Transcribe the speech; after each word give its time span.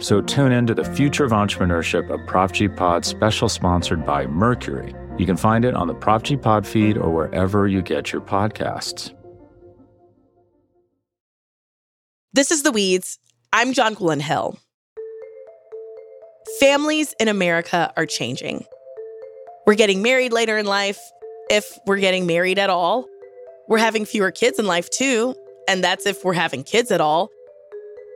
So 0.00 0.20
tune 0.20 0.52
in 0.52 0.66
to 0.68 0.74
the 0.74 0.84
future 0.84 1.24
of 1.24 1.32
entrepreneurship, 1.32 2.08
a 2.08 2.24
Prop 2.26 2.52
G 2.52 2.68
Pod 2.68 3.04
special 3.04 3.48
sponsored 3.48 4.06
by 4.06 4.26
Mercury. 4.28 4.94
You 5.18 5.26
can 5.26 5.36
find 5.36 5.64
it 5.64 5.74
on 5.74 5.88
the 5.88 5.94
Prop 5.94 6.22
G 6.22 6.36
Pod 6.36 6.64
feed 6.64 6.96
or 6.96 7.10
wherever 7.10 7.66
you 7.66 7.82
get 7.82 8.12
your 8.12 8.22
podcasts. 8.22 9.12
This 12.32 12.52
is 12.52 12.62
The 12.62 12.70
Weeds. 12.70 13.18
I'm 13.52 13.72
Jonquilyn 13.72 14.20
Hill. 14.20 14.56
Families 16.60 17.14
in 17.18 17.26
America 17.26 17.92
are 17.96 18.06
changing. 18.06 18.64
We're 19.66 19.74
getting 19.74 20.00
married 20.00 20.32
later 20.32 20.56
in 20.58 20.66
life, 20.66 21.00
if 21.50 21.76
we're 21.86 21.98
getting 21.98 22.24
married 22.24 22.60
at 22.60 22.70
all. 22.70 23.06
We're 23.66 23.78
having 23.78 24.04
fewer 24.04 24.30
kids 24.30 24.60
in 24.60 24.66
life, 24.66 24.88
too, 24.90 25.34
and 25.66 25.82
that's 25.82 26.06
if 26.06 26.24
we're 26.24 26.34
having 26.34 26.62
kids 26.62 26.92
at 26.92 27.00
all. 27.00 27.30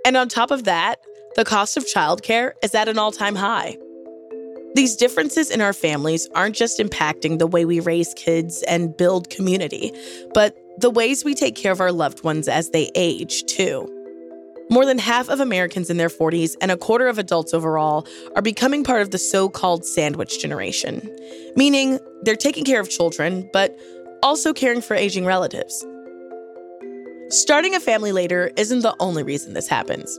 And 0.06 0.16
on 0.16 0.28
top 0.28 0.50
of 0.52 0.64
that, 0.64 1.00
the 1.34 1.44
cost 1.44 1.76
of 1.76 1.84
childcare 1.84 2.52
is 2.62 2.74
at 2.74 2.88
an 2.88 2.98
all 2.98 3.12
time 3.12 3.34
high. 3.34 3.76
These 4.74 4.96
differences 4.96 5.50
in 5.50 5.60
our 5.60 5.72
families 5.72 6.28
aren't 6.34 6.56
just 6.56 6.78
impacting 6.78 7.38
the 7.38 7.46
way 7.46 7.64
we 7.64 7.80
raise 7.80 8.14
kids 8.14 8.62
and 8.62 8.96
build 8.96 9.28
community, 9.28 9.92
but 10.32 10.56
the 10.78 10.90
ways 10.90 11.24
we 11.24 11.34
take 11.34 11.56
care 11.56 11.72
of 11.72 11.80
our 11.80 11.92
loved 11.92 12.24
ones 12.24 12.48
as 12.48 12.70
they 12.70 12.90
age, 12.94 13.44
too. 13.44 13.86
More 14.70 14.86
than 14.86 14.98
half 14.98 15.28
of 15.28 15.40
Americans 15.40 15.90
in 15.90 15.98
their 15.98 16.08
40s 16.08 16.54
and 16.62 16.70
a 16.70 16.78
quarter 16.78 17.06
of 17.06 17.18
adults 17.18 17.52
overall 17.52 18.06
are 18.34 18.40
becoming 18.40 18.82
part 18.82 19.02
of 19.02 19.10
the 19.10 19.18
so 19.18 19.50
called 19.50 19.84
sandwich 19.84 20.40
generation, 20.40 21.06
meaning 21.56 21.98
they're 22.22 22.36
taking 22.36 22.64
care 22.64 22.80
of 22.80 22.88
children, 22.88 23.48
but 23.52 23.78
also 24.22 24.54
caring 24.54 24.80
for 24.80 24.94
aging 24.94 25.26
relatives. 25.26 25.84
Starting 27.28 27.74
a 27.74 27.80
family 27.80 28.12
later 28.12 28.50
isn't 28.56 28.80
the 28.80 28.96
only 29.00 29.22
reason 29.22 29.52
this 29.52 29.68
happens. 29.68 30.18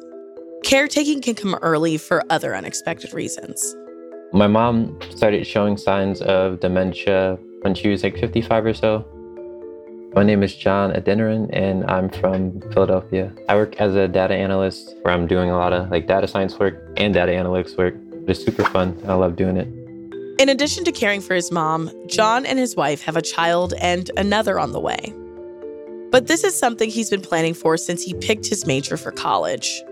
Caretaking 0.64 1.22
can 1.22 1.36
come 1.36 1.56
early 1.62 1.98
for 1.98 2.24
other 2.30 2.56
unexpected 2.56 3.14
reasons. 3.14 3.76
My 4.32 4.48
mom 4.48 4.98
started 5.10 5.46
showing 5.46 5.76
signs 5.76 6.22
of 6.22 6.62
dementia 6.62 7.38
when 7.62 7.76
she 7.76 7.90
was 7.90 8.02
like 8.02 8.18
55 8.18 8.66
or 8.66 8.74
so. 8.74 9.06
My 10.16 10.24
name 10.24 10.42
is 10.42 10.56
John 10.56 10.94
Adeniran, 10.94 11.50
and 11.52 11.84
I'm 11.92 12.10
from 12.10 12.62
Philadelphia. 12.72 13.34
I 13.50 13.56
work 13.56 13.76
as 13.82 13.94
a 13.96 14.08
data 14.08 14.36
analyst 14.36 14.96
where 15.02 15.14
I'm 15.14 15.28
doing 15.28 15.50
a 15.50 15.58
lot 15.58 15.74
of 15.74 15.92
like 15.92 16.08
data 16.08 16.28
science 16.30 16.58
work 16.58 16.82
and 16.96 17.14
data 17.14 17.34
analytics 17.34 17.78
work. 17.78 17.96
It's 18.28 18.44
super 18.44 18.64
fun. 18.64 18.98
I 19.06 19.16
love 19.16 19.36
doing 19.36 19.58
it. 19.58 19.68
In 20.42 20.48
addition 20.48 20.86
to 20.86 20.94
caring 20.94 21.20
for 21.20 21.36
his 21.36 21.52
mom, 21.52 21.92
John 22.08 22.46
and 22.46 22.58
his 22.58 22.76
wife 22.76 23.02
have 23.02 23.18
a 23.18 23.22
child 23.22 23.74
and 23.82 24.10
another 24.16 24.60
on 24.60 24.72
the 24.72 24.80
way. 24.80 25.14
But 26.10 26.28
this 26.28 26.46
is 26.46 26.58
something 26.58 26.90
he's 26.90 27.10
been 27.10 27.22
planning 27.22 27.54
for 27.54 27.76
since 27.76 28.02
he 28.02 28.14
picked 28.14 28.46
his 28.46 28.66
major 28.66 28.96
for 28.96 29.12
college. 29.12 29.84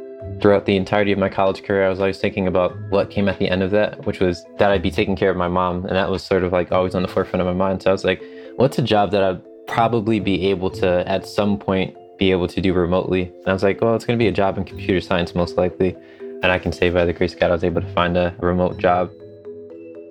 Throughout 0.41 0.65
the 0.65 0.75
entirety 0.75 1.11
of 1.11 1.19
my 1.19 1.29
college 1.29 1.63
career, 1.63 1.85
I 1.85 1.89
was 1.89 1.99
always 1.99 2.17
thinking 2.17 2.47
about 2.47 2.75
what 2.89 3.09
came 3.09 3.27
at 3.27 3.37
the 3.39 3.49
end 3.49 3.63
of 3.63 3.71
that, 3.71 4.05
which 4.05 4.19
was 4.19 4.43
that 4.57 4.71
I'd 4.71 4.81
be 4.81 4.91
taking 4.91 5.15
care 5.15 5.29
of 5.29 5.37
my 5.37 5.47
mom. 5.47 5.85
And 5.85 5.95
that 5.95 6.09
was 6.09 6.23
sort 6.23 6.43
of 6.43 6.51
like 6.51 6.71
always 6.71 6.95
on 6.95 7.01
the 7.01 7.07
forefront 7.07 7.41
of 7.41 7.47
my 7.47 7.53
mind. 7.53 7.83
So 7.83 7.89
I 7.89 7.93
was 7.93 8.03
like, 8.03 8.23
what's 8.55 8.77
a 8.77 8.81
job 8.81 9.11
that 9.11 9.23
I'd 9.23 9.41
probably 9.67 10.19
be 10.19 10.47
able 10.47 10.69
to, 10.71 11.07
at 11.07 11.27
some 11.27 11.57
point, 11.57 11.95
be 12.17 12.31
able 12.31 12.47
to 12.47 12.61
do 12.61 12.73
remotely? 12.73 13.23
And 13.23 13.47
I 13.47 13.53
was 13.53 13.63
like, 13.63 13.81
well, 13.81 13.95
it's 13.95 14.05
going 14.05 14.17
to 14.17 14.23
be 14.23 14.27
a 14.27 14.31
job 14.31 14.57
in 14.57 14.63
computer 14.63 15.01
science, 15.01 15.35
most 15.35 15.57
likely. 15.57 15.95
And 16.43 16.45
I 16.51 16.59
can 16.59 16.71
say 16.71 16.89
by 16.89 17.05
the 17.05 17.13
grace 17.13 17.33
of 17.33 17.39
God, 17.39 17.51
I 17.51 17.53
was 17.53 17.63
able 17.63 17.81
to 17.81 17.93
find 17.93 18.17
a 18.17 18.35
remote 18.39 18.77
job. 18.77 19.11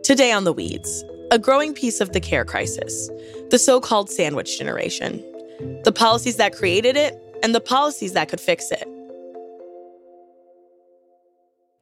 Today 0.04 0.32
on 0.32 0.44
The 0.44 0.52
Weeds, 0.52 1.04
a 1.30 1.38
growing 1.38 1.74
piece 1.74 2.00
of 2.00 2.12
the 2.12 2.20
care 2.20 2.44
crisis, 2.44 3.10
the 3.50 3.58
so 3.58 3.80
called 3.80 4.10
sandwich 4.10 4.58
generation, 4.58 5.24
the 5.84 5.92
policies 5.92 6.36
that 6.36 6.54
created 6.54 6.96
it, 6.96 7.20
and 7.42 7.54
the 7.54 7.60
policies 7.60 8.12
that 8.12 8.28
could 8.28 8.40
fix 8.40 8.70
it. 8.70 8.86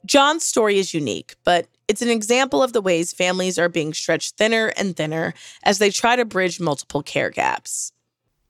John's 0.09 0.43
story 0.43 0.79
is 0.79 0.95
unique, 0.95 1.37
but 1.45 1.69
it's 1.87 2.01
an 2.01 2.09
example 2.09 2.63
of 2.63 2.73
the 2.73 2.81
ways 2.81 3.13
families 3.13 3.59
are 3.59 3.69
being 3.69 3.93
stretched 3.93 4.37
thinner 4.37 4.73
and 4.77 4.97
thinner 4.97 5.35
as 5.63 5.79
they 5.79 5.91
try 5.91 6.17
to 6.17 6.25
bridge 6.25 6.59
multiple 6.59 7.03
care 7.03 7.29
gaps. 7.29 7.93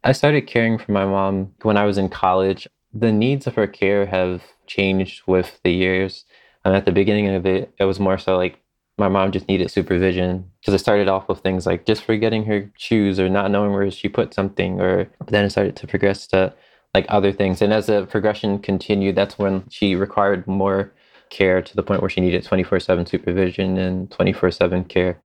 I 0.04 0.12
started 0.12 0.46
caring 0.46 0.78
for 0.78 0.92
my 0.92 1.04
mom 1.04 1.52
when 1.62 1.76
I 1.76 1.84
was 1.84 1.98
in 1.98 2.08
college. 2.08 2.68
The 2.94 3.10
needs 3.10 3.48
of 3.48 3.56
her 3.56 3.66
care 3.66 4.06
have 4.06 4.40
changed 4.68 5.22
with 5.26 5.58
the 5.64 5.72
years. 5.72 6.24
And 6.64 6.76
at 6.76 6.84
the 6.84 6.92
beginning 6.92 7.28
of 7.28 7.44
it, 7.44 7.74
it 7.78 7.84
was 7.84 7.98
more 7.98 8.18
so 8.18 8.36
like 8.36 8.60
my 8.96 9.08
mom 9.08 9.32
just 9.32 9.48
needed 9.48 9.70
supervision 9.70 10.48
because 10.60 10.74
it 10.74 10.78
started 10.78 11.08
off 11.08 11.28
with 11.28 11.40
things 11.40 11.66
like 11.66 11.86
just 11.86 12.04
forgetting 12.04 12.44
her 12.44 12.70
shoes 12.76 13.18
or 13.18 13.28
not 13.28 13.50
knowing 13.50 13.72
where 13.72 13.90
she 13.90 14.08
put 14.08 14.32
something, 14.32 14.80
or 14.80 15.08
then 15.26 15.44
it 15.44 15.50
started 15.50 15.74
to 15.76 15.88
progress 15.88 16.28
to 16.28 16.54
like 16.94 17.06
other 17.08 17.32
things. 17.32 17.60
And 17.60 17.72
as 17.72 17.86
the 17.86 18.06
progression 18.06 18.60
continued, 18.60 19.16
that's 19.16 19.38
when 19.38 19.64
she 19.68 19.96
required 19.96 20.46
more 20.46 20.92
care 21.30 21.62
to 21.62 21.76
the 21.76 21.82
point 21.82 22.00
where 22.00 22.10
she 22.10 22.20
needed 22.20 22.44
24 22.44 22.80
7 22.80 23.06
supervision 23.06 23.76
and 23.78 24.10
24 24.10 24.50
7 24.50 24.84
care. 24.84 25.22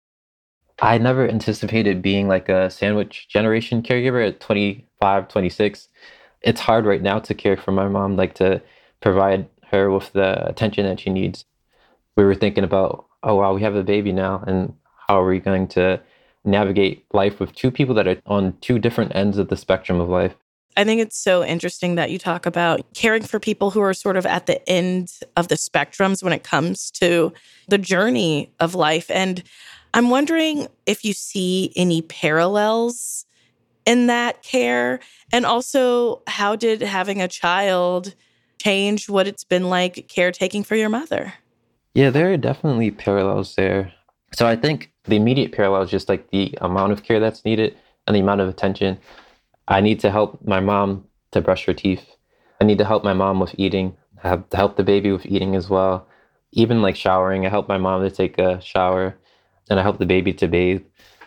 I 0.82 0.98
never 0.98 1.28
anticipated 1.28 2.02
being 2.02 2.28
like 2.28 2.50
a 2.50 2.70
sandwich 2.70 3.28
generation 3.30 3.84
caregiver 3.84 4.28
at 4.28 4.40
25, 4.40 5.28
26. 5.28 5.88
It's 6.42 6.62
hard 6.62 6.86
right 6.86 7.02
now 7.02 7.20
to 7.20 7.34
care 7.36 7.56
for 7.56 7.72
my 7.72 7.88
mom, 7.88 8.16
like 8.16 8.34
to 8.36 8.62
provide 9.00 9.48
her 9.70 9.92
with 9.92 10.12
the 10.14 10.48
attention 10.48 10.86
that 10.86 11.00
she 11.00 11.12
needs. 11.12 11.46
We 12.18 12.24
were 12.24 12.36
thinking 12.36 12.64
about, 12.64 13.06
oh, 13.22 13.36
wow, 13.36 13.54
we 13.54 13.62
have 13.62 13.76
a 13.76 13.84
baby 13.84 14.12
now, 14.12 14.44
and 14.48 14.74
how 15.08 15.22
are 15.22 15.28
we 15.28 15.40
going 15.40 15.68
to 15.70 16.02
navigate 16.44 17.06
life 17.14 17.40
with 17.40 17.54
two 17.54 17.70
people 17.70 17.94
that 17.96 18.08
are 18.08 18.22
on 18.26 18.58
two 18.62 18.80
different 18.80 19.16
ends 19.16 19.38
of 19.38 19.50
the 19.50 19.58
spectrum 19.58 20.00
of 20.00 20.10
life? 20.10 20.36
I 20.78 20.84
think 20.84 21.02
it's 21.02 21.18
so 21.18 21.44
interesting 21.44 21.96
that 21.96 22.12
you 22.12 22.18
talk 22.18 22.46
about 22.46 22.82
caring 22.94 23.24
for 23.24 23.40
people 23.40 23.72
who 23.72 23.82
are 23.82 23.94
sort 23.94 24.18
of 24.18 24.26
at 24.26 24.46
the 24.46 24.68
end 24.70 25.12
of 25.36 25.50
the 25.50 25.56
spectrums 25.56 26.24
when 26.24 26.34
it 26.34 26.44
comes 26.44 26.90
to 26.92 27.34
the 27.68 27.78
journey 27.78 28.54
of 28.60 28.74
life. 28.76 29.12
And 29.12 29.44
I'm 29.94 30.10
wondering 30.10 30.68
if 30.86 31.04
you 31.04 31.14
see 31.14 31.74
any 31.76 32.02
parallels 32.02 33.26
in 33.86 34.08
that 34.08 34.44
care. 34.44 35.00
And 35.34 35.46
also, 35.46 36.22
how 36.28 36.56
did 36.56 36.82
having 36.82 37.22
a 37.22 37.28
child 37.28 38.16
change 38.62 39.10
what 39.10 39.28
it's 39.28 39.44
been 39.44 39.70
like 39.70 40.08
caretaking 40.08 40.64
for 40.64 40.76
your 40.76 40.90
mother? 40.90 41.34
Yeah, 41.94 42.10
there 42.10 42.32
are 42.32 42.38
definitely 42.38 42.92
parallels 42.92 43.56
there. 43.56 43.92
So 44.34 44.48
I 44.48 44.56
think 44.56 44.92
the 45.06 45.18
immediate 45.18 45.52
parallel 45.52 45.82
is 45.82 45.90
just 45.90 46.08
like 46.08 46.30
the 46.32 46.58
amount 46.62 46.94
of 46.94 47.04
care 47.04 47.20
that's 47.20 47.44
needed 47.44 47.76
and 48.08 48.16
the 48.16 48.22
amount 48.22 48.40
of 48.42 48.48
attention. 48.48 48.98
I 49.72 49.80
need 49.80 50.02
to 50.02 50.12
help 50.12 50.46
my 50.46 50.60
mom 50.60 51.06
to 51.32 51.40
brush 51.40 51.66
her 51.66 51.74
teeth. 51.74 52.06
I 52.60 52.66
need 52.66 52.78
to 52.80 52.86
help 52.86 53.06
my 53.06 53.14
mom 53.14 53.40
with 53.40 53.56
eating. 53.58 53.96
I 54.22 54.28
have 54.28 54.50
to 54.50 54.58
help 54.58 54.76
the 54.76 54.84
baby 54.84 55.14
with 55.14 55.26
eating 55.26 55.56
as 55.56 55.70
well. 55.70 56.10
Even 56.52 56.82
like 56.82 56.98
showering, 56.98 57.46
I 57.46 57.50
help 57.50 57.70
my 57.70 57.78
mom 57.78 58.02
to 58.02 58.12
take 58.12 58.38
a 58.38 58.60
shower 58.60 59.18
and 59.70 59.80
I 59.80 59.84
help 59.84 59.98
the 59.98 60.06
baby 60.06 60.34
to 60.34 60.48
bathe. 60.50 60.82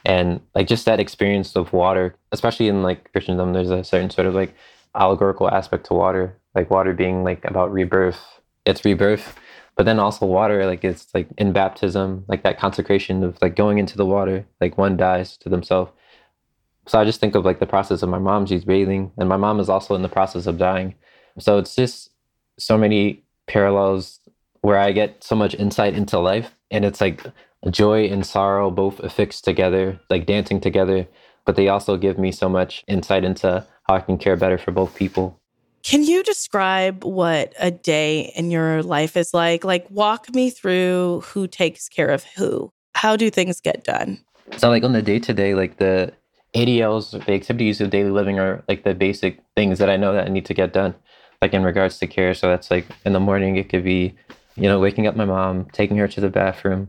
And 0.05 0.43
like 0.55 0.67
just 0.67 0.85
that 0.85 1.01
experience 1.01 1.57
of 1.57 1.73
water, 1.73 2.17
especially 2.33 2.69
in 2.69 2.83
like 2.83 3.11
Christendom, 3.13 3.55
there's 3.55 3.71
a 3.71 3.83
certain 3.83 4.11
sort 4.11 4.27
of 4.27 4.35
like 4.35 4.55
allegorical 4.95 5.49
aspect 5.49 5.87
to 5.87 5.95
water, 5.95 6.37
like 6.55 6.71
water 6.71 6.93
being 6.93 7.25
like 7.25 7.43
about 7.47 7.73
rebirth. 7.73 8.21
It's 8.67 8.85
rebirth. 8.85 9.39
But 9.75 9.87
then 9.87 9.99
also 9.99 10.27
water, 10.27 10.67
like 10.67 10.85
it's 10.85 11.07
like 11.15 11.29
in 11.39 11.55
baptism, 11.55 12.27
like 12.29 12.43
that 12.43 12.61
consecration 12.61 13.25
of 13.25 13.41
like 13.41 13.57
going 13.57 13.79
into 13.79 13.97
the 13.97 14.05
water, 14.05 14.45
like 14.61 14.77
one 14.77 14.99
dies 14.99 15.39
to 15.39 15.49
themselves 15.49 15.93
so 16.87 16.99
I 16.99 17.05
just 17.05 17.21
think 17.21 17.35
of 17.35 17.45
like 17.45 17.61
the 17.61 17.67
process 17.67 18.03
of 18.03 18.09
my 18.09 18.19
mom, 18.19 18.47
she's 18.47 18.65
bathing, 18.65 19.13
and 19.17 19.29
my 19.29 19.37
mom 19.37 19.61
is 19.61 19.69
also 19.69 19.95
in 19.95 20.03
the 20.03 20.09
process 20.09 20.47
of 20.47 20.59
dying. 20.59 20.95
So 21.39 21.59
it's 21.59 21.75
just 21.75 22.11
so 22.59 22.79
many 22.79 23.25
parallels 23.47 24.21
where 24.61 24.79
I 24.79 24.93
get 24.93 25.23
so 25.23 25.35
much 25.35 25.55
insight 25.55 25.95
into 25.95 26.19
life 26.19 26.55
and 26.71 26.85
it's 26.85 27.01
like 27.01 27.23
joy 27.71 28.07
and 28.07 28.25
sorrow 28.25 28.71
both 28.71 29.01
affixed 29.01 29.45
together, 29.45 30.01
like 30.11 30.27
dancing 30.27 30.61
together. 30.61 31.07
But 31.45 31.57
they 31.57 31.69
also 31.69 31.97
give 31.97 32.19
me 32.19 32.33
so 32.33 32.49
much 32.49 32.83
insight 32.89 33.25
into 33.25 33.67
how 33.85 33.95
I 33.95 34.01
can 34.01 34.17
care 34.17 34.37
better 34.37 34.57
for 34.57 34.73
both 34.73 34.95
people. 34.95 35.39
Can 35.83 36.03
you 36.03 36.23
describe 36.23 37.05
what 37.05 37.53
a 37.59 37.71
day 37.71 38.33
in 38.35 38.51
your 38.51 38.83
life 38.83 39.19
is 39.19 39.35
like? 39.35 39.65
Like, 39.65 39.87
walk 39.91 40.35
me 40.35 40.49
through 40.49 41.23
who 41.27 41.47
takes 41.47 41.91
care 41.91 42.09
of 42.09 42.25
who. 42.37 42.73
How 42.95 43.17
do 43.17 43.29
things 43.29 43.61
get 43.61 43.85
done? 43.85 44.25
So, 44.57 44.71
like 44.71 44.83
on 44.83 44.95
the 44.95 45.03
day 45.03 45.19
to 45.19 45.35
day, 45.35 45.55
like 45.55 45.77
the 45.77 46.15
ADLs, 46.55 47.25
the 47.25 47.33
activities 47.33 47.81
of 47.81 47.91
daily 47.91 48.11
living 48.11 48.39
are 48.39 48.63
like 48.69 48.85
the 48.85 48.95
basic 48.95 49.41
things 49.57 49.79
that 49.79 49.91
I 49.91 49.97
know 49.97 50.13
that 50.13 50.27
I 50.27 50.31
need 50.31 50.47
to 50.47 50.55
get 50.55 50.73
done, 50.73 50.95
like 51.43 51.53
in 51.53 51.65
regards 51.65 51.99
to 51.99 52.07
care. 52.07 52.33
So 52.35 52.49
that's 52.49 52.71
like 52.71 52.87
in 53.05 53.13
the 53.13 53.21
morning, 53.21 53.57
it 53.57 53.69
could 53.69 53.85
be, 53.85 54.15
you 54.57 54.69
know, 54.69 54.79
waking 54.79 55.07
up 55.07 55.17
my 55.17 55.25
mom, 55.25 55.67
taking 55.73 55.97
her 55.97 56.09
to 56.09 56.21
the 56.21 56.29
bathroom, 56.29 56.89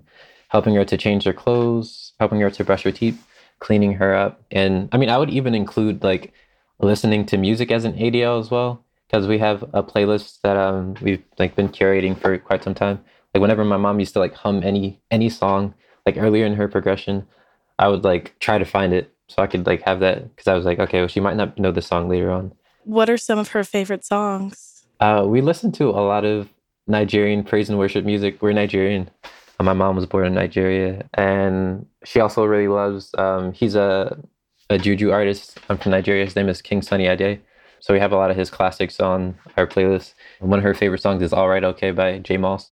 helping 0.50 0.76
her 0.76 0.86
to 0.86 0.98
change 0.98 1.24
her 1.24 1.34
clothes, 1.34 2.14
helping 2.20 2.40
her 2.42 2.52
to 2.52 2.64
brush 2.64 2.84
her 2.84 2.92
teeth, 2.92 3.26
cleaning 3.60 3.94
her 3.94 4.16
up. 4.16 4.42
And 4.52 4.88
I 4.92 4.98
mean, 4.98 5.10
I 5.10 5.18
would 5.18 5.32
even 5.32 5.56
include 5.56 6.04
like 6.04 6.32
listening 6.80 7.26
to 7.28 7.38
music 7.38 7.72
as 7.72 7.86
an 7.86 7.94
ADL 7.94 8.40
as 8.40 8.52
well, 8.52 8.84
because 9.08 9.28
we 9.28 9.40
have 9.40 9.64
a 9.74 9.82
playlist 9.82 10.42
that 10.42 10.58
um, 10.58 10.96
we've 11.02 11.24
like 11.40 11.56
been 11.56 11.70
curating 11.70 12.20
for 12.20 12.38
quite 12.38 12.64
some 12.64 12.76
time. 12.76 13.04
Like 13.34 13.42
whenever 13.42 13.66
my 13.66 13.78
mom 13.78 14.00
used 14.00 14.14
to 14.14 14.20
like 14.20 14.36
hum 14.36 14.62
any 14.64 15.02
any 15.10 15.30
song, 15.30 15.74
like 16.06 16.18
earlier 16.18 16.46
in 16.46 16.54
her 16.54 16.68
progression, 16.68 17.26
I 17.80 17.88
would 17.88 18.04
like 18.04 18.38
try 18.40 18.60
to 18.60 18.66
find 18.66 18.94
it 18.94 19.15
so 19.28 19.42
I 19.42 19.48
could 19.48 19.66
like 19.66 19.82
have 19.84 20.00
that 20.02 20.36
because 20.36 20.48
I 20.48 20.54
was 20.56 20.66
like, 20.66 20.80
okay, 20.80 21.00
well, 21.00 21.08
she 21.08 21.20
might 21.20 21.36
not 21.38 21.58
know 21.58 21.72
the 21.72 21.82
song 21.82 22.10
later 22.10 22.32
on. 22.32 22.54
What 22.84 23.10
are 23.10 23.18
some 23.18 23.40
of 23.40 23.50
her 23.50 23.64
favorite 23.64 24.06
songs? 24.06 24.86
Uh, 25.00 25.26
we 25.28 25.42
listen 25.42 25.72
to 25.74 25.90
a 25.90 26.06
lot 26.06 26.24
of 26.26 26.50
Nigerian 26.88 27.44
praise 27.44 27.70
and 27.70 27.80
worship 27.80 28.06
music. 28.06 28.42
We're 28.42 28.54
Nigerian. 28.54 29.10
Uh, 29.60 29.64
my 29.64 29.74
mom 29.74 29.96
was 29.96 30.06
born 30.06 30.28
in 30.28 30.34
Nigeria, 30.34 31.08
and 31.14 31.86
she 32.04 32.20
also 32.20 32.46
really 32.46 32.68
loves. 32.68 33.14
Um, 33.18 33.54
he's 33.54 33.76
a 33.76 34.18
a 34.70 34.78
juju 34.78 35.12
artist. 35.12 35.58
I'm 35.70 35.78
from 35.78 35.92
Nigeria. 35.92 36.26
His 36.26 36.36
name 36.36 36.50
is 36.50 36.62
King 36.62 36.82
Sunny 36.82 37.08
Ade. 37.08 37.42
So 37.80 37.94
we 37.94 38.00
have 38.00 38.12
a 38.12 38.16
lot 38.16 38.32
of 38.32 38.38
his 38.38 38.50
classics 38.50 39.00
on 39.00 39.36
our 39.58 39.68
playlist. 39.68 40.14
one 40.40 40.60
of 40.60 40.64
her 40.64 40.74
favorite 40.74 41.02
songs 41.02 41.22
is 41.22 41.34
"All 41.34 41.48
Right 41.50 41.64
Okay" 41.64 41.92
by 41.92 42.20
J 42.20 42.38
Moss. 42.38 42.72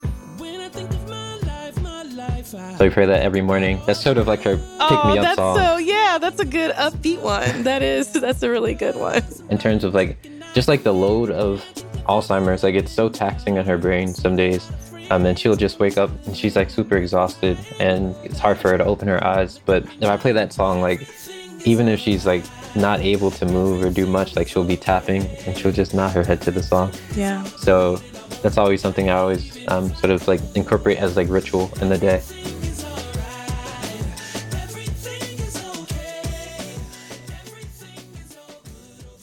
So 2.78 2.86
we 2.86 2.90
pray 2.90 3.06
that 3.06 3.22
every 3.24 3.42
morning. 3.42 3.82
That's 3.86 4.02
sort 4.02 4.18
of 4.18 4.28
like 4.28 4.42
her 4.44 4.56
pick 4.56 5.06
me 5.06 5.18
up 5.18 5.36
song. 5.36 5.58
So 5.58 5.78
yeah, 5.78 6.07
that's 6.20 6.40
a 6.40 6.46
good 6.46 6.72
upbeat 6.76 7.22
one. 7.22 7.64
That 7.64 7.82
is 7.82 8.12
that's 8.12 8.44
a 8.44 8.50
really 8.50 8.74
good 8.74 8.96
one. 8.96 9.24
In 9.50 9.58
terms 9.58 9.84
of 9.84 9.94
like 9.94 10.18
just 10.54 10.68
like 10.68 10.84
the 10.84 10.94
load 10.94 11.32
of 11.32 11.64
Alzheimer's, 12.08 12.64
like 12.64 12.76
it's 12.76 12.92
so 12.92 13.10
taxing 13.10 13.58
on 13.58 13.66
her 13.66 13.78
brain 13.78 14.14
some 14.14 14.36
days. 14.36 14.72
Um, 15.10 15.26
and 15.26 15.40
she'll 15.40 15.56
just 15.56 15.80
wake 15.80 15.98
up 15.98 16.10
and 16.26 16.36
she's 16.36 16.58
like 16.58 16.70
super 16.70 16.98
exhausted 16.98 17.58
and 17.80 18.14
it's 18.26 18.40
hard 18.40 18.58
for 18.58 18.72
her 18.72 18.78
to 18.78 18.84
open 18.84 19.08
her 19.08 19.24
eyes. 19.24 19.60
But 19.66 19.86
if 19.86 20.04
I 20.04 20.18
play 20.18 20.34
that 20.34 20.52
song, 20.52 20.82
like 20.82 21.08
even 21.66 21.88
if 21.88 22.00
she's 22.00 22.26
like 22.26 22.44
not 22.76 23.00
able 23.00 23.32
to 23.32 23.46
move 23.46 23.84
or 23.84 23.90
do 23.90 24.06
much, 24.06 24.36
like 24.36 24.48
she'll 24.48 24.66
be 24.66 24.76
tapping 24.76 25.26
and 25.46 25.58
she'll 25.58 25.72
just 25.72 25.94
nod 25.94 26.10
her 26.10 26.24
head 26.24 26.42
to 26.42 26.52
the 26.52 26.62
song. 26.62 26.92
Yeah. 27.16 27.44
So 27.44 27.98
that's 28.42 28.58
always 28.58 28.82
something 28.82 29.10
I 29.10 29.14
always 29.14 29.66
um, 29.70 29.94
sort 29.96 30.12
of 30.12 30.28
like 30.28 30.42
incorporate 30.56 30.98
as 30.98 31.16
like 31.16 31.30
ritual 31.30 31.72
in 31.82 31.90
the 31.90 31.98
day. 31.98 32.22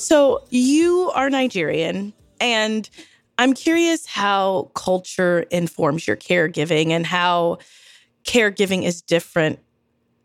So 0.04 0.44
you 0.50 1.10
are 1.14 1.30
Nigerian, 1.30 2.12
and 2.38 2.90
I'm 3.38 3.54
curious 3.54 4.04
how 4.04 4.70
culture 4.74 5.46
informs 5.50 6.06
your 6.06 6.18
caregiving 6.18 6.90
and 6.90 7.06
how 7.06 7.56
caregiving 8.24 8.82
is 8.82 9.00
different 9.00 9.60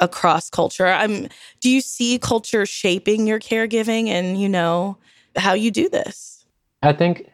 across 0.01 0.49
culture. 0.49 0.85
I'm 0.85 1.29
do 1.61 1.69
you 1.69 1.79
see 1.79 2.19
culture 2.19 2.65
shaping 2.65 3.25
your 3.25 3.39
caregiving 3.39 4.09
and 4.09 4.37
you 4.37 4.49
know 4.49 4.97
how 5.37 5.53
you 5.53 5.71
do 5.71 5.87
this? 5.87 6.45
I 6.83 6.91
think 6.91 7.29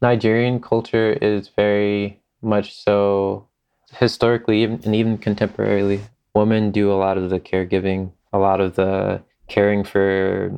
Nigerian 0.00 0.60
culture 0.60 1.14
is 1.14 1.48
very 1.48 2.22
much 2.42 2.80
so 2.80 3.48
historically 3.90 4.62
and 4.62 4.94
even 4.94 5.18
contemporarily 5.18 6.02
women 6.32 6.70
do 6.70 6.92
a 6.92 6.94
lot 6.94 7.18
of 7.18 7.30
the 7.30 7.40
caregiving, 7.40 8.12
a 8.32 8.38
lot 8.38 8.60
of 8.60 8.76
the 8.76 9.20
caring 9.48 9.82
for 9.82 10.56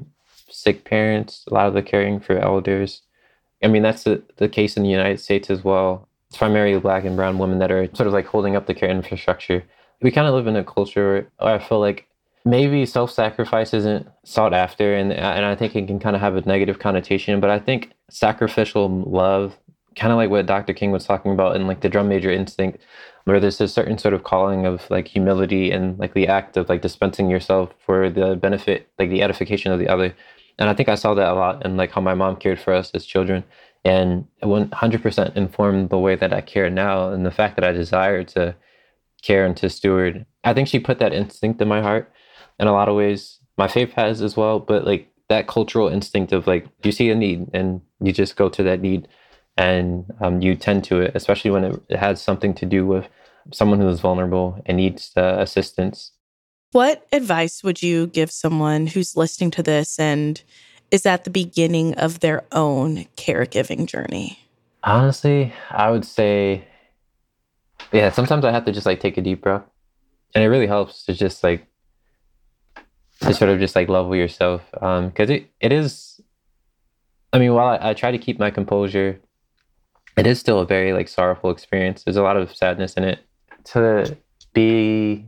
sick 0.50 0.85
parents, 0.85 1.44
a 1.50 1.55
lot 1.55 1.67
of 1.67 1.75
the 1.75 1.82
caring 1.82 2.20
for 2.20 2.38
elders. 2.38 3.02
I 3.62 3.69
mean, 3.69 3.82
that's 3.82 4.05
the, 4.05 4.23
the 4.37 4.49
case 4.49 4.76
in 4.76 4.82
the 4.82 4.88
United 4.88 5.20
States 5.20 5.50
as 5.50 5.62
well. 5.64 6.08
It's 6.29 6.38
primarily 6.38 6.79
black 6.79 7.05
and 7.05 7.17
brown 7.17 7.38
women 7.38 7.58
that 7.58 7.73
are 7.73 7.87
sort 7.94 8.06
of 8.06 8.12
like 8.12 8.26
holding 8.26 8.56
up 8.56 8.67
the 8.67 8.75
care 8.75 8.88
infrastructure. 8.88 9.64
We 10.00 10.11
kind 10.11 10.26
of 10.26 10.35
live 10.35 10.47
in 10.47 10.56
a 10.56 10.64
culture 10.64 11.29
where 11.38 11.55
I 11.55 11.58
feel 11.58 11.81
like 11.81 12.06
maybe 12.44 12.87
self-sacrifice 12.87 13.75
isn't 13.75 14.08
sought 14.25 14.55
after 14.55 14.94
and 14.94 15.12
and 15.12 15.44
I 15.44 15.55
think 15.55 15.76
it 15.76 15.87
can 15.87 15.99
kind 15.99 16.17
of 16.17 16.23
have 16.23 16.37
a 16.37 16.41
negative 16.43 16.79
connotation, 16.79 17.41
but 17.41 17.50
I 17.50 17.58
think 17.58 17.93
sacrificial 18.11 18.88
love, 18.88 19.56
kind 19.97 20.12
of 20.12 20.17
like 20.17 20.31
what 20.31 20.47
Dr. 20.47 20.73
King 20.73 20.91
was 20.91 21.05
talking 21.05 21.32
about 21.32 21.56
in 21.56 21.67
like 21.67 21.81
the 21.81 21.88
drum 21.88 22.08
major 22.08 22.31
instinct, 22.31 22.79
where 23.25 23.41
there's 23.41 23.61
a 23.61 23.69
certain 23.69 23.99
sort 23.99 24.14
of 24.14 24.25
calling 24.25 24.67
of 24.67 24.88
like 24.91 25.08
humility 25.08 25.70
and 25.70 25.99
like 25.99 26.14
the 26.14 26.29
act 26.29 26.56
of 26.56 26.69
like 26.69 26.81
dispensing 26.81 27.29
yourself 27.29 27.75
for 27.85 28.08
the 28.08 28.37
benefit, 28.37 28.88
like 28.99 29.11
the 29.11 29.23
edification 29.23 29.73
of 29.73 29.79
the 29.79 29.88
other. 29.88 30.14
And 30.58 30.69
I 30.69 30.75
think 30.75 30.88
I 30.88 30.94
saw 30.94 31.14
that 31.14 31.32
a 31.32 31.35
lot 31.35 31.64
in 31.64 31.76
like 31.76 31.93
how 31.93 32.00
my 32.00 32.14
mom 32.14 32.37
cared 32.37 32.61
for 32.61 32.73
us 32.73 32.91
as 32.93 33.06
children. 33.06 33.44
And 33.85 34.26
it 34.43 34.47
100% 34.47 35.37
informed 35.37 35.91
the 35.91 35.99
way 35.99 36.17
that 36.17 36.32
I 36.32 36.41
care 36.43 36.69
now 36.69 37.11
and 37.11 37.25
the 37.25 37.31
fact 37.31 37.56
that 37.56 37.64
I 37.64 37.73
desire 37.73 38.25
to 38.25 38.55
care 39.23 39.47
and 39.47 39.56
to 39.58 39.70
steward. 39.70 40.26
I 40.44 40.55
think 40.55 40.69
she 40.69 40.79
put 40.79 40.99
that 40.99 41.12
instinct 41.14 41.61
in 41.62 41.69
my 41.69 41.81
heart 41.81 42.12
in 42.58 42.67
a 42.67 42.73
lot 42.73 42.88
of 42.88 42.97
ways. 42.97 43.38
My 43.56 43.69
faith 43.69 43.93
has 43.93 44.20
as 44.23 44.37
well, 44.37 44.58
but 44.58 44.85
like 44.85 45.11
that 45.29 45.47
cultural 45.47 45.88
instinct 45.88 46.32
of 46.32 46.47
like, 46.47 46.67
you 46.82 46.93
see 46.93 47.11
a 47.11 47.14
need 47.14 47.49
and 47.55 47.81
you 48.00 48.12
just 48.12 48.37
go 48.37 48.49
to 48.49 48.62
that 48.64 48.81
need 48.81 49.08
and 49.56 50.05
um, 50.20 50.41
you 50.41 50.55
tend 50.55 50.85
to 50.85 51.00
it, 51.00 51.12
especially 51.14 51.50
when 51.50 51.64
it, 51.64 51.82
it 51.88 51.99
has 51.99 52.20
something 52.20 52.55
to 52.55 52.67
do 52.67 52.87
with 52.87 53.08
someone 53.52 53.81
who 53.81 53.88
is 53.88 54.00
vulnerable 54.00 54.61
and 54.67 54.76
needs 54.76 55.12
uh, 55.17 55.37
assistance. 55.38 56.12
What 56.73 57.05
advice 57.13 57.65
would 57.65 57.83
you 57.83 58.07
give 58.07 58.31
someone 58.31 58.87
who's 58.87 59.17
listening 59.17 59.51
to 59.53 59.63
this 59.63 59.99
and 59.99 60.41
is 60.93 61.05
at 61.05 61.25
the 61.25 61.31
beginning 61.31 61.95
of 61.95 62.21
their 62.21 62.45
own 62.53 63.07
caregiving 63.17 63.87
journey? 63.87 64.39
Honestly, 64.85 65.53
I 65.71 65.91
would 65.91 66.05
say, 66.05 66.65
yeah, 67.93 68.11
sometimes 68.11 68.45
I 68.45 68.53
have 68.53 68.65
to 68.67 68.73
just 68.73 68.87
like 68.87 69.01
take 69.01 69.19
a 69.19 69.21
deep 69.21 69.43
breath. 69.43 69.65
And 70.33 70.45
it 70.45 70.47
really 70.47 70.69
helps 70.69 71.05
to 71.07 71.12
just 71.12 71.43
like, 71.43 71.67
to 73.23 73.35
sort 73.35 73.50
of 73.50 73.59
just 73.59 73.75
like 73.75 73.89
level 73.89 74.15
yourself. 74.15 74.62
Um, 74.81 75.11
cause 75.11 75.29
it, 75.29 75.50
it 75.61 75.73
is, 75.73 76.21
I 77.33 77.41
mean, 77.41 77.53
while 77.53 77.67
I, 77.67 77.91
I 77.91 77.95
try 77.95 78.12
to 78.12 78.19
keep 78.19 78.39
my 78.39 78.50
composure, 78.50 79.21
it 80.17 80.27
is 80.27 80.39
still 80.39 80.61
a 80.61 80.67
very 80.67 80.93
like 80.93 81.09
sorrowful 81.09 81.50
experience. 81.50 82.05
There's 82.05 82.17
a 82.17 82.23
lot 82.23 82.37
of 82.37 82.55
sadness 82.55 82.95
in 82.95 83.03
it. 83.03 83.19
To 83.65 84.17
be 84.55 85.27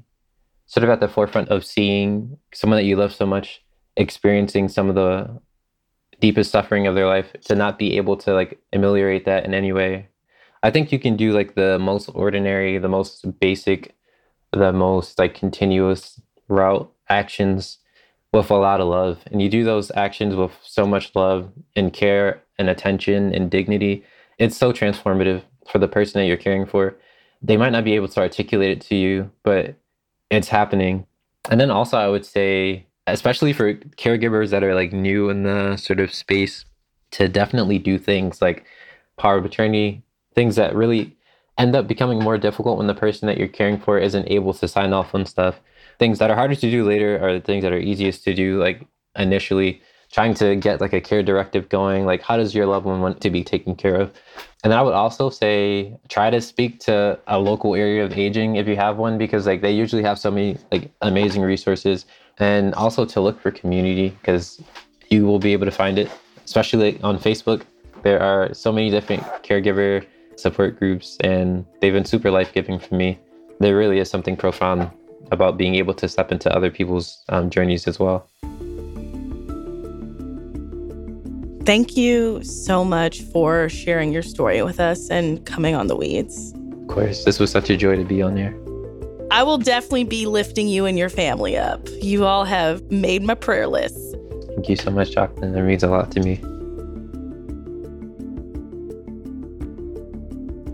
sort 0.72 0.84
of 0.84 0.90
at 0.90 1.00
the 1.00 1.08
forefront 1.08 1.50
of 1.50 1.66
seeing 1.66 2.38
someone 2.54 2.78
that 2.78 2.86
you 2.86 2.96
love 2.96 3.12
so 3.12 3.26
much 3.26 3.62
experiencing 3.98 4.70
some 4.70 4.88
of 4.88 4.94
the 4.94 5.38
deepest 6.18 6.50
suffering 6.50 6.86
of 6.86 6.94
their 6.94 7.06
life 7.06 7.30
to 7.44 7.54
not 7.54 7.78
be 7.78 7.98
able 7.98 8.16
to 8.16 8.32
like 8.32 8.58
ameliorate 8.72 9.26
that 9.26 9.44
in 9.44 9.52
any 9.52 9.70
way. 9.70 10.08
I 10.62 10.70
think 10.70 10.90
you 10.90 10.98
can 10.98 11.14
do 11.14 11.32
like 11.32 11.56
the 11.56 11.78
most 11.78 12.08
ordinary 12.14 12.78
the 12.78 12.88
most 12.88 13.38
basic 13.38 13.94
the 14.50 14.72
most 14.72 15.18
like 15.18 15.34
continuous 15.34 16.18
route 16.48 16.90
actions 17.10 17.76
with 18.32 18.50
a 18.50 18.54
lot 18.54 18.80
of 18.80 18.88
love. 18.88 19.18
And 19.26 19.42
you 19.42 19.50
do 19.50 19.64
those 19.64 19.92
actions 19.94 20.34
with 20.34 20.52
so 20.62 20.86
much 20.86 21.14
love 21.14 21.52
and 21.76 21.92
care 21.92 22.42
and 22.58 22.70
attention 22.70 23.34
and 23.34 23.50
dignity. 23.50 24.04
It's 24.38 24.56
so 24.56 24.72
transformative 24.72 25.42
for 25.70 25.78
the 25.78 25.88
person 25.88 26.18
that 26.18 26.26
you're 26.28 26.38
caring 26.38 26.64
for. 26.64 26.96
They 27.42 27.58
might 27.58 27.72
not 27.72 27.84
be 27.84 27.94
able 27.94 28.08
to 28.08 28.20
articulate 28.20 28.70
it 28.70 28.80
to 28.88 28.94
you 28.94 29.30
but 29.42 29.76
it's 30.32 30.48
happening. 30.48 31.06
And 31.50 31.60
then 31.60 31.70
also, 31.70 31.98
I 31.98 32.08
would 32.08 32.24
say, 32.24 32.86
especially 33.06 33.52
for 33.52 33.74
caregivers 33.74 34.50
that 34.50 34.64
are 34.64 34.74
like 34.74 34.92
new 34.92 35.28
in 35.28 35.42
the 35.42 35.76
sort 35.76 36.00
of 36.00 36.14
space, 36.14 36.64
to 37.12 37.28
definitely 37.28 37.78
do 37.78 37.98
things 37.98 38.40
like 38.40 38.64
power 39.18 39.36
of 39.36 39.44
attorney, 39.44 40.02
things 40.34 40.56
that 40.56 40.74
really 40.74 41.14
end 41.58 41.76
up 41.76 41.86
becoming 41.86 42.18
more 42.18 42.38
difficult 42.38 42.78
when 42.78 42.86
the 42.86 42.94
person 42.94 43.26
that 43.26 43.36
you're 43.36 43.48
caring 43.48 43.78
for 43.78 43.98
isn't 43.98 44.30
able 44.30 44.54
to 44.54 44.66
sign 44.66 44.94
off 44.94 45.14
on 45.14 45.26
stuff. 45.26 45.60
Things 45.98 46.18
that 46.18 46.30
are 46.30 46.36
harder 46.36 46.54
to 46.54 46.70
do 46.70 46.88
later 46.88 47.22
are 47.22 47.34
the 47.34 47.40
things 47.40 47.62
that 47.62 47.72
are 47.72 47.78
easiest 47.78 48.24
to 48.24 48.34
do 48.34 48.58
like 48.58 48.86
initially 49.14 49.82
trying 50.12 50.34
to 50.34 50.54
get 50.54 50.80
like 50.80 50.92
a 50.92 51.00
care 51.00 51.22
directive 51.22 51.68
going 51.68 52.04
like 52.04 52.22
how 52.22 52.36
does 52.36 52.54
your 52.54 52.66
loved 52.66 52.86
one 52.86 53.00
want 53.00 53.20
to 53.22 53.30
be 53.30 53.42
taken 53.42 53.74
care 53.74 53.96
of? 53.96 54.12
And 54.62 54.72
i 54.72 54.80
would 54.80 54.94
also 54.94 55.30
say 55.30 55.96
try 56.08 56.30
to 56.30 56.40
speak 56.40 56.78
to 56.80 57.18
a 57.26 57.38
local 57.38 57.74
area 57.74 58.04
of 58.04 58.12
aging 58.16 58.56
if 58.56 58.68
you 58.68 58.76
have 58.76 58.96
one 58.98 59.18
because 59.18 59.46
like 59.46 59.62
they 59.62 59.72
usually 59.72 60.04
have 60.04 60.18
so 60.18 60.30
many 60.30 60.58
like 60.70 60.92
amazing 61.00 61.42
resources 61.42 62.06
and 62.38 62.74
also 62.74 63.04
to 63.04 63.20
look 63.20 63.40
for 63.40 63.50
community 63.50 64.10
because 64.10 64.62
you 65.08 65.26
will 65.26 65.38
be 65.38 65.52
able 65.52 65.64
to 65.64 65.72
find 65.72 65.98
it 65.98 66.10
especially 66.44 67.00
on 67.02 67.18
facebook. 67.18 67.62
There 68.02 68.20
are 68.20 68.52
so 68.52 68.72
many 68.72 68.90
different 68.90 69.22
caregiver 69.42 70.04
support 70.36 70.78
groups 70.78 71.16
and 71.20 71.64
they've 71.80 71.92
been 71.92 72.04
super 72.04 72.30
life-giving 72.30 72.78
for 72.80 72.94
me. 72.94 73.18
There 73.60 73.76
really 73.76 73.98
is 73.98 74.10
something 74.10 74.36
profound 74.36 74.90
about 75.30 75.56
being 75.56 75.76
able 75.76 75.94
to 75.94 76.08
step 76.08 76.32
into 76.32 76.54
other 76.54 76.70
people's 76.70 77.22
um, 77.28 77.48
journeys 77.48 77.86
as 77.86 77.98
well. 77.98 78.28
Thank 81.64 81.96
you 81.96 82.42
so 82.42 82.84
much 82.84 83.22
for 83.22 83.68
sharing 83.68 84.12
your 84.12 84.22
story 84.22 84.62
with 84.62 84.80
us 84.80 85.08
and 85.10 85.44
coming 85.46 85.76
on 85.76 85.86
the 85.86 85.94
weeds. 85.94 86.52
Of 86.72 86.88
course, 86.88 87.24
this 87.24 87.38
was 87.38 87.52
such 87.52 87.70
a 87.70 87.76
joy 87.76 87.94
to 87.94 88.04
be 88.04 88.20
on 88.20 88.34
there. 88.34 88.52
I 89.30 89.44
will 89.44 89.58
definitely 89.58 90.04
be 90.04 90.26
lifting 90.26 90.66
you 90.66 90.86
and 90.86 90.98
your 90.98 91.08
family 91.08 91.56
up. 91.56 91.88
You 92.00 92.26
all 92.26 92.44
have 92.44 92.90
made 92.90 93.22
my 93.22 93.34
prayer 93.34 93.68
list. 93.68 93.96
Thank 94.48 94.68
you 94.68 94.74
so 94.74 94.90
much, 94.90 95.12
Jacqueline. 95.12 95.52
That 95.52 95.62
means 95.62 95.84
a 95.84 95.88
lot 95.88 96.10
to 96.10 96.20
me. 96.20 96.40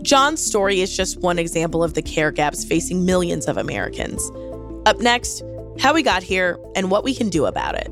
John's 0.01 0.43
story 0.43 0.81
is 0.81 0.97
just 0.97 1.19
one 1.21 1.37
example 1.37 1.83
of 1.83 1.93
the 1.93 2.01
care 2.01 2.31
gaps 2.31 2.65
facing 2.65 3.05
millions 3.05 3.47
of 3.47 3.57
Americans. 3.57 4.31
Up 4.87 4.99
next, 4.99 5.43
how 5.79 5.93
we 5.93 6.01
got 6.01 6.23
here 6.23 6.57
and 6.75 6.89
what 6.89 7.03
we 7.03 7.13
can 7.13 7.29
do 7.29 7.45
about 7.45 7.75
it. 7.75 7.91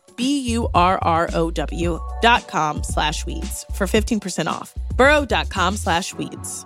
B-U-R-R-O-W 0.21 1.99
dot 2.21 2.47
com 2.47 2.83
slash 2.83 3.25
weeds 3.25 3.65
for 3.73 3.87
15% 3.87 4.45
off. 4.45 4.75
Burrow.com 4.95 5.75
slash 5.75 6.13
weeds. 6.13 6.63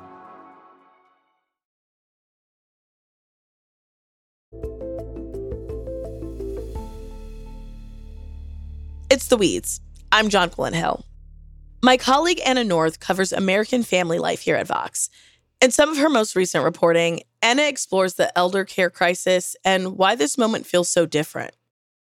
It's 9.10 9.28
The 9.28 9.38
Weeds. 9.38 9.80
I'm 10.12 10.28
John 10.28 10.50
Jonquilyn 10.50 10.74
Hill. 10.74 11.06
My 11.82 11.96
colleague 11.96 12.42
Anna 12.46 12.66
North 12.66 13.00
covers 13.00 13.32
American 13.32 13.84
family 13.84 14.20
life 14.20 14.42
here 14.42 14.58
at 14.58 14.68
Vox. 14.68 15.10
In 15.62 15.72
some 15.72 15.88
of 15.90 15.98
her 15.98 16.10
most 16.10 16.36
recent 16.36 16.66
reporting, 16.66 17.22
Anna 17.42 17.62
explores 17.62 18.16
the 18.16 18.38
elder 18.38 18.66
care 18.66 18.90
crisis 18.90 19.56
and 19.64 19.98
why 19.98 20.16
this 20.16 20.38
moment 20.38 20.66
feels 20.66 20.90
so 20.90 21.06
different. 21.06 21.56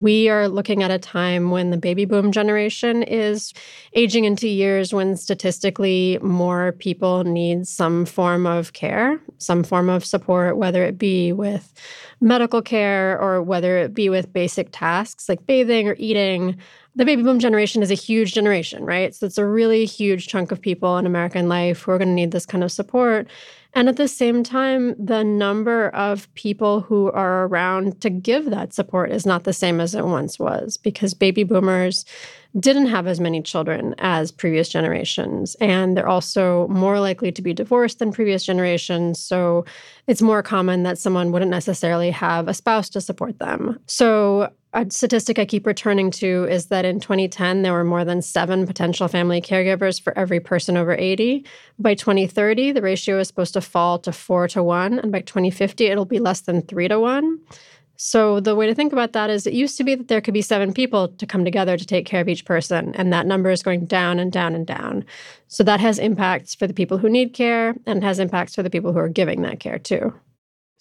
We 0.03 0.29
are 0.29 0.49
looking 0.49 0.83
at 0.83 0.91
a 0.91 0.99
time 0.99 1.53
when 1.53 1.71
the 1.71 1.77
baby 1.77 2.07
boom 2.07 2.33
generation 2.33 3.05
is 3.05 3.55
aging 3.95 4.25
into 4.25 4.49
years 4.49 4.93
when 4.93 5.17
statistically 5.17 6.19
more 6.21 6.73
people 6.73 7.23
need 7.23 7.69
some 7.69 8.05
form 8.05 8.45
of 8.45 8.73
care, 8.73 9.21
some 9.39 9.63
form 9.63 9.89
of 9.89 10.05
support, 10.05 10.57
whether 10.57 10.83
it 10.83 10.99
be 10.99 11.33
with 11.33 11.73
medical 12.21 12.61
care 12.61 13.17
or 13.21 13.43
whether 13.43 13.79
it 13.79 13.95
be 13.95 14.09
with 14.09 14.33
basic 14.33 14.71
tasks 14.73 15.29
like 15.29 15.47
bathing 15.47 15.87
or 15.87 15.95
eating. 16.01 16.57
The 16.97 17.05
baby 17.05 17.23
boom 17.23 17.39
generation 17.39 17.81
is 17.81 17.93
a 17.93 17.95
huge 17.95 18.35
generation, 18.35 18.85
right? 18.85 19.15
So 19.15 19.25
it's 19.27 19.39
a 19.39 19.47
really 19.47 19.85
huge 19.85 20.27
chunk 20.27 20.51
of 20.51 20.61
people 20.61 20.99
in 20.99 21.07
American 21.07 21.49
life 21.49 21.83
who 21.83 21.93
are 21.93 21.99
going 21.99 22.09
to 22.09 22.15
need 22.15 22.33
this 22.33 22.45
kind 22.45 22.65
of 22.65 22.73
support. 22.73 23.29
And 23.75 23.89
at 23.89 23.97
the 23.97 24.09
same 24.09 24.43
time, 24.43 24.95
the 25.03 25.25
number 25.25 25.89
of 25.91 26.33
people 26.35 26.83
who 26.83 27.11
are 27.13 27.47
around 27.47 28.01
to 28.03 28.11
give 28.11 28.51
that 28.51 28.75
support 28.75 29.11
is 29.11 29.25
not 29.25 29.45
the 29.45 29.53
same 29.53 29.81
as 29.81 29.95
it 29.95 30.05
once 30.05 30.39
was 30.39 30.77
because 30.77 31.15
baby 31.15 31.43
boomers 31.43 32.05
didn't 32.61 32.87
have 32.87 33.07
as 33.07 33.19
many 33.19 33.41
children 33.41 33.95
as 33.99 34.31
previous 34.31 34.69
generations. 34.69 35.55
And 35.55 35.97
they're 35.97 36.09
also 36.09 36.69
more 36.69 37.01
likely 37.01 37.33
to 37.33 37.41
be 37.41 37.55
divorced 37.55 37.99
than 37.99 38.13
previous 38.13 38.45
generations. 38.45 39.19
So 39.19 39.65
it's 40.07 40.21
more 40.21 40.43
common 40.43 40.83
that 40.83 40.99
someone 40.99 41.33
wouldn't 41.33 41.51
necessarily 41.51 42.11
have 42.11 42.49
a 42.49 42.55
spouse 42.55 42.91
to 42.91 43.01
support 43.01 43.39
them. 43.39 43.79
So 43.87 44.51
a 44.75 44.91
statistic 44.91 45.39
I 45.39 45.45
keep 45.45 45.67
returning 45.67 46.11
to 46.13 46.45
is 46.45 46.67
that 46.67 46.85
in 46.85 46.99
2010, 46.99 47.63
there 47.63 47.73
were 47.73 47.85
more 47.85 48.05
than 48.05 48.23
seven 48.23 48.67
potential 48.67 49.07
family 49.07 49.41
caregivers 49.41 50.01
for 50.01 50.17
every 50.17 50.41
person 50.41 50.77
over 50.77 50.95
80. 50.95 51.45
By 51.79 51.95
2030, 51.95 52.73
the 52.73 52.81
ratio 52.81 53.19
is 53.19 53.29
supposed 53.29 53.53
to 53.53 53.61
fall 53.61 53.99
to 54.01 54.13
four 54.13 54.49
to 54.49 54.63
one. 54.63 54.99
And 54.99 55.13
by 55.13 55.21
2050, 55.21 55.87
it'll 55.87 56.07
be 56.07 56.19
less 56.19 56.41
than 56.41 56.63
three 56.63 56.89
to 56.89 56.99
one. 56.99 57.41
So 57.97 58.41
the 58.41 58.57
way 58.57 58.67
to 58.67 58.75
think 58.75 58.93
about 58.93 59.13
that 59.13 59.31
is 59.31 59.47
it 59.47 59.53
used 59.53 59.77
to 59.77 59.85
be 59.85 59.95
that 59.95 60.09
there 60.09 60.21
could 60.21 60.35
be 60.35 60.43
seven 60.43 60.73
people 60.73 61.09
to 61.09 61.27
come 61.27 61.45
together 61.45 61.77
to 61.77 61.87
take 61.87 62.07
care 62.07 62.21
of 62.21 62.29
each 62.29 62.45
person, 62.45 62.95
and 62.97 63.13
that 63.13 63.27
number 63.27 63.51
is 63.51 63.63
going 63.63 63.85
down 63.87 64.19
and 64.19 64.33
down 64.33 64.55
and 64.55 64.67
down. 64.67 65.05
So 65.49 65.63
that 65.63 65.79
has 65.81 65.99
impacts 65.99 66.55
for 66.55 66.67
the 66.67 66.75
people 66.75 66.99
who 66.99 67.09
need 67.09 67.33
care, 67.35 67.75
and 67.87 68.03
has 68.03 68.19
impacts 68.19 68.55
for 68.55 68.63
the 68.63 68.71
people 68.71 68.93
who 68.93 68.99
are 68.99 69.09
giving 69.09 69.43
that 69.43 69.61
care 69.61 69.79
too. 69.79 70.13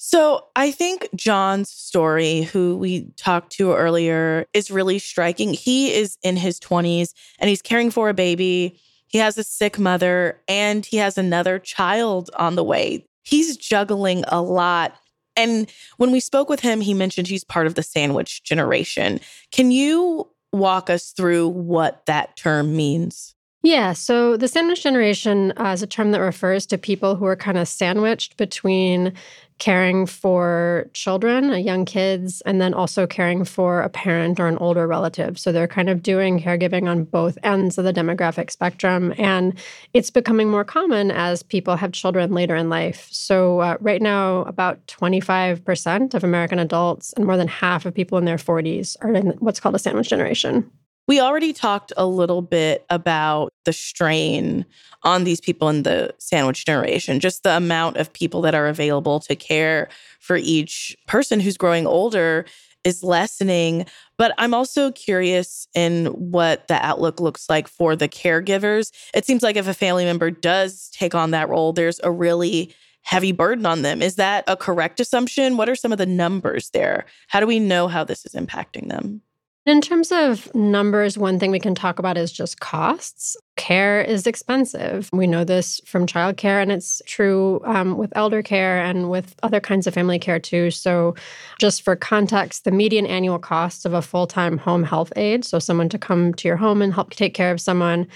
So 0.03 0.47
I 0.55 0.71
think 0.71 1.07
John's 1.13 1.69
story, 1.69 2.41
who 2.41 2.75
we 2.75 3.11
talked 3.17 3.51
to 3.51 3.73
earlier, 3.73 4.47
is 4.51 4.71
really 4.71 4.97
striking. 4.97 5.53
He 5.53 5.93
is 5.93 6.17
in 6.23 6.37
his 6.37 6.59
20s 6.59 7.13
and 7.37 7.47
he's 7.47 7.61
caring 7.61 7.91
for 7.91 8.09
a 8.09 8.13
baby. 8.15 8.79
He 9.05 9.19
has 9.19 9.37
a 9.37 9.43
sick 9.43 9.77
mother 9.77 10.41
and 10.47 10.83
he 10.83 10.97
has 10.97 11.19
another 11.19 11.59
child 11.59 12.31
on 12.35 12.55
the 12.55 12.63
way. 12.63 13.05
He's 13.21 13.55
juggling 13.55 14.23
a 14.27 14.41
lot. 14.41 14.95
And 15.35 15.71
when 15.97 16.09
we 16.09 16.19
spoke 16.19 16.49
with 16.49 16.61
him, 16.61 16.81
he 16.81 16.95
mentioned 16.95 17.27
he's 17.27 17.43
part 17.43 17.67
of 17.67 17.75
the 17.75 17.83
sandwich 17.83 18.41
generation. 18.41 19.19
Can 19.51 19.69
you 19.69 20.27
walk 20.51 20.89
us 20.89 21.11
through 21.11 21.49
what 21.49 22.07
that 22.07 22.35
term 22.35 22.75
means? 22.75 23.35
Yeah, 23.63 23.93
so 23.93 24.37
the 24.37 24.47
sandwich 24.47 24.81
generation 24.81 25.53
uh, 25.55 25.73
is 25.73 25.83
a 25.83 25.87
term 25.87 26.11
that 26.11 26.21
refers 26.21 26.65
to 26.67 26.79
people 26.79 27.15
who 27.15 27.25
are 27.25 27.35
kind 27.35 27.59
of 27.59 27.67
sandwiched 27.67 28.35
between 28.37 29.13
caring 29.61 30.07
for 30.07 30.89
children, 30.93 31.51
uh, 31.51 31.55
young 31.55 31.85
kids, 31.85 32.41
and 32.47 32.59
then 32.59 32.73
also 32.73 33.05
caring 33.05 33.45
for 33.45 33.81
a 33.81 33.89
parent 33.89 34.39
or 34.39 34.47
an 34.47 34.57
older 34.57 34.87
relative. 34.87 35.37
So 35.37 35.51
they're 35.51 35.67
kind 35.67 35.87
of 35.87 36.01
doing 36.01 36.39
caregiving 36.41 36.89
on 36.89 37.03
both 37.03 37.37
ends 37.43 37.77
of 37.77 37.85
the 37.85 37.93
demographic 37.93 38.49
spectrum. 38.49 39.13
And 39.19 39.53
it's 39.93 40.09
becoming 40.09 40.49
more 40.49 40.63
common 40.63 41.11
as 41.11 41.43
people 41.43 41.75
have 41.75 41.91
children 41.91 42.33
later 42.33 42.55
in 42.55 42.69
life. 42.69 43.07
So 43.11 43.59
uh, 43.59 43.77
right 43.79 44.01
now, 44.01 44.39
about 44.45 44.83
25% 44.87 46.15
of 46.15 46.23
American 46.23 46.57
adults 46.57 47.13
and 47.13 47.27
more 47.27 47.37
than 47.37 47.47
half 47.47 47.85
of 47.85 47.93
people 47.93 48.17
in 48.17 48.25
their 48.25 48.37
40s 48.37 48.97
are 49.01 49.13
in 49.13 49.27
what's 49.41 49.59
called 49.59 49.75
a 49.75 49.79
sandwich 49.79 50.09
generation. 50.09 50.71
We 51.07 51.19
already 51.19 51.51
talked 51.51 51.91
a 51.97 52.05
little 52.05 52.41
bit 52.41 52.85
about 52.89 53.53
the 53.65 53.73
strain 53.73 54.65
on 55.03 55.23
these 55.23 55.41
people 55.41 55.67
in 55.69 55.83
the 55.83 56.13
sandwich 56.19 56.65
generation, 56.65 57.19
just 57.19 57.43
the 57.43 57.57
amount 57.57 57.97
of 57.97 58.13
people 58.13 58.41
that 58.41 58.55
are 58.55 58.67
available 58.67 59.19
to 59.21 59.35
care 59.35 59.89
for 60.19 60.37
each 60.37 60.95
person 61.07 61.39
who's 61.39 61.57
growing 61.57 61.87
older 61.87 62.45
is 62.83 63.03
lessening. 63.03 63.85
But 64.17 64.33
I'm 64.37 64.53
also 64.53 64.91
curious 64.91 65.67
in 65.73 66.07
what 66.07 66.67
the 66.67 66.83
outlook 66.85 67.19
looks 67.19 67.49
like 67.49 67.67
for 67.67 67.95
the 67.95 68.07
caregivers. 68.07 68.91
It 69.13 69.25
seems 69.25 69.43
like 69.43 69.55
if 69.55 69.67
a 69.67 69.73
family 69.73 70.05
member 70.05 70.31
does 70.31 70.89
take 70.93 71.15
on 71.15 71.31
that 71.31 71.49
role, 71.49 71.73
there's 71.73 71.99
a 72.03 72.11
really 72.11 72.73
heavy 73.03 73.31
burden 73.31 73.65
on 73.65 73.81
them. 73.81 74.01
Is 74.01 74.15
that 74.15 74.43
a 74.47 74.55
correct 74.55 74.99
assumption? 74.99 75.57
What 75.57 75.69
are 75.69 75.75
some 75.75 75.91
of 75.91 75.97
the 75.97 76.05
numbers 76.05 76.69
there? 76.69 77.05
How 77.27 77.39
do 77.39 77.47
we 77.47 77.59
know 77.59 77.87
how 77.87 78.03
this 78.03 78.25
is 78.25 78.33
impacting 78.33 78.89
them? 78.89 79.21
In 79.67 79.79
terms 79.79 80.11
of 80.11 80.53
numbers, 80.55 81.19
one 81.19 81.37
thing 81.37 81.51
we 81.51 81.59
can 81.59 81.75
talk 81.75 81.99
about 81.99 82.17
is 82.17 82.31
just 82.31 82.59
costs. 82.59 83.37
Care 83.57 84.01
is 84.01 84.25
expensive. 84.25 85.07
We 85.13 85.27
know 85.27 85.43
this 85.43 85.79
from 85.85 86.07
childcare, 86.07 86.63
and 86.63 86.71
it's 86.71 86.99
true 87.05 87.61
um, 87.65 87.95
with 87.95 88.11
elder 88.15 88.41
care 88.41 88.83
and 88.83 89.11
with 89.11 89.35
other 89.43 89.59
kinds 89.59 89.85
of 89.85 89.93
family 89.93 90.17
care 90.17 90.39
too. 90.39 90.71
So, 90.71 91.13
just 91.59 91.83
for 91.83 91.95
context, 91.95 92.63
the 92.63 92.71
median 92.71 93.05
annual 93.05 93.37
cost 93.37 93.85
of 93.85 93.93
a 93.93 94.01
full 94.01 94.25
time 94.25 94.57
home 94.57 94.81
health 94.81 95.13
aide, 95.15 95.45
so 95.45 95.59
someone 95.59 95.89
to 95.89 95.99
come 95.99 96.33
to 96.33 96.47
your 96.47 96.57
home 96.57 96.81
and 96.81 96.91
help 96.91 97.11
take 97.11 97.35
care 97.35 97.51
of 97.51 97.61
someone, 97.61 98.07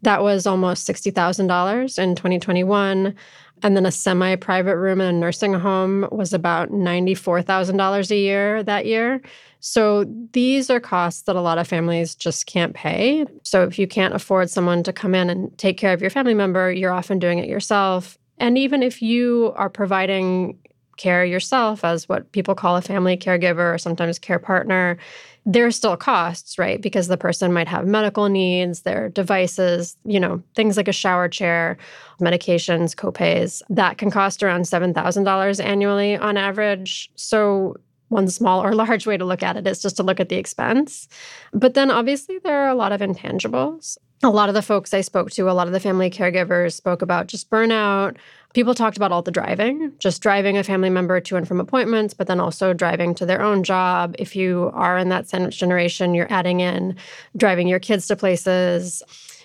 that 0.00 0.22
was 0.22 0.46
almost 0.46 0.88
$60,000 0.88 1.98
in 1.98 2.14
2021. 2.14 3.14
And 3.64 3.74
then 3.74 3.86
a 3.86 3.90
semi 3.90 4.36
private 4.36 4.76
room 4.76 5.00
in 5.00 5.06
a 5.08 5.18
nursing 5.18 5.54
home 5.54 6.06
was 6.12 6.34
about 6.34 6.70
$94,000 6.70 8.10
a 8.10 8.16
year 8.16 8.62
that 8.62 8.84
year. 8.84 9.22
So 9.60 10.04
these 10.32 10.68
are 10.68 10.78
costs 10.78 11.22
that 11.22 11.34
a 11.34 11.40
lot 11.40 11.56
of 11.56 11.66
families 11.66 12.14
just 12.14 12.44
can't 12.44 12.74
pay. 12.74 13.24
So 13.42 13.64
if 13.64 13.78
you 13.78 13.86
can't 13.86 14.12
afford 14.12 14.50
someone 14.50 14.82
to 14.82 14.92
come 14.92 15.14
in 15.14 15.30
and 15.30 15.56
take 15.56 15.78
care 15.78 15.94
of 15.94 16.02
your 16.02 16.10
family 16.10 16.34
member, 16.34 16.70
you're 16.70 16.92
often 16.92 17.18
doing 17.18 17.38
it 17.38 17.48
yourself. 17.48 18.18
And 18.36 18.58
even 18.58 18.82
if 18.82 19.00
you 19.00 19.54
are 19.56 19.70
providing 19.70 20.58
care 20.98 21.24
yourself 21.24 21.84
as 21.84 22.06
what 22.06 22.30
people 22.32 22.54
call 22.54 22.76
a 22.76 22.82
family 22.82 23.16
caregiver 23.16 23.74
or 23.74 23.78
sometimes 23.78 24.18
care 24.18 24.38
partner, 24.38 24.98
there 25.46 25.66
are 25.66 25.70
still 25.70 25.96
costs, 25.96 26.58
right? 26.58 26.80
Because 26.80 27.08
the 27.08 27.16
person 27.16 27.52
might 27.52 27.68
have 27.68 27.86
medical 27.86 28.28
needs, 28.28 28.82
their 28.82 29.10
devices, 29.10 29.96
you 30.04 30.18
know, 30.18 30.42
things 30.54 30.76
like 30.76 30.88
a 30.88 30.92
shower 30.92 31.28
chair, 31.28 31.76
medications, 32.20 32.94
copays, 32.94 33.62
that 33.68 33.98
can 33.98 34.10
cost 34.10 34.42
around 34.42 34.62
$7,000 34.62 35.64
annually 35.64 36.16
on 36.16 36.36
average. 36.36 37.10
So 37.16 37.76
one 38.08 38.28
small 38.28 38.64
or 38.64 38.74
large 38.74 39.06
way 39.06 39.16
to 39.16 39.24
look 39.24 39.42
at 39.42 39.56
it 39.56 39.66
is 39.66 39.82
just 39.82 39.96
to 39.96 40.02
look 40.02 40.20
at 40.20 40.30
the 40.30 40.36
expense. 40.36 41.08
But 41.52 41.74
then 41.74 41.90
obviously 41.90 42.38
there 42.38 42.62
are 42.62 42.68
a 42.68 42.74
lot 42.74 42.92
of 42.92 43.00
intangibles. 43.00 43.98
A 44.22 44.30
lot 44.30 44.48
of 44.48 44.54
the 44.54 44.62
folks 44.62 44.94
I 44.94 45.02
spoke 45.02 45.30
to, 45.32 45.50
a 45.50 45.52
lot 45.52 45.66
of 45.66 45.74
the 45.74 45.80
family 45.80 46.08
caregivers 46.08 46.72
spoke 46.72 47.02
about 47.02 47.26
just 47.26 47.50
burnout. 47.50 48.16
People 48.54 48.74
talked 48.74 48.96
about 48.96 49.12
all 49.12 49.20
the 49.20 49.30
driving, 49.30 49.92
just 49.98 50.22
driving 50.22 50.56
a 50.56 50.64
family 50.64 50.90
member 50.90 51.20
to 51.20 51.36
and 51.36 51.46
from 51.46 51.60
appointments, 51.60 52.14
but 52.14 52.26
then 52.26 52.40
also 52.40 52.72
driving 52.72 53.14
to 53.16 53.26
their 53.26 53.42
own 53.42 53.62
job. 53.62 54.14
If 54.18 54.34
you 54.34 54.70
are 54.74 54.96
in 54.96 55.10
that 55.10 55.28
sandwich 55.28 55.58
generation, 55.58 56.14
you're 56.14 56.32
adding 56.32 56.60
in 56.60 56.96
driving 57.36 57.68
your 57.68 57.80
kids 57.80 58.06
to 58.06 58.16
places 58.16 59.02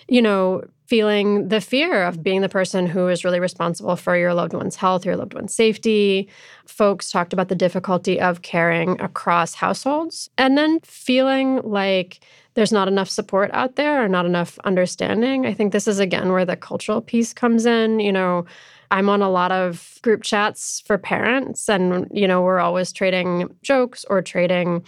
you 0.10 0.22
know, 0.22 0.63
feeling 0.88 1.48
the 1.50 1.62
fear 1.62 2.04
of 2.04 2.24
being 2.24 2.41
the 2.41 2.50
person 2.50 2.88
who 2.88 3.08
is 3.08 3.24
really 3.24 3.39
responsible 3.39 3.95
for 3.95 4.17
your 4.17 4.34
loved 4.34 4.54
one's 4.54 4.76
health, 4.76 5.06
your 5.06 5.15
loved 5.15 5.36
one's 5.36 5.54
safety. 5.54 6.28
Folks 6.65 7.12
talked 7.12 7.32
about 7.32 7.48
the 7.48 7.56
difficulty 7.56 8.19
of 8.19 8.41
caring 8.41 9.00
across 9.00 9.54
households 9.54 10.30
and 10.38 10.58
then 10.58 10.80
feeling 10.82 11.62
like 11.63 12.22
there's 12.56 12.72
not 12.72 12.88
enough 12.88 13.08
support 13.08 13.52
out 13.54 13.76
there 13.76 14.04
or 14.04 14.10
not 14.10 14.26
enough 14.26 14.58
understanding. 14.63 15.45
I 15.45 15.54
think 15.54 15.72
this 15.72 15.88
is 15.88 16.00
again 16.00 16.32
where 16.32 16.45
the 16.45 16.58
cultural 16.58 17.02
piece 17.02 17.34
comes 17.34 17.67
in. 17.67 18.00
You 18.00 18.12
know, 18.12 18.45
I'm 18.91 19.10
on 19.10 19.21
a 19.21 19.30
lot 19.30 19.52
of 19.52 19.99
group 20.02 20.23
chats 20.23 20.82
for 20.86 20.97
parents, 20.97 21.69
and, 21.69 22.08
you 22.12 22.28
know, 22.28 22.41
we're 22.41 22.60
always 22.60 22.91
trading 22.91 23.54
jokes 23.62 24.06
or 24.10 24.21
trading 24.21 24.84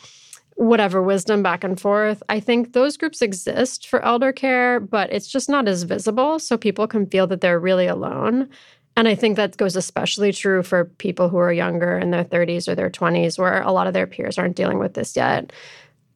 whatever 0.56 1.02
wisdom 1.02 1.42
back 1.42 1.64
and 1.64 1.80
forth. 1.80 2.22
I 2.30 2.40
think 2.40 2.74
those 2.74 2.98
groups 2.98 3.22
exist 3.22 3.88
for 3.88 4.04
elder 4.06 4.32
care, 4.32 4.80
but 4.80 5.12
it's 5.12 5.28
just 5.28 5.50
not 5.50 5.68
as 5.68 5.84
visible. 5.84 6.40
So 6.40 6.58
people 6.58 6.88
can 6.88 7.08
feel 7.08 7.26
that 7.28 7.42
they're 7.42 7.60
really 7.60 7.88
alone. 7.88 8.48
And 8.96 9.08
I 9.08 9.16
think 9.16 9.38
that 9.38 9.58
goes 9.58 9.76
especially 9.76 10.32
true 10.34 10.62
for 10.62 10.86
people 10.86 11.30
who 11.30 11.38
are 11.38 11.54
younger 11.54 11.98
in 11.98 12.12
their 12.12 12.26
30s 12.26 12.68
or 12.68 12.76
their 12.76 12.90
20s, 12.90 13.40
where 13.40 13.62
a 13.62 13.72
lot 13.72 13.88
of 13.88 13.94
their 13.94 14.06
peers 14.06 14.38
aren't 14.38 14.56
dealing 14.56 14.80
with 14.80 14.94
this 14.94 15.16
yet. 15.16 15.52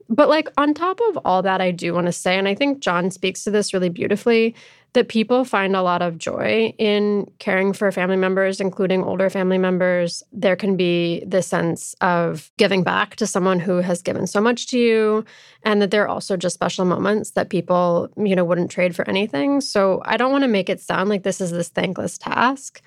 But, 0.08 0.30
like, 0.30 0.50
on 0.58 0.74
top 0.74 1.00
of 1.10 1.18
all 1.26 1.42
that, 1.42 1.62
I 1.62 1.72
do 1.72 1.94
want 1.94 2.06
to 2.06 2.12
say, 2.12 2.38
and 2.38 2.48
I 2.48 2.56
think 2.56 2.80
John 2.80 3.10
speaks 3.10 3.44
to 3.44 3.52
this 3.52 3.74
really 3.74 3.90
beautifully, 3.90 4.56
that 4.94 5.10
people 5.10 5.44
find 5.44 5.76
a 5.76 5.82
lot 5.82 6.02
of 6.02 6.18
joy 6.18 6.74
in 6.78 7.30
caring 7.40 7.74
for 7.74 7.92
family 7.92 8.16
members, 8.16 8.62
including 8.62 9.04
older 9.04 9.30
family 9.30 9.58
members. 9.58 10.24
There 10.32 10.56
can 10.56 10.78
be 10.78 11.22
this 11.28 11.48
sense 11.48 11.96
of 12.00 12.50
giving 12.58 12.82
back 12.82 13.18
to 13.18 13.28
someone 13.28 13.60
who 13.60 13.78
has 13.78 14.02
given 14.02 14.26
so 14.26 14.40
much 14.40 14.68
to 14.68 14.80
you, 14.80 15.26
and 15.64 15.82
that 15.82 15.92
there 15.92 16.04
are 16.04 16.08
also 16.08 16.38
just 16.38 16.54
special 16.54 16.86
moments 16.86 17.32
that 17.32 17.50
people, 17.50 18.10
you 18.16 18.38
know, 18.38 18.46
wouldn't 18.46 18.72
trade 18.72 18.96
for 18.96 19.10
anything. 19.10 19.60
So 19.60 20.02
I 20.06 20.16
don't 20.16 20.32
want 20.32 20.44
to 20.44 20.48
make 20.48 20.70
it 20.70 20.80
sound 20.80 21.10
like 21.10 21.24
this 21.24 21.42
is 21.42 21.52
this 21.52 21.68
thankless 21.70 22.18
task, 22.18 22.82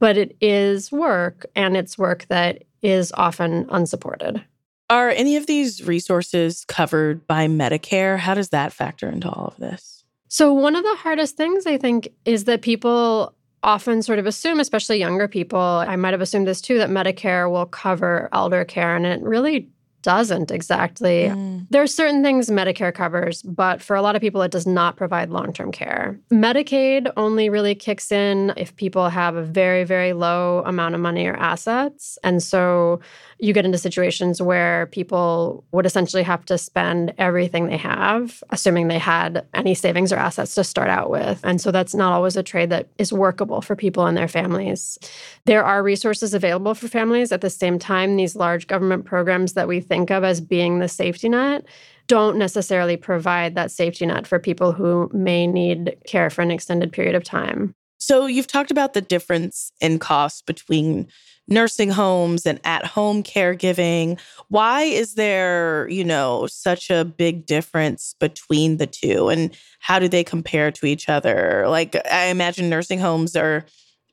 but 0.00 0.18
it 0.18 0.36
is 0.42 0.92
work, 0.92 1.46
and 1.56 1.78
it's 1.78 1.96
work 1.96 2.26
that 2.28 2.64
is 2.82 3.10
often 3.16 3.66
unsupported. 3.70 4.44
Are 4.90 5.08
any 5.10 5.36
of 5.36 5.46
these 5.46 5.86
resources 5.86 6.64
covered 6.66 7.26
by 7.26 7.46
Medicare? 7.46 8.18
How 8.18 8.34
does 8.34 8.50
that 8.50 8.72
factor 8.72 9.08
into 9.08 9.30
all 9.30 9.46
of 9.46 9.56
this? 9.56 10.04
So, 10.28 10.52
one 10.52 10.76
of 10.76 10.82
the 10.82 10.96
hardest 10.96 11.36
things 11.36 11.66
I 11.66 11.78
think 11.78 12.08
is 12.24 12.44
that 12.44 12.62
people 12.62 13.34
often 13.62 14.02
sort 14.02 14.18
of 14.18 14.26
assume, 14.26 14.60
especially 14.60 14.98
younger 14.98 15.26
people, 15.26 15.58
I 15.58 15.96
might 15.96 16.12
have 16.12 16.20
assumed 16.20 16.46
this 16.46 16.60
too, 16.60 16.78
that 16.78 16.90
Medicare 16.90 17.50
will 17.50 17.66
cover 17.66 18.28
elder 18.32 18.64
care, 18.64 18.94
and 18.94 19.06
it 19.06 19.22
really 19.22 19.70
doesn't 20.04 20.50
exactly. 20.50 21.24
Mm. 21.24 21.66
There 21.70 21.82
are 21.82 21.86
certain 21.86 22.22
things 22.22 22.50
Medicare 22.50 22.94
covers, 22.94 23.42
but 23.42 23.80
for 23.80 23.96
a 23.96 24.02
lot 24.02 24.14
of 24.14 24.20
people, 24.20 24.42
it 24.42 24.50
does 24.50 24.66
not 24.66 24.96
provide 24.96 25.30
long 25.30 25.52
term 25.52 25.72
care. 25.72 26.20
Medicaid 26.30 27.10
only 27.16 27.48
really 27.48 27.74
kicks 27.74 28.12
in 28.12 28.52
if 28.56 28.76
people 28.76 29.08
have 29.08 29.34
a 29.34 29.42
very, 29.42 29.82
very 29.82 30.12
low 30.12 30.62
amount 30.66 30.94
of 30.94 31.00
money 31.00 31.26
or 31.26 31.34
assets. 31.34 32.18
And 32.22 32.42
so 32.42 33.00
you 33.38 33.52
get 33.52 33.64
into 33.64 33.78
situations 33.78 34.40
where 34.40 34.86
people 34.86 35.64
would 35.72 35.86
essentially 35.86 36.22
have 36.22 36.44
to 36.46 36.58
spend 36.58 37.14
everything 37.18 37.66
they 37.66 37.76
have, 37.76 38.42
assuming 38.50 38.88
they 38.88 38.98
had 38.98 39.44
any 39.54 39.74
savings 39.74 40.12
or 40.12 40.16
assets 40.16 40.54
to 40.54 40.64
start 40.64 40.88
out 40.88 41.10
with. 41.10 41.40
And 41.44 41.60
so 41.60 41.70
that's 41.70 41.94
not 41.94 42.12
always 42.12 42.36
a 42.36 42.42
trade 42.42 42.70
that 42.70 42.88
is 42.98 43.12
workable 43.12 43.60
for 43.62 43.74
people 43.74 44.06
and 44.06 44.16
their 44.16 44.28
families. 44.28 44.98
There 45.46 45.64
are 45.64 45.82
resources 45.82 46.34
available 46.34 46.74
for 46.74 46.88
families. 46.88 47.32
At 47.32 47.40
the 47.40 47.50
same 47.50 47.78
time, 47.78 48.16
these 48.16 48.36
large 48.36 48.66
government 48.66 49.04
programs 49.04 49.54
that 49.54 49.66
we 49.66 49.80
think 49.94 50.10
of 50.10 50.24
as 50.24 50.40
being 50.40 50.80
the 50.80 50.88
safety 50.88 51.28
net 51.28 51.64
don't 52.08 52.36
necessarily 52.36 52.96
provide 52.96 53.54
that 53.54 53.70
safety 53.70 54.04
net 54.04 54.26
for 54.26 54.38
people 54.38 54.72
who 54.72 55.08
may 55.12 55.46
need 55.46 55.96
care 56.06 56.30
for 56.30 56.42
an 56.42 56.50
extended 56.50 56.92
period 56.92 57.14
of 57.14 57.24
time. 57.24 57.74
So, 57.98 58.26
you've 58.26 58.48
talked 58.48 58.70
about 58.70 58.92
the 58.92 59.00
difference 59.00 59.72
in 59.80 59.98
cost 59.98 60.46
between 60.46 61.06
nursing 61.46 61.90
homes 61.90 62.44
and 62.44 62.60
at 62.64 62.84
home 62.84 63.22
caregiving. 63.22 64.18
Why 64.48 64.82
is 64.82 65.14
there, 65.14 65.88
you 65.88 66.04
know, 66.04 66.46
such 66.46 66.90
a 66.90 67.04
big 67.04 67.46
difference 67.46 68.14
between 68.18 68.78
the 68.78 68.86
two 68.86 69.28
and 69.28 69.56
how 69.78 69.98
do 69.98 70.08
they 70.08 70.24
compare 70.24 70.70
to 70.72 70.86
each 70.86 71.08
other? 71.08 71.64
Like, 71.68 71.96
I 72.10 72.26
imagine 72.26 72.68
nursing 72.68 72.98
homes 72.98 73.36
are 73.36 73.64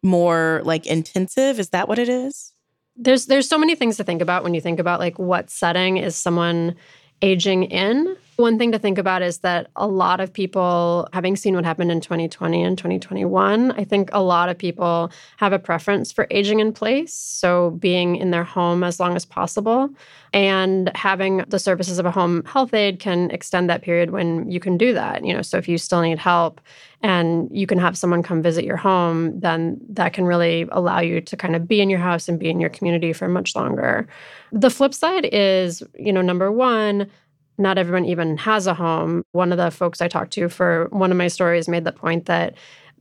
more 0.03 0.61
like 0.63 0.85
intensive. 0.85 1.59
Is 1.59 1.69
that 1.69 1.87
what 1.87 1.99
it 1.99 2.09
is? 2.09 2.50
There's 2.95 3.25
there's 3.25 3.47
so 3.47 3.57
many 3.57 3.75
things 3.75 3.97
to 3.97 4.03
think 4.03 4.21
about 4.21 4.43
when 4.43 4.53
you 4.53 4.61
think 4.61 4.79
about 4.79 4.99
like 4.99 5.17
what 5.17 5.49
setting 5.49 5.97
is 5.97 6.15
someone 6.15 6.75
aging 7.21 7.63
in 7.63 8.15
One 8.41 8.57
thing 8.57 8.71
to 8.71 8.79
think 8.79 8.97
about 8.97 9.21
is 9.21 9.37
that 9.39 9.69
a 9.75 9.85
lot 9.85 10.19
of 10.19 10.33
people, 10.33 11.07
having 11.13 11.35
seen 11.35 11.53
what 11.53 11.63
happened 11.63 11.91
in 11.91 12.01
2020 12.01 12.63
and 12.63 12.75
2021, 12.75 13.71
I 13.73 13.83
think 13.83 14.09
a 14.13 14.23
lot 14.23 14.49
of 14.49 14.57
people 14.57 15.11
have 15.37 15.53
a 15.53 15.59
preference 15.59 16.11
for 16.11 16.25
aging 16.31 16.59
in 16.59 16.73
place. 16.73 17.13
So, 17.13 17.69
being 17.71 18.15
in 18.15 18.31
their 18.31 18.43
home 18.43 18.83
as 18.83 18.99
long 18.99 19.15
as 19.15 19.25
possible. 19.25 19.91
And 20.33 20.91
having 20.95 21.43
the 21.49 21.59
services 21.59 21.99
of 21.99 22.05
a 22.05 22.11
home 22.11 22.43
health 22.45 22.73
aide 22.73 22.99
can 22.99 23.29
extend 23.29 23.69
that 23.69 23.83
period 23.83 24.09
when 24.09 24.49
you 24.49 24.59
can 24.59 24.75
do 24.75 24.91
that. 24.93 25.23
You 25.23 25.33
know, 25.33 25.41
so 25.43 25.57
if 25.57 25.67
you 25.67 25.77
still 25.77 26.01
need 26.01 26.17
help 26.17 26.61
and 27.03 27.49
you 27.51 27.67
can 27.67 27.77
have 27.77 27.97
someone 27.97 28.23
come 28.23 28.41
visit 28.41 28.63
your 28.63 28.77
home, 28.77 29.39
then 29.39 29.79
that 29.89 30.13
can 30.13 30.25
really 30.25 30.67
allow 30.71 30.99
you 30.99 31.19
to 31.21 31.37
kind 31.37 31.55
of 31.55 31.67
be 31.67 31.81
in 31.81 31.89
your 31.89 31.99
house 31.99 32.29
and 32.29 32.39
be 32.39 32.49
in 32.49 32.59
your 32.59 32.69
community 32.69 33.11
for 33.11 33.27
much 33.27 33.55
longer. 33.55 34.07
The 34.51 34.69
flip 34.69 34.93
side 34.93 35.27
is, 35.31 35.83
you 35.95 36.13
know, 36.13 36.21
number 36.21 36.51
one, 36.51 37.09
not 37.57 37.77
everyone 37.77 38.05
even 38.05 38.37
has 38.37 38.67
a 38.67 38.73
home. 38.73 39.23
One 39.31 39.51
of 39.51 39.57
the 39.57 39.71
folks 39.71 40.01
I 40.01 40.07
talked 40.07 40.33
to 40.33 40.49
for 40.49 40.87
one 40.91 41.11
of 41.11 41.17
my 41.17 41.27
stories 41.27 41.67
made 41.67 41.83
the 41.83 41.91
point 41.91 42.25
that 42.25 42.55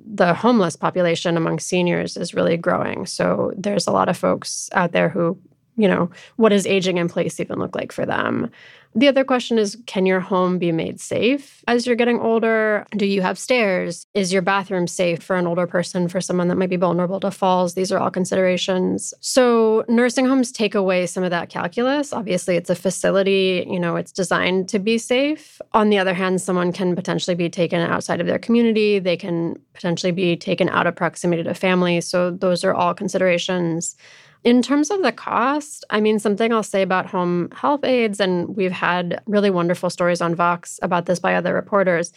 the 0.05 0.35
homeless 0.35 0.77
population 0.77 1.37
among 1.37 1.59
seniors 1.59 2.17
is 2.17 2.35
really 2.35 2.57
growing. 2.57 3.07
So 3.07 3.53
there's 3.57 3.87
a 3.87 3.93
lot 3.93 4.09
of 4.09 4.17
folks 4.17 4.71
out 4.73 4.93
there 4.93 5.09
who, 5.09 5.39
you 5.77 5.89
know, 5.89 6.11
what 6.37 6.51
does 6.51 6.67
aging 6.67 6.99
in 6.99 7.09
place 7.09 7.41
even 7.41 7.59
look 7.59 7.75
like 7.75 7.93
for 7.93 8.05
them? 8.05 8.51
The 8.95 9.07
other 9.07 9.23
question 9.23 9.59
is 9.59 9.79
Can 9.87 10.05
your 10.05 10.21
home 10.21 10.59
be 10.59 10.73
made 10.73 11.01
safe 11.01 11.63
as 11.69 11.87
you're 11.87 11.97
getting 11.97 12.19
older? 12.19 12.85
Do 12.97 13.07
you 13.07 13.23
have 13.23 13.39
stairs? 13.39 14.07
Is 14.15 14.33
your 14.33 14.43
bathroom 14.43 14.89
safe 14.89 15.23
for 15.23 15.37
an 15.37 15.47
older 15.47 15.67
person, 15.67 16.09
for 16.09 16.21
someone 16.21 16.49
that 16.49 16.57
might 16.57 16.71
be 16.71 16.77
vulnerable 16.77 17.21
to 17.21 17.31
falls? 17.31 17.75
These 17.75 17.93
are 17.93 17.99
all 17.99 18.11
considerations. 18.11 19.15
So, 19.21 19.85
nursing 19.89 20.27
homes 20.27 20.51
take 20.51 20.75
away 20.75 21.07
some 21.07 21.23
of 21.23 21.31
that 21.31 21.51
calculus. 21.51 22.13
Obviously, 22.13 22.57
it's 22.57 22.71
a 22.71 22.75
facility, 22.75 23.65
you 23.71 23.79
know, 23.79 23.95
it's 23.95 24.13
designed 24.13 24.69
to 24.71 24.81
be 24.81 24.99
safe. 24.99 25.61
On 25.73 25.89
the 25.89 25.99
other 25.99 26.15
hand, 26.15 26.41
someone 26.41 26.73
can 26.73 26.97
potentially 26.97 27.37
be 27.37 27.49
taken 27.49 27.81
outside 27.81 28.21
of 28.21 28.27
their 28.27 28.41
community, 28.41 28.99
they 28.99 29.17
can 29.17 29.57
potentially 29.73 30.13
be 30.13 30.37
taken 30.37 30.69
out 30.69 30.89
of 30.89 30.97
proximity 30.97 31.45
to 31.45 31.55
family. 31.55 32.01
So, 32.01 32.33
those 32.33 32.65
are 32.65 32.75
all 32.75 32.95
considerations. 32.95 33.97
In 34.43 34.63
terms 34.63 34.91
of 34.91 35.03
the 35.03 35.13
cost, 35.13 35.85
I 35.91 36.01
mean, 36.01 36.19
something 36.19 36.53
I'll 36.53 36.63
say 36.63 36.81
about 36.81 37.07
home 37.07 37.51
health 37.51 37.85
aides, 37.85 38.21
and 38.21 38.57
we've 38.57 38.73
had 38.73 39.23
really 39.27 39.51
wonderful 39.51 39.91
stories 39.91 40.23
on 40.23 40.35
Vox 40.35 40.81
about 40.83 41.05
this 41.07 41.19
by 41.19 41.35
other 41.35 41.53
reporters, 41.53 42.13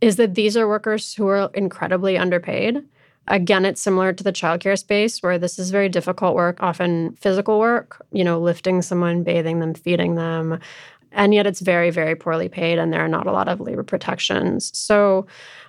is 0.00 0.16
that 0.16 0.34
these 0.34 0.56
are 0.56 0.66
workers 0.66 1.14
who 1.14 1.26
are 1.26 1.50
incredibly 1.52 2.16
underpaid. 2.16 2.82
Again, 3.28 3.66
it's 3.66 3.80
similar 3.80 4.12
to 4.12 4.24
the 4.24 4.32
childcare 4.32 4.78
space 4.78 5.22
where 5.22 5.38
this 5.38 5.58
is 5.58 5.70
very 5.70 5.88
difficult 5.88 6.34
work, 6.34 6.62
often 6.62 7.14
physical 7.16 7.58
work, 7.58 8.04
you 8.10 8.24
know, 8.24 8.40
lifting 8.40 8.80
someone, 8.80 9.22
bathing 9.22 9.60
them, 9.60 9.74
feeding 9.74 10.14
them. 10.14 10.60
And 11.12 11.34
yet 11.34 11.46
it's 11.46 11.60
very, 11.60 11.90
very 11.90 12.14
poorly 12.14 12.48
paid, 12.48 12.78
and 12.78 12.92
there 12.92 13.04
are 13.04 13.08
not 13.08 13.26
a 13.26 13.32
lot 13.32 13.48
of 13.48 13.60
labor 13.60 13.82
protections. 13.82 14.70
So 14.78 15.26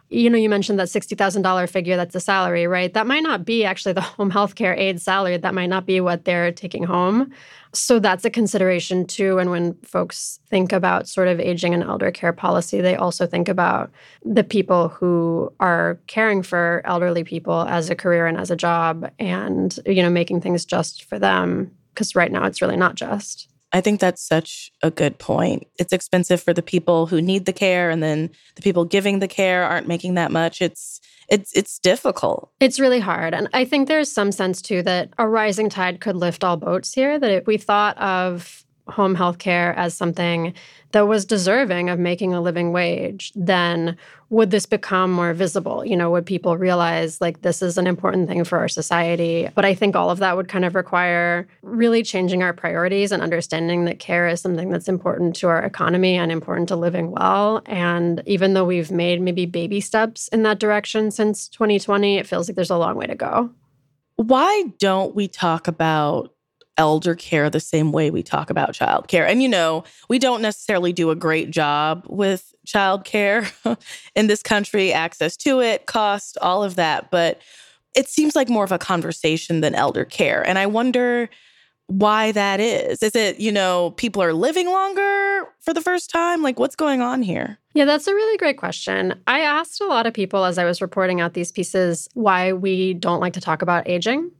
you 0.10 0.30
know, 0.30 0.38
you 0.38 0.50
mentioned 0.50 0.80
that 0.80 0.88
$60,000 0.88 1.70
figure 1.70 1.98
that's 1.98 2.16
a 2.16 2.20
salary, 2.20 2.66
right? 2.66 2.94
That 2.94 3.08
might 3.08 3.24
not 3.24 3.44
be 3.44 3.66
actually 3.66 3.94
the 3.94 4.02
home 4.18 4.30
health 4.30 4.56
care 4.56 4.74
aide 4.76 5.02
salary. 5.02 5.38
That 5.38 5.54
might 5.54 5.68
not 5.68 5.86
be 5.86 6.00
what 6.00 6.26
they're 6.26 6.52
taking 6.52 6.84
home. 6.84 7.32
So 7.74 8.00
that's 8.00 8.24
a 8.24 8.30
consideration 8.30 9.06
too. 9.06 9.38
And 9.38 9.52
when 9.52 9.74
folks 9.84 10.40
think 10.48 10.72
about 10.72 11.08
sort 11.08 11.28
of 11.28 11.40
aging 11.40 11.74
and 11.74 11.84
elder 11.84 12.12
care 12.12 12.32
policy, 12.32 12.80
they 12.80 12.96
also 12.96 13.28
think 13.28 13.50
about 13.50 13.92
the 14.24 14.44
people 14.44 14.90
who 14.90 15.52
are 15.60 16.00
caring 16.08 16.42
for 16.42 16.82
elderly 16.86 17.24
people 17.24 17.62
as 17.64 17.90
a 17.90 17.96
career 17.96 18.26
and 18.26 18.38
as 18.38 18.50
a 18.50 18.56
job 18.56 19.12
and, 19.20 19.78
you 19.86 20.02
know, 20.02 20.10
making 20.10 20.42
things 20.42 20.64
just 20.64 21.04
for 21.04 21.20
them. 21.20 21.72
Because 21.94 22.16
right 22.16 22.32
now 22.32 22.46
it's 22.46 22.62
really 22.62 22.78
not 22.78 22.96
just. 22.96 23.50
I 23.74 23.82
think 23.82 24.00
that's 24.00 24.26
such 24.26 24.72
a 24.82 24.90
good 24.90 25.20
point. 25.20 25.68
It's 25.78 25.92
expensive 25.94 26.42
for 26.42 26.54
the 26.54 26.62
people 26.62 27.08
who 27.08 27.22
need 27.22 27.46
the 27.46 27.54
care 27.54 27.90
and 27.90 28.02
then 28.02 28.30
the 28.56 28.62
people 28.62 28.86
giving 28.86 29.20
the 29.20 29.28
care 29.28 29.64
aren't 29.64 29.88
making 29.88 30.14
that 30.14 30.32
much. 30.32 30.62
It's 30.62 31.02
it's 31.30 31.52
it's 31.54 31.78
difficult. 31.80 32.52
It's 32.60 32.80
really 32.80 33.00
hard. 33.00 33.34
And 33.34 33.50
I 33.54 33.66
think 33.66 33.88
there's 33.88 34.12
some 34.12 34.32
sense 34.32 34.62
too 34.62 34.82
that 34.84 35.10
a 35.18 35.28
rising 35.28 35.70
tide 35.70 36.00
could 36.00 36.16
lift 36.16 36.44
all 36.44 36.56
boats 36.56 36.94
here 36.94 37.20
that 37.20 37.32
if 37.32 37.46
we 37.46 37.58
thought 37.58 37.98
of 37.98 38.64
home 38.90 39.16
health 39.16 39.38
care 39.38 39.74
as 39.76 39.94
something 39.94 40.54
that 40.92 41.08
was 41.08 41.26
deserving 41.26 41.90
of 41.90 42.00
making 42.00 42.34
a 42.34 42.42
living 42.42 42.72
wage, 42.72 43.32
then 43.36 43.98
would 44.30 44.52
this 44.52 44.66
become 44.66 45.12
more 45.12 45.34
visible? 45.34 45.86
You 45.86 45.96
know, 45.96 46.10
would 46.12 46.26
people 46.26 46.58
realize 46.58 47.20
like 47.22 47.42
this 47.42 47.62
is 47.62 47.78
an 47.78 47.88
important 47.88 48.28
thing 48.28 48.44
for 48.44 48.58
our 48.58 48.68
society? 48.68 49.50
But 49.56 49.66
I 49.66 49.74
think 49.74 49.96
all 49.96 50.10
of 50.10 50.20
that 50.20 50.36
would 50.36 50.48
kind 50.48 50.66
of 50.66 50.76
require 50.76 51.48
really 51.62 52.04
changing 52.04 52.44
our 52.44 52.54
priorities 52.54 53.12
and 53.12 53.22
understanding 53.22 53.86
that 53.86 54.00
care 54.00 54.28
is 54.28 54.42
something 54.42 54.70
that's 54.70 54.88
important 54.88 55.36
to 55.38 55.48
our 55.48 55.62
economy 55.64 56.16
and 56.16 56.32
important 56.32 56.70
to 56.70 56.76
living 56.76 57.12
well. 57.12 57.62
And 57.66 58.22
even 58.26 58.54
though 58.54 58.66
we've 58.66 58.92
made 58.92 59.22
maybe 59.22 59.46
baby 59.46 59.82
steps 59.82 60.28
in 60.30 60.44
that 60.44 60.60
direction 60.60 61.12
since 61.12 61.48
2020, 61.50 62.18
it 62.18 62.28
feels 62.28 62.48
like 62.48 62.56
there's 62.56 62.70
a 62.70 62.78
long 62.78 62.96
way 62.96 63.08
to 63.08 63.16
go. 63.16 63.50
Why 64.16 64.74
don't 64.80 65.16
we 65.16 65.28
talk 65.28 65.68
about 65.68 66.34
elder 66.78 67.16
care 67.16 67.50
the 67.50 67.60
same 67.60 67.92
way 67.92 68.10
we 68.12 68.24
talk 68.24 68.50
about 68.50 68.74
childcare. 68.74 69.28
And 69.28 69.42
you 69.42 69.50
know, 69.50 69.84
we 70.10 70.20
don't 70.20 70.42
necessarily 70.42 70.94
do 70.94 71.10
a 71.10 71.16
great 71.16 71.52
job 71.52 72.06
with 72.08 72.54
childcare 72.66 73.52
in 74.16 74.28
this 74.28 74.44
country, 74.44 74.94
access 74.94 75.36
to 75.38 75.60
it, 75.60 75.86
cost, 75.86 76.38
all 76.42 76.64
of 76.64 76.76
that, 76.76 77.10
but 77.12 77.42
it 77.96 78.08
seems 78.08 78.36
like 78.36 78.50
more 78.50 78.64
of 78.64 78.72
a 78.72 78.78
conversation 78.78 79.62
than 79.62 79.74
elder 79.74 80.06
care. 80.06 80.46
And 80.48 80.60
I 80.60 80.68
wonder 80.68 81.30
why 81.88 82.34
that 82.34 82.60
is. 82.60 83.02
Is 83.02 83.16
it, 83.16 83.40
you 83.40 83.52
know, 83.52 83.92
people 83.92 84.22
are 84.22 84.34
living 84.34 84.68
longer 84.68 85.48
for 85.62 85.74
the 85.74 85.82
first 85.82 86.10
time? 86.10 86.44
Like 86.44 86.60
what's 86.60 86.76
going 86.76 87.02
on 87.02 87.22
here? 87.22 87.58
Yeah, 87.74 87.86
that's 87.86 88.08
a 88.08 88.14
really 88.14 88.38
great 88.38 88.58
question. 88.58 89.20
I 89.26 89.40
asked 89.40 89.82
a 89.82 89.86
lot 89.86 90.06
of 90.06 90.14
people 90.14 90.44
as 90.44 90.58
I 90.58 90.66
was 90.66 90.82
reporting 90.82 91.22
out 91.22 91.34
these 91.34 91.52
pieces 91.52 92.10
why 92.14 92.54
we 92.54 92.94
don't 92.94 93.22
like 93.22 93.34
to 93.34 93.42
talk 93.42 93.62
about 93.62 93.88
aging. 93.88 94.32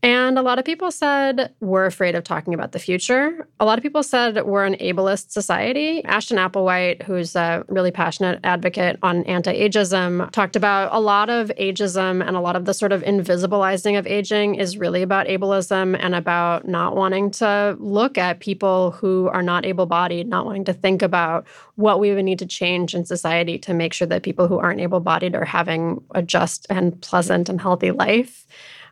And 0.00 0.38
a 0.38 0.42
lot 0.42 0.60
of 0.60 0.64
people 0.64 0.92
said 0.92 1.52
we're 1.58 1.86
afraid 1.86 2.14
of 2.14 2.22
talking 2.22 2.54
about 2.54 2.70
the 2.70 2.78
future. 2.78 3.48
A 3.58 3.64
lot 3.64 3.78
of 3.78 3.82
people 3.82 4.04
said 4.04 4.40
we're 4.46 4.64
an 4.64 4.76
ableist 4.76 5.32
society. 5.32 6.04
Ashton 6.04 6.36
Applewhite, 6.36 7.02
who's 7.02 7.34
a 7.34 7.64
really 7.66 7.90
passionate 7.90 8.38
advocate 8.44 8.98
on 9.02 9.24
anti 9.24 9.52
ageism, 9.52 10.30
talked 10.30 10.54
about 10.54 10.90
a 10.92 11.00
lot 11.00 11.30
of 11.30 11.50
ageism 11.58 12.24
and 12.24 12.36
a 12.36 12.40
lot 12.40 12.54
of 12.54 12.64
the 12.64 12.74
sort 12.74 12.92
of 12.92 13.02
invisibilizing 13.02 13.98
of 13.98 14.06
aging 14.06 14.54
is 14.54 14.78
really 14.78 15.02
about 15.02 15.26
ableism 15.26 15.96
and 15.98 16.14
about 16.14 16.68
not 16.68 16.94
wanting 16.94 17.32
to 17.32 17.76
look 17.80 18.16
at 18.16 18.38
people 18.38 18.92
who 18.92 19.28
are 19.32 19.42
not 19.42 19.66
able 19.66 19.86
bodied, 19.86 20.28
not 20.28 20.46
wanting 20.46 20.64
to 20.64 20.72
think 20.72 21.02
about 21.02 21.44
what 21.74 21.98
we 21.98 22.14
would 22.14 22.24
need 22.24 22.38
to 22.38 22.46
change 22.46 22.94
in 22.94 23.04
society 23.04 23.58
to 23.58 23.74
make 23.74 23.92
sure 23.92 24.06
that 24.06 24.22
people 24.22 24.46
who 24.46 24.58
aren't 24.58 24.80
able 24.80 25.00
bodied 25.00 25.34
are 25.34 25.44
having 25.44 26.00
a 26.14 26.22
just 26.22 26.68
and 26.70 27.00
pleasant 27.02 27.48
and 27.48 27.60
healthy 27.60 27.90
life 27.90 28.46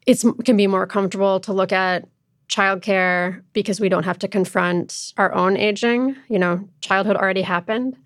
it 0.07 0.23
can 0.45 0.57
be 0.57 0.67
more 0.67 0.87
comfortable 0.87 1.41
to 1.41 1.53
look 1.53 1.73
at 1.73 2.09
childcare 2.49 3.43
because 3.53 3.81
we 3.81 3.89
don't 3.89 4.05
have 4.05 4.19
to 4.21 4.29
confront 4.29 5.13
our 5.17 5.35
own 5.35 5.57
aging. 5.57 6.17
You 6.29 6.39
know, 6.39 6.69
childhood 6.81 7.17
already 7.17 7.43
happened. 7.43 7.97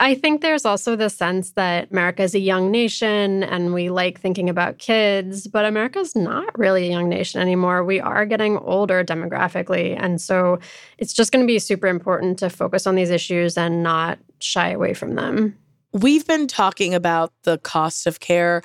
I 0.00 0.16
think 0.16 0.40
there's 0.40 0.64
also 0.64 0.96
the 0.96 1.08
sense 1.08 1.52
that 1.52 1.92
America 1.92 2.24
is 2.24 2.34
a 2.34 2.40
young 2.40 2.72
nation 2.72 3.44
and 3.44 3.72
we 3.72 3.90
like 3.90 4.20
thinking 4.20 4.50
about 4.50 4.78
kids, 4.78 5.46
but 5.46 5.64
America's 5.64 6.16
not 6.16 6.58
really 6.58 6.86
a 6.86 6.90
young 6.90 7.08
nation 7.08 7.40
anymore. 7.40 7.84
We 7.84 8.00
are 8.00 8.26
getting 8.26 8.58
older 8.58 9.04
demographically. 9.04 9.96
And 9.98 10.20
so 10.20 10.58
it's 10.98 11.12
just 11.12 11.30
going 11.30 11.44
to 11.44 11.46
be 11.46 11.60
super 11.60 11.86
important 11.86 12.40
to 12.40 12.50
focus 12.50 12.88
on 12.88 12.96
these 12.96 13.10
issues 13.10 13.56
and 13.56 13.84
not 13.84 14.18
shy 14.40 14.70
away 14.70 14.94
from 14.94 15.14
them. 15.14 15.56
We've 15.92 16.26
been 16.26 16.48
talking 16.48 16.92
about 16.92 17.32
the 17.44 17.58
cost 17.58 18.08
of 18.08 18.18
care. 18.18 18.62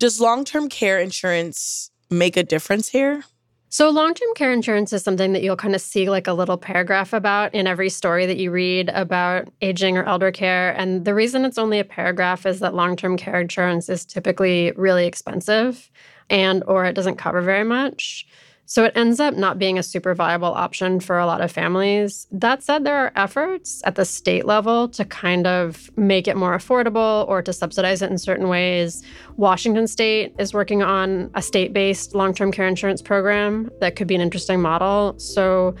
Does 0.00 0.20
long 0.20 0.44
term 0.44 0.68
care 0.68 0.98
insurance 0.98 1.91
make 2.12 2.36
a 2.36 2.42
difference 2.42 2.88
here? 2.88 3.24
So, 3.68 3.88
long 3.88 4.12
term 4.12 4.28
care 4.34 4.52
insurance 4.52 4.92
is 4.92 5.02
something 5.02 5.32
that 5.32 5.42
you'll 5.42 5.56
kind 5.56 5.74
of 5.74 5.80
see 5.80 6.10
like 6.10 6.26
a 6.26 6.34
little 6.34 6.58
paragraph 6.58 7.14
about 7.14 7.54
in 7.54 7.66
every 7.66 7.88
story 7.88 8.26
that 8.26 8.36
you 8.36 8.50
read 8.50 8.90
about 8.90 9.48
aging 9.62 9.96
or 9.96 10.04
elder 10.04 10.30
care. 10.30 10.78
And 10.78 11.06
the 11.06 11.14
reason 11.14 11.46
it's 11.46 11.56
only 11.56 11.78
a 11.78 11.84
paragraph 11.84 12.44
is 12.44 12.60
that 12.60 12.74
long 12.74 12.96
term 12.96 13.16
care 13.16 13.40
insurance 13.40 13.88
is 13.88 14.04
typically 14.04 14.72
really 14.76 15.06
expensive 15.06 15.90
and 16.28 16.62
or 16.66 16.84
it 16.84 16.92
doesn't 16.92 17.16
cover 17.16 17.40
very 17.40 17.64
much. 17.64 18.26
So 18.72 18.84
it 18.84 18.96
ends 18.96 19.20
up 19.20 19.34
not 19.34 19.58
being 19.58 19.78
a 19.78 19.82
super 19.82 20.14
viable 20.14 20.54
option 20.54 20.98
for 20.98 21.18
a 21.18 21.26
lot 21.26 21.42
of 21.42 21.52
families. 21.52 22.26
That 22.32 22.62
said, 22.62 22.84
there 22.84 22.96
are 22.96 23.12
efforts 23.16 23.82
at 23.84 23.96
the 23.96 24.06
state 24.06 24.46
level 24.46 24.88
to 24.88 25.04
kind 25.04 25.46
of 25.46 25.90
make 25.98 26.26
it 26.26 26.38
more 26.38 26.56
affordable 26.56 27.28
or 27.28 27.42
to 27.42 27.52
subsidize 27.52 28.00
it 28.00 28.10
in 28.10 28.16
certain 28.16 28.48
ways. 28.48 29.02
Washington 29.36 29.86
state 29.86 30.34
is 30.38 30.54
working 30.54 30.82
on 30.82 31.30
a 31.34 31.42
state 31.42 31.74
based 31.74 32.14
long 32.14 32.32
term 32.32 32.50
care 32.50 32.66
insurance 32.66 33.02
program 33.02 33.70
that 33.80 33.94
could 33.94 34.06
be 34.06 34.14
an 34.14 34.22
interesting 34.22 34.62
model. 34.62 35.18
So 35.18 35.74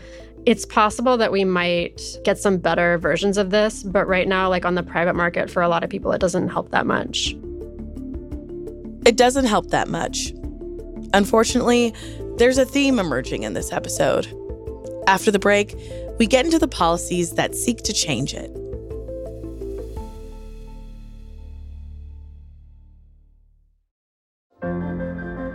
it's 0.44 0.66
possible 0.66 1.16
that 1.16 1.32
we 1.32 1.44
might 1.44 1.98
get 2.24 2.36
some 2.36 2.58
better 2.58 2.98
versions 2.98 3.38
of 3.38 3.48
this, 3.48 3.82
but 3.84 4.06
right 4.06 4.28
now, 4.28 4.50
like 4.50 4.66
on 4.66 4.74
the 4.74 4.82
private 4.82 5.14
market, 5.14 5.50
for 5.50 5.62
a 5.62 5.68
lot 5.68 5.82
of 5.82 5.88
people, 5.88 6.12
it 6.12 6.20
doesn't 6.20 6.48
help 6.48 6.72
that 6.72 6.84
much. 6.84 7.34
It 9.06 9.16
doesn't 9.16 9.46
help 9.46 9.70
that 9.70 9.88
much. 9.88 10.34
Unfortunately, 11.14 11.94
there's 12.36 12.58
a 12.58 12.64
theme 12.64 12.98
emerging 12.98 13.42
in 13.42 13.52
this 13.52 13.72
episode. 13.72 14.26
After 15.06 15.30
the 15.30 15.38
break, 15.38 15.76
we 16.18 16.26
get 16.26 16.44
into 16.44 16.58
the 16.58 16.68
policies 16.68 17.32
that 17.32 17.54
seek 17.54 17.78
to 17.82 17.92
change 17.92 18.34
it. 18.34 18.50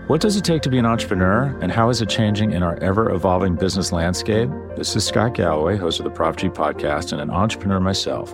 What 0.07 0.21
does 0.21 0.37
it 0.37 0.45
take 0.45 0.61
to 0.61 0.69
be 0.69 0.77
an 0.77 0.85
entrepreneur, 0.85 1.57
and 1.61 1.69
how 1.71 1.89
is 1.89 2.01
it 2.01 2.07
changing 2.07 2.51
in 2.51 2.63
our 2.63 2.77
ever 2.77 3.11
evolving 3.11 3.55
business 3.55 3.91
landscape? 3.91 4.49
This 4.77 4.95
is 4.95 5.05
Scott 5.05 5.33
Galloway, 5.33 5.75
host 5.75 5.99
of 5.99 6.05
the 6.05 6.11
Prop 6.11 6.37
G 6.37 6.47
podcast, 6.47 7.11
and 7.11 7.19
an 7.19 7.29
entrepreneur 7.29 7.81
myself. 7.81 8.33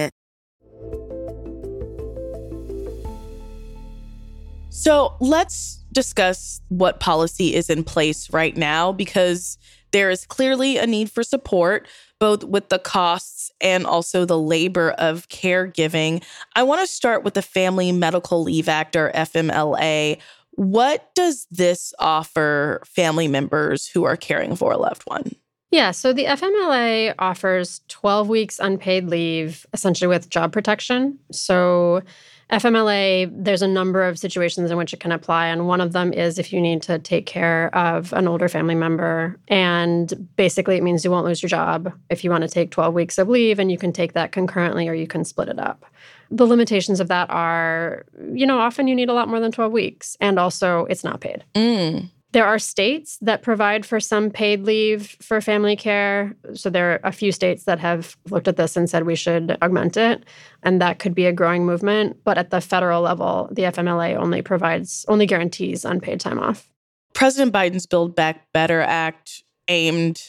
So 4.71 5.15
let's 5.19 5.83
discuss 5.91 6.61
what 6.69 7.01
policy 7.01 7.53
is 7.53 7.69
in 7.69 7.83
place 7.83 8.31
right 8.31 8.55
now 8.55 8.93
because 8.93 9.57
there 9.91 10.09
is 10.09 10.25
clearly 10.25 10.77
a 10.77 10.87
need 10.87 11.11
for 11.11 11.23
support, 11.23 11.89
both 12.19 12.45
with 12.45 12.69
the 12.69 12.79
costs 12.79 13.51
and 13.59 13.85
also 13.85 14.23
the 14.23 14.39
labor 14.39 14.91
of 14.91 15.27
caregiving. 15.27 16.23
I 16.55 16.63
want 16.63 16.79
to 16.79 16.87
start 16.87 17.25
with 17.25 17.33
the 17.33 17.41
Family 17.41 17.91
Medical 17.91 18.43
Leave 18.43 18.69
Act 18.69 18.95
or 18.95 19.11
FMLA. 19.13 20.19
What 20.51 21.13
does 21.15 21.47
this 21.51 21.93
offer 21.99 22.81
family 22.85 23.27
members 23.27 23.87
who 23.87 24.05
are 24.05 24.15
caring 24.15 24.55
for 24.55 24.71
a 24.71 24.77
loved 24.77 25.03
one? 25.03 25.35
Yeah, 25.71 25.91
so 25.91 26.13
the 26.13 26.25
FMLA 26.25 27.15
offers 27.19 27.81
12 27.89 28.29
weeks 28.29 28.59
unpaid 28.59 29.07
leave, 29.07 29.65
essentially 29.73 30.07
with 30.07 30.29
job 30.29 30.53
protection. 30.53 31.19
So 31.31 32.03
FMLA, 32.51 33.31
there's 33.33 33.61
a 33.61 33.67
number 33.67 34.03
of 34.03 34.19
situations 34.19 34.69
in 34.69 34.77
which 34.77 34.93
it 34.93 34.99
can 34.99 35.11
apply. 35.11 35.47
And 35.47 35.67
one 35.67 35.79
of 35.79 35.93
them 35.93 36.11
is 36.11 36.37
if 36.37 36.51
you 36.51 36.59
need 36.59 36.81
to 36.83 36.99
take 36.99 37.25
care 37.25 37.73
of 37.75 38.11
an 38.13 38.27
older 38.27 38.49
family 38.49 38.75
member. 38.75 39.39
And 39.47 40.27
basically, 40.35 40.75
it 40.75 40.83
means 40.83 41.05
you 41.05 41.11
won't 41.11 41.25
lose 41.25 41.41
your 41.41 41.49
job 41.49 41.93
if 42.09 42.23
you 42.23 42.29
want 42.29 42.41
to 42.43 42.49
take 42.49 42.71
12 42.71 42.93
weeks 42.93 43.17
of 43.17 43.29
leave, 43.29 43.57
and 43.57 43.71
you 43.71 43.77
can 43.77 43.93
take 43.93 44.13
that 44.13 44.31
concurrently 44.31 44.87
or 44.89 44.93
you 44.93 45.07
can 45.07 45.23
split 45.23 45.47
it 45.47 45.59
up. 45.59 45.85
The 46.29 46.45
limitations 46.45 46.99
of 46.99 47.07
that 47.07 47.29
are, 47.29 48.05
you 48.33 48.45
know, 48.45 48.59
often 48.59 48.87
you 48.87 48.95
need 48.95 49.09
a 49.09 49.13
lot 49.13 49.27
more 49.27 49.39
than 49.39 49.51
12 49.51 49.71
weeks, 49.71 50.17
and 50.19 50.37
also 50.37 50.85
it's 50.85 51.03
not 51.03 51.21
paid. 51.21 51.43
Mm. 51.55 52.09
There 52.33 52.45
are 52.45 52.59
states 52.59 53.17
that 53.21 53.41
provide 53.41 53.85
for 53.85 53.99
some 53.99 54.29
paid 54.29 54.63
leave 54.63 55.17
for 55.21 55.41
family 55.41 55.75
care. 55.75 56.35
So 56.53 56.69
there 56.69 56.93
are 56.93 56.99
a 57.03 57.11
few 57.11 57.31
states 57.31 57.65
that 57.65 57.79
have 57.79 58.15
looked 58.29 58.47
at 58.47 58.55
this 58.55 58.77
and 58.77 58.89
said 58.89 59.05
we 59.05 59.15
should 59.15 59.57
augment 59.61 59.97
it. 59.97 60.25
And 60.63 60.81
that 60.81 60.99
could 60.99 61.13
be 61.13 61.25
a 61.25 61.33
growing 61.33 61.65
movement. 61.65 62.23
But 62.23 62.37
at 62.37 62.49
the 62.49 62.61
federal 62.61 63.01
level, 63.01 63.49
the 63.51 63.63
FMLA 63.63 64.15
only 64.15 64.41
provides, 64.41 65.05
only 65.09 65.25
guarantees 65.25 65.83
unpaid 65.83 66.21
time 66.21 66.39
off. 66.39 66.69
President 67.13 67.53
Biden's 67.53 67.85
Build 67.85 68.15
Back 68.15 68.51
Better 68.53 68.81
Act 68.81 69.43
aimed 69.67 70.21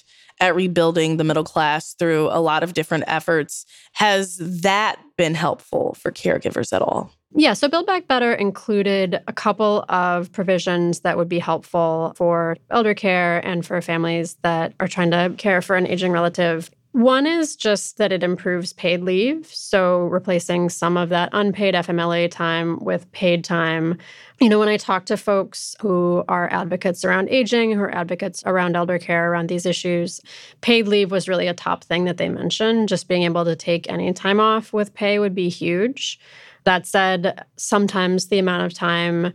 at 0.42 0.56
rebuilding 0.56 1.18
the 1.18 1.24
middle 1.24 1.44
class 1.44 1.94
through 1.94 2.28
a 2.32 2.40
lot 2.40 2.64
of 2.64 2.74
different 2.74 3.04
efforts. 3.06 3.64
Has 3.92 4.38
that 4.38 4.96
been 5.16 5.36
helpful 5.36 5.94
for 6.00 6.10
caregivers 6.10 6.72
at 6.72 6.82
all? 6.82 7.12
Yeah, 7.34 7.54
so 7.54 7.68
Build 7.68 7.86
Back 7.86 8.08
Better 8.08 8.34
included 8.34 9.22
a 9.28 9.32
couple 9.32 9.84
of 9.88 10.32
provisions 10.32 11.00
that 11.00 11.16
would 11.16 11.28
be 11.28 11.38
helpful 11.38 12.12
for 12.16 12.56
elder 12.70 12.92
care 12.92 13.38
and 13.46 13.64
for 13.64 13.80
families 13.80 14.36
that 14.42 14.74
are 14.80 14.88
trying 14.88 15.12
to 15.12 15.32
care 15.38 15.62
for 15.62 15.76
an 15.76 15.86
aging 15.86 16.10
relative. 16.10 16.70
One 16.92 17.26
is 17.26 17.56
just 17.56 17.96
that 17.96 18.12
it 18.12 18.22
improves 18.22 18.74
paid 18.74 19.00
leave. 19.00 19.46
So, 19.46 20.02
replacing 20.08 20.68
some 20.68 20.98
of 20.98 21.08
that 21.08 21.30
unpaid 21.32 21.74
FMLA 21.74 22.30
time 22.30 22.78
with 22.80 23.10
paid 23.12 23.44
time. 23.44 23.96
You 24.40 24.50
know, 24.50 24.58
when 24.58 24.68
I 24.68 24.76
talk 24.76 25.06
to 25.06 25.16
folks 25.16 25.74
who 25.80 26.22
are 26.28 26.52
advocates 26.52 27.02
around 27.02 27.30
aging, 27.30 27.72
who 27.72 27.80
are 27.80 27.94
advocates 27.94 28.42
around 28.44 28.76
elder 28.76 28.98
care, 28.98 29.32
around 29.32 29.48
these 29.48 29.64
issues, 29.64 30.20
paid 30.60 30.86
leave 30.86 31.10
was 31.10 31.28
really 31.28 31.46
a 31.46 31.54
top 31.54 31.82
thing 31.82 32.04
that 32.04 32.18
they 32.18 32.28
mentioned. 32.28 32.90
Just 32.90 33.08
being 33.08 33.22
able 33.22 33.46
to 33.46 33.56
take 33.56 33.90
any 33.90 34.12
time 34.12 34.38
off 34.38 34.74
with 34.74 34.92
pay 34.92 35.18
would 35.18 35.34
be 35.34 35.48
huge. 35.48 36.20
That 36.64 36.86
said, 36.86 37.42
sometimes 37.56 38.28
the 38.28 38.38
amount 38.38 38.64
of 38.64 38.74
time 38.74 39.32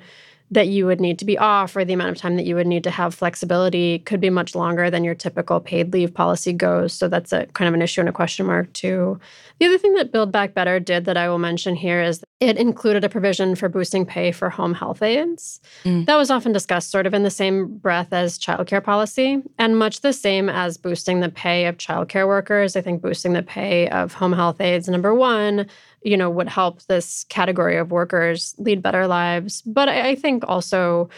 that 0.49 0.67
you 0.67 0.85
would 0.85 1.01
need 1.01 1.19
to 1.19 1.25
be 1.25 1.37
off 1.37 1.75
or 1.75 1.83
the 1.83 1.93
amount 1.93 2.09
of 2.09 2.17
time 2.17 2.37
that 2.37 2.45
you 2.45 2.55
would 2.55 2.67
need 2.67 2.83
to 2.83 2.89
have 2.89 3.13
flexibility 3.13 3.99
could 3.99 4.21
be 4.21 4.29
much 4.29 4.55
longer 4.55 4.89
than 4.89 5.03
your 5.03 5.15
typical 5.15 5.59
paid 5.59 5.91
leave 5.91 6.13
policy 6.13 6.53
goes. 6.53 6.93
So 6.93 7.09
that's 7.09 7.33
a 7.33 7.45
kind 7.47 7.67
of 7.67 7.73
an 7.73 7.81
issue 7.81 7.99
and 7.99 8.09
a 8.09 8.13
question 8.13 8.45
mark 8.45 8.71
too. 8.71 9.19
The 9.59 9.65
other 9.65 9.77
thing 9.77 9.95
that 9.95 10.11
Build 10.11 10.31
Back 10.31 10.53
Better 10.53 10.79
did 10.79 11.05
that 11.05 11.17
I 11.17 11.27
will 11.27 11.39
mention 11.39 11.75
here 11.75 12.01
is 12.01 12.23
it 12.39 12.57
included 12.57 13.03
a 13.03 13.09
provision 13.09 13.55
for 13.55 13.67
boosting 13.67 14.05
pay 14.05 14.31
for 14.31 14.49
home 14.49 14.73
health 14.73 15.01
aides. 15.01 15.59
Mm. 15.83 16.05
That 16.05 16.15
was 16.15 16.31
often 16.31 16.53
discussed 16.53 16.91
sort 16.91 17.07
of 17.07 17.13
in 17.13 17.23
the 17.23 17.31
same 17.31 17.77
breath 17.77 18.13
as 18.13 18.39
childcare 18.39 18.83
policy 18.83 19.41
and 19.57 19.77
much 19.77 20.01
the 20.01 20.13
same 20.13 20.47
as 20.47 20.77
boosting 20.77 21.19
the 21.19 21.29
pay 21.29 21.65
of 21.65 21.77
childcare 21.77 22.27
workers. 22.27 22.75
I 22.75 22.81
think 22.81 23.01
boosting 23.01 23.33
the 23.33 23.43
pay 23.43 23.89
of 23.89 24.13
home 24.13 24.33
health 24.33 24.61
aides, 24.61 24.87
number 24.87 25.13
one, 25.13 25.67
you 26.07 26.15
know, 26.15 26.29
would 26.29 26.47
help 26.47 26.81
this 26.83 27.25
category 27.25 27.75
of 27.75 27.91
workers 27.91 28.55
lead 28.57 28.81
better 28.81 29.07
lives. 29.07 29.61
But 29.63 29.89
I, 29.89 30.09
I 30.09 30.15
think 30.15 30.45
also 30.47 31.09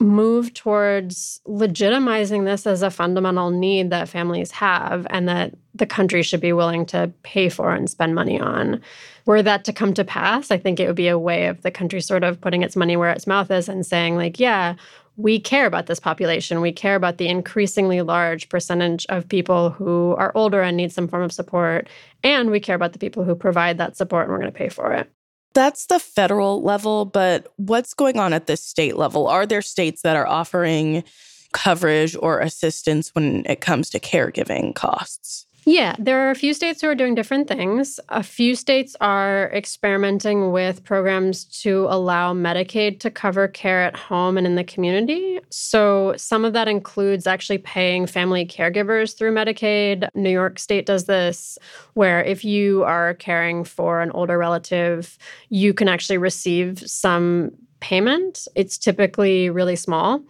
move 0.00 0.54
towards 0.54 1.40
legitimizing 1.46 2.46
this 2.46 2.66
as 2.66 2.82
a 2.82 2.90
fundamental 2.90 3.50
need 3.50 3.90
that 3.90 4.08
families 4.08 4.50
have 4.50 5.06
and 5.10 5.28
that 5.28 5.54
the 5.74 5.84
country 5.84 6.22
should 6.22 6.40
be 6.40 6.52
willing 6.52 6.86
to 6.86 7.12
pay 7.22 7.50
for 7.50 7.74
and 7.74 7.90
spend 7.90 8.14
money 8.14 8.40
on. 8.40 8.80
Were 9.26 9.42
that 9.42 9.64
to 9.64 9.72
come 9.72 9.92
to 9.94 10.04
pass, 10.04 10.50
I 10.50 10.56
think 10.56 10.80
it 10.80 10.86
would 10.86 10.96
be 10.96 11.08
a 11.08 11.18
way 11.18 11.46
of 11.46 11.60
the 11.60 11.70
country 11.70 12.00
sort 12.00 12.24
of 12.24 12.40
putting 12.40 12.62
its 12.62 12.74
money 12.74 12.96
where 12.96 13.10
its 13.10 13.26
mouth 13.26 13.50
is 13.50 13.68
and 13.68 13.84
saying, 13.84 14.16
like, 14.16 14.40
yeah, 14.40 14.74
we 15.16 15.38
care 15.38 15.66
about 15.66 15.86
this 15.86 16.00
population. 16.00 16.60
We 16.60 16.72
care 16.72 16.96
about 16.96 17.18
the 17.18 17.28
increasingly 17.28 18.02
large 18.02 18.48
percentage 18.48 19.04
of 19.08 19.28
people 19.28 19.70
who 19.70 20.14
are 20.18 20.32
older 20.34 20.62
and 20.62 20.76
need 20.76 20.92
some 20.92 21.08
form 21.08 21.22
of 21.22 21.32
support. 21.32 21.88
And 22.22 22.50
we 22.50 22.60
care 22.60 22.76
about 22.76 22.92
the 22.92 22.98
people 22.98 23.24
who 23.24 23.34
provide 23.34 23.78
that 23.78 23.96
support 23.96 24.24
and 24.24 24.32
we're 24.32 24.38
going 24.38 24.52
to 24.52 24.58
pay 24.58 24.68
for 24.68 24.92
it. 24.92 25.10
That's 25.54 25.86
the 25.86 25.98
federal 25.98 26.62
level, 26.62 27.04
but 27.04 27.52
what's 27.56 27.92
going 27.92 28.18
on 28.18 28.32
at 28.32 28.46
the 28.46 28.56
state 28.56 28.96
level? 28.96 29.28
Are 29.28 29.44
there 29.44 29.60
states 29.60 30.00
that 30.00 30.16
are 30.16 30.26
offering 30.26 31.04
coverage 31.52 32.16
or 32.16 32.40
assistance 32.40 33.14
when 33.14 33.44
it 33.46 33.60
comes 33.60 33.90
to 33.90 34.00
caregiving 34.00 34.74
costs? 34.74 35.46
Yeah, 35.64 35.94
there 35.96 36.26
are 36.26 36.30
a 36.30 36.34
few 36.34 36.54
states 36.54 36.80
who 36.80 36.88
are 36.88 36.94
doing 36.96 37.14
different 37.14 37.46
things. 37.46 38.00
A 38.08 38.24
few 38.24 38.56
states 38.56 38.96
are 39.00 39.48
experimenting 39.54 40.50
with 40.50 40.82
programs 40.82 41.44
to 41.62 41.86
allow 41.88 42.34
Medicaid 42.34 42.98
to 43.00 43.10
cover 43.12 43.46
care 43.46 43.84
at 43.84 43.94
home 43.94 44.36
and 44.36 44.44
in 44.44 44.56
the 44.56 44.64
community. 44.64 45.38
So, 45.50 46.14
some 46.16 46.44
of 46.44 46.52
that 46.54 46.66
includes 46.66 47.28
actually 47.28 47.58
paying 47.58 48.06
family 48.06 48.44
caregivers 48.44 49.16
through 49.16 49.34
Medicaid. 49.34 50.08
New 50.16 50.30
York 50.30 50.58
State 50.58 50.84
does 50.84 51.04
this, 51.04 51.58
where 51.94 52.24
if 52.24 52.44
you 52.44 52.82
are 52.82 53.14
caring 53.14 53.62
for 53.62 54.00
an 54.00 54.10
older 54.10 54.38
relative, 54.38 55.16
you 55.48 55.72
can 55.72 55.86
actually 55.86 56.18
receive 56.18 56.80
some 56.80 57.52
payment. 57.78 58.48
It's 58.56 58.76
typically 58.76 59.48
really 59.48 59.76
small 59.76 60.22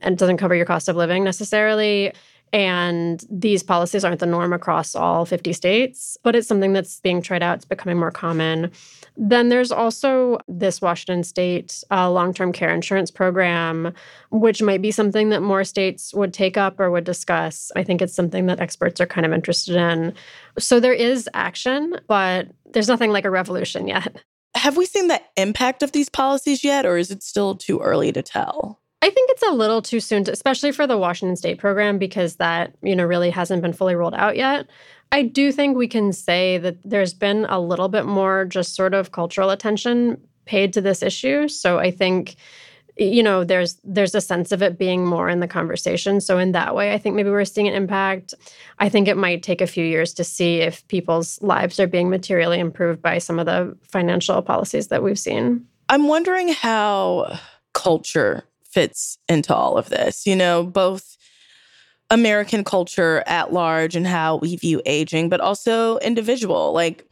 and 0.00 0.16
doesn't 0.16 0.38
cover 0.38 0.54
your 0.54 0.66
cost 0.66 0.88
of 0.88 0.96
living 0.96 1.24
necessarily. 1.24 2.14
And 2.52 3.24
these 3.30 3.62
policies 3.62 4.04
aren't 4.04 4.20
the 4.20 4.26
norm 4.26 4.52
across 4.52 4.94
all 4.94 5.24
50 5.24 5.52
states, 5.52 6.16
but 6.22 6.34
it's 6.34 6.48
something 6.48 6.72
that's 6.72 7.00
being 7.00 7.20
tried 7.20 7.42
out. 7.42 7.56
It's 7.56 7.64
becoming 7.64 7.98
more 7.98 8.10
common. 8.10 8.70
Then 9.16 9.48
there's 9.48 9.72
also 9.72 10.38
this 10.48 10.80
Washington 10.80 11.24
state 11.24 11.82
uh, 11.90 12.10
long 12.10 12.32
term 12.32 12.52
care 12.52 12.72
insurance 12.74 13.10
program, 13.10 13.92
which 14.30 14.62
might 14.62 14.80
be 14.80 14.90
something 14.90 15.30
that 15.30 15.42
more 15.42 15.64
states 15.64 16.14
would 16.14 16.32
take 16.32 16.56
up 16.56 16.78
or 16.80 16.90
would 16.90 17.04
discuss. 17.04 17.70
I 17.76 17.82
think 17.82 18.00
it's 18.00 18.14
something 18.14 18.46
that 18.46 18.60
experts 18.60 19.00
are 19.00 19.06
kind 19.06 19.26
of 19.26 19.32
interested 19.32 19.76
in. 19.76 20.14
So 20.58 20.80
there 20.80 20.92
is 20.92 21.28
action, 21.34 21.96
but 22.06 22.48
there's 22.72 22.88
nothing 22.88 23.10
like 23.10 23.24
a 23.24 23.30
revolution 23.30 23.88
yet. 23.88 24.22
Have 24.54 24.76
we 24.76 24.86
seen 24.86 25.08
the 25.08 25.20
impact 25.36 25.82
of 25.82 25.92
these 25.92 26.08
policies 26.08 26.64
yet, 26.64 26.86
or 26.86 26.96
is 26.96 27.10
it 27.10 27.22
still 27.22 27.54
too 27.54 27.80
early 27.80 28.12
to 28.12 28.22
tell? 28.22 28.80
I 29.00 29.10
think 29.10 29.30
it's 29.30 29.44
a 29.44 29.52
little 29.52 29.80
too 29.80 30.00
soon, 30.00 30.24
to, 30.24 30.32
especially 30.32 30.72
for 30.72 30.86
the 30.86 30.98
Washington 30.98 31.36
State 31.36 31.58
program, 31.58 31.98
because 31.98 32.36
that 32.36 32.74
you 32.82 32.96
know 32.96 33.04
really 33.04 33.30
hasn't 33.30 33.62
been 33.62 33.72
fully 33.72 33.94
rolled 33.94 34.14
out 34.14 34.36
yet. 34.36 34.66
I 35.12 35.22
do 35.22 35.52
think 35.52 35.76
we 35.76 35.88
can 35.88 36.12
say 36.12 36.58
that 36.58 36.76
there's 36.84 37.14
been 37.14 37.46
a 37.48 37.60
little 37.60 37.88
bit 37.88 38.04
more 38.04 38.44
just 38.44 38.74
sort 38.74 38.94
of 38.94 39.12
cultural 39.12 39.50
attention 39.50 40.20
paid 40.44 40.72
to 40.72 40.80
this 40.80 41.02
issue. 41.02 41.48
So 41.48 41.78
I 41.78 41.90
think 41.90 42.36
you 42.98 43.22
know 43.22 43.44
there's 43.44 43.78
there's 43.84 44.14
a 44.14 44.20
sense 44.20 44.50
of 44.50 44.62
it 44.62 44.76
being 44.76 45.06
more 45.06 45.28
in 45.28 45.40
the 45.40 45.46
conversation 45.46 46.20
so 46.20 46.36
in 46.36 46.52
that 46.52 46.74
way 46.74 46.92
i 46.92 46.98
think 46.98 47.14
maybe 47.14 47.30
we're 47.30 47.44
seeing 47.44 47.68
an 47.68 47.74
impact 47.74 48.34
i 48.80 48.88
think 48.88 49.06
it 49.06 49.16
might 49.16 49.42
take 49.42 49.60
a 49.60 49.66
few 49.66 49.84
years 49.84 50.12
to 50.12 50.24
see 50.24 50.56
if 50.56 50.86
people's 50.88 51.40
lives 51.40 51.78
are 51.78 51.86
being 51.86 52.10
materially 52.10 52.58
improved 52.58 53.00
by 53.00 53.18
some 53.18 53.38
of 53.38 53.46
the 53.46 53.76
financial 53.82 54.42
policies 54.42 54.88
that 54.88 55.02
we've 55.02 55.18
seen 55.18 55.64
i'm 55.88 56.08
wondering 56.08 56.48
how 56.48 57.38
culture 57.72 58.42
fits 58.70 59.18
into 59.28 59.54
all 59.54 59.76
of 59.76 59.88
this 59.88 60.26
you 60.26 60.36
know 60.36 60.62
both 60.62 61.16
american 62.10 62.64
culture 62.64 63.22
at 63.26 63.52
large 63.52 63.94
and 63.96 64.06
how 64.06 64.36
we 64.36 64.56
view 64.56 64.80
aging 64.86 65.28
but 65.28 65.40
also 65.40 65.98
individual 65.98 66.72
like 66.72 67.04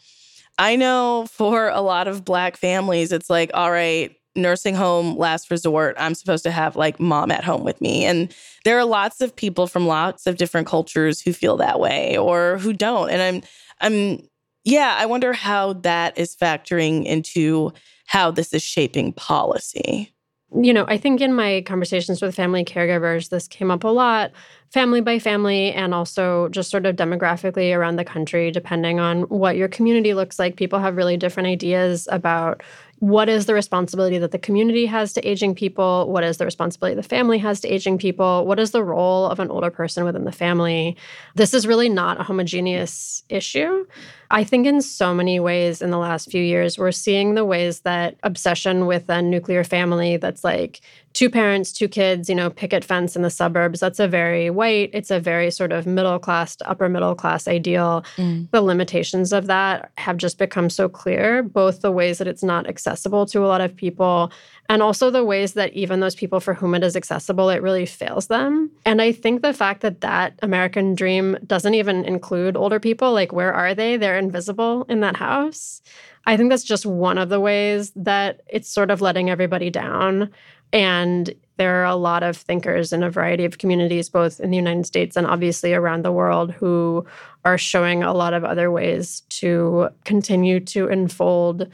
I 0.58 0.76
know 0.76 1.26
for 1.30 1.68
a 1.68 1.80
lot 1.80 2.08
of 2.08 2.24
black 2.24 2.56
families, 2.56 3.12
it's 3.12 3.28
like, 3.28 3.50
all 3.52 3.70
right, 3.70 4.16
nursing 4.34 4.74
home 4.74 5.16
last 5.16 5.50
resort. 5.50 5.96
I'm 5.98 6.14
supposed 6.14 6.44
to 6.44 6.50
have 6.50 6.76
like 6.76 7.00
mom 7.00 7.30
at 7.30 7.44
home 7.44 7.64
with 7.64 7.80
me. 7.80 8.04
And 8.04 8.34
there 8.64 8.78
are 8.78 8.84
lots 8.84 9.20
of 9.20 9.34
people 9.34 9.66
from 9.66 9.86
lots 9.86 10.26
of 10.26 10.36
different 10.36 10.66
cultures 10.66 11.20
who 11.20 11.32
feel 11.32 11.56
that 11.58 11.80
way 11.80 12.16
or 12.16 12.58
who 12.58 12.72
don't. 12.72 13.10
And 13.10 13.22
I'm 13.22 13.42
I'm 13.80 14.26
yeah, 14.64 14.96
I 14.98 15.06
wonder 15.06 15.32
how 15.32 15.74
that 15.74 16.18
is 16.18 16.34
factoring 16.34 17.04
into 17.04 17.72
how 18.06 18.30
this 18.30 18.52
is 18.52 18.62
shaping 18.62 19.12
policy. 19.12 20.12
You 20.54 20.72
know, 20.72 20.84
I 20.86 20.96
think 20.96 21.20
in 21.20 21.34
my 21.34 21.62
conversations 21.66 22.22
with 22.22 22.34
family 22.36 22.64
caregivers, 22.64 23.30
this 23.30 23.48
came 23.48 23.70
up 23.70 23.82
a 23.82 23.88
lot, 23.88 24.30
family 24.76 25.00
by 25.00 25.18
family, 25.18 25.72
and 25.72 25.94
also 25.94 26.50
just 26.50 26.70
sort 26.70 26.84
of 26.84 26.96
demographically 26.96 27.74
around 27.74 27.96
the 27.96 28.04
country, 28.04 28.50
depending 28.50 29.00
on 29.00 29.22
what 29.22 29.56
your 29.56 29.68
community 29.68 30.12
looks 30.12 30.38
like. 30.38 30.56
People 30.56 30.78
have 30.78 30.96
really 30.96 31.16
different 31.16 31.46
ideas 31.46 32.06
about 32.12 32.62
what 32.98 33.28
is 33.28 33.46
the 33.46 33.54
responsibility 33.54 34.18
that 34.18 34.32
the 34.32 34.38
community 34.38 34.84
has 34.84 35.14
to 35.14 35.26
aging 35.26 35.54
people? 35.54 36.10
What 36.10 36.24
is 36.24 36.36
the 36.36 36.44
responsibility 36.44 36.94
the 36.94 37.02
family 37.02 37.38
has 37.38 37.60
to 37.60 37.68
aging 37.68 37.96
people? 37.98 38.46
What 38.46 38.58
is 38.58 38.70
the 38.70 38.82
role 38.82 39.26
of 39.26 39.38
an 39.38 39.50
older 39.50 39.70
person 39.70 40.04
within 40.04 40.24
the 40.24 40.32
family? 40.32 40.96
This 41.34 41.54
is 41.54 41.66
really 41.66 41.88
not 41.88 42.20
a 42.20 42.22
homogeneous 42.22 43.22
issue. 43.28 43.86
I 44.30 44.44
think 44.44 44.66
in 44.66 44.80
so 44.80 45.14
many 45.14 45.38
ways 45.40 45.82
in 45.82 45.90
the 45.90 45.98
last 45.98 46.30
few 46.30 46.42
years, 46.42 46.78
we're 46.78 46.92
seeing 46.92 47.34
the 47.34 47.44
ways 47.44 47.80
that 47.80 48.16
obsession 48.22 48.86
with 48.86 49.08
a 49.08 49.22
nuclear 49.22 49.62
family 49.62 50.16
that's 50.16 50.42
like 50.42 50.80
two 51.16 51.30
parents, 51.30 51.72
two 51.72 51.88
kids, 51.88 52.28
you 52.28 52.34
know, 52.34 52.50
picket 52.50 52.84
fence 52.84 53.16
in 53.16 53.22
the 53.22 53.30
suburbs. 53.30 53.80
That's 53.80 53.98
a 53.98 54.06
very 54.06 54.50
white, 54.50 54.90
it's 54.92 55.10
a 55.10 55.18
very 55.18 55.50
sort 55.50 55.72
of 55.72 55.86
middle 55.86 56.18
class 56.18 56.56
to 56.56 56.68
upper 56.68 56.90
middle 56.90 57.14
class 57.14 57.48
ideal. 57.48 58.04
Mm. 58.18 58.50
The 58.50 58.60
limitations 58.60 59.32
of 59.32 59.46
that 59.46 59.90
have 59.96 60.18
just 60.18 60.36
become 60.36 60.68
so 60.68 60.90
clear, 60.90 61.42
both 61.42 61.80
the 61.80 61.90
ways 61.90 62.18
that 62.18 62.28
it's 62.28 62.42
not 62.42 62.68
accessible 62.68 63.24
to 63.26 63.42
a 63.42 63.48
lot 63.48 63.62
of 63.62 63.74
people 63.74 64.30
and 64.68 64.82
also 64.82 65.10
the 65.10 65.24
ways 65.24 65.54
that 65.54 65.72
even 65.72 66.00
those 66.00 66.14
people 66.14 66.38
for 66.38 66.52
whom 66.52 66.74
it 66.74 66.84
is 66.84 66.96
accessible, 66.96 67.48
it 67.48 67.62
really 67.62 67.86
fails 67.86 68.26
them. 68.26 68.70
And 68.84 69.00
I 69.00 69.12
think 69.12 69.40
the 69.40 69.54
fact 69.54 69.80
that 69.80 70.02
that 70.02 70.38
American 70.42 70.94
dream 70.94 71.38
doesn't 71.46 71.72
even 71.72 72.04
include 72.04 72.56
older 72.56 72.78
people, 72.78 73.12
like 73.12 73.32
where 73.32 73.54
are 73.54 73.74
they? 73.74 73.96
They're 73.96 74.18
invisible 74.18 74.84
in 74.90 75.00
that 75.00 75.16
house. 75.16 75.80
I 76.26 76.36
think 76.36 76.50
that's 76.50 76.64
just 76.64 76.84
one 76.84 77.18
of 77.18 77.28
the 77.28 77.38
ways 77.38 77.92
that 77.94 78.40
it's 78.48 78.68
sort 78.68 78.90
of 78.90 79.00
letting 79.00 79.30
everybody 79.30 79.70
down. 79.70 80.30
And 80.76 81.34
there 81.56 81.80
are 81.80 81.86
a 81.86 81.96
lot 81.96 82.22
of 82.22 82.36
thinkers 82.36 82.92
in 82.92 83.02
a 83.02 83.10
variety 83.10 83.46
of 83.46 83.56
communities, 83.56 84.10
both 84.10 84.40
in 84.40 84.50
the 84.50 84.58
United 84.58 84.84
States 84.84 85.16
and 85.16 85.26
obviously 85.26 85.72
around 85.72 86.04
the 86.04 86.12
world, 86.12 86.52
who 86.52 87.06
are 87.46 87.56
showing 87.56 88.02
a 88.02 88.12
lot 88.12 88.34
of 88.34 88.44
other 88.44 88.70
ways 88.70 89.22
to 89.30 89.88
continue 90.04 90.60
to 90.60 90.88
enfold 90.88 91.66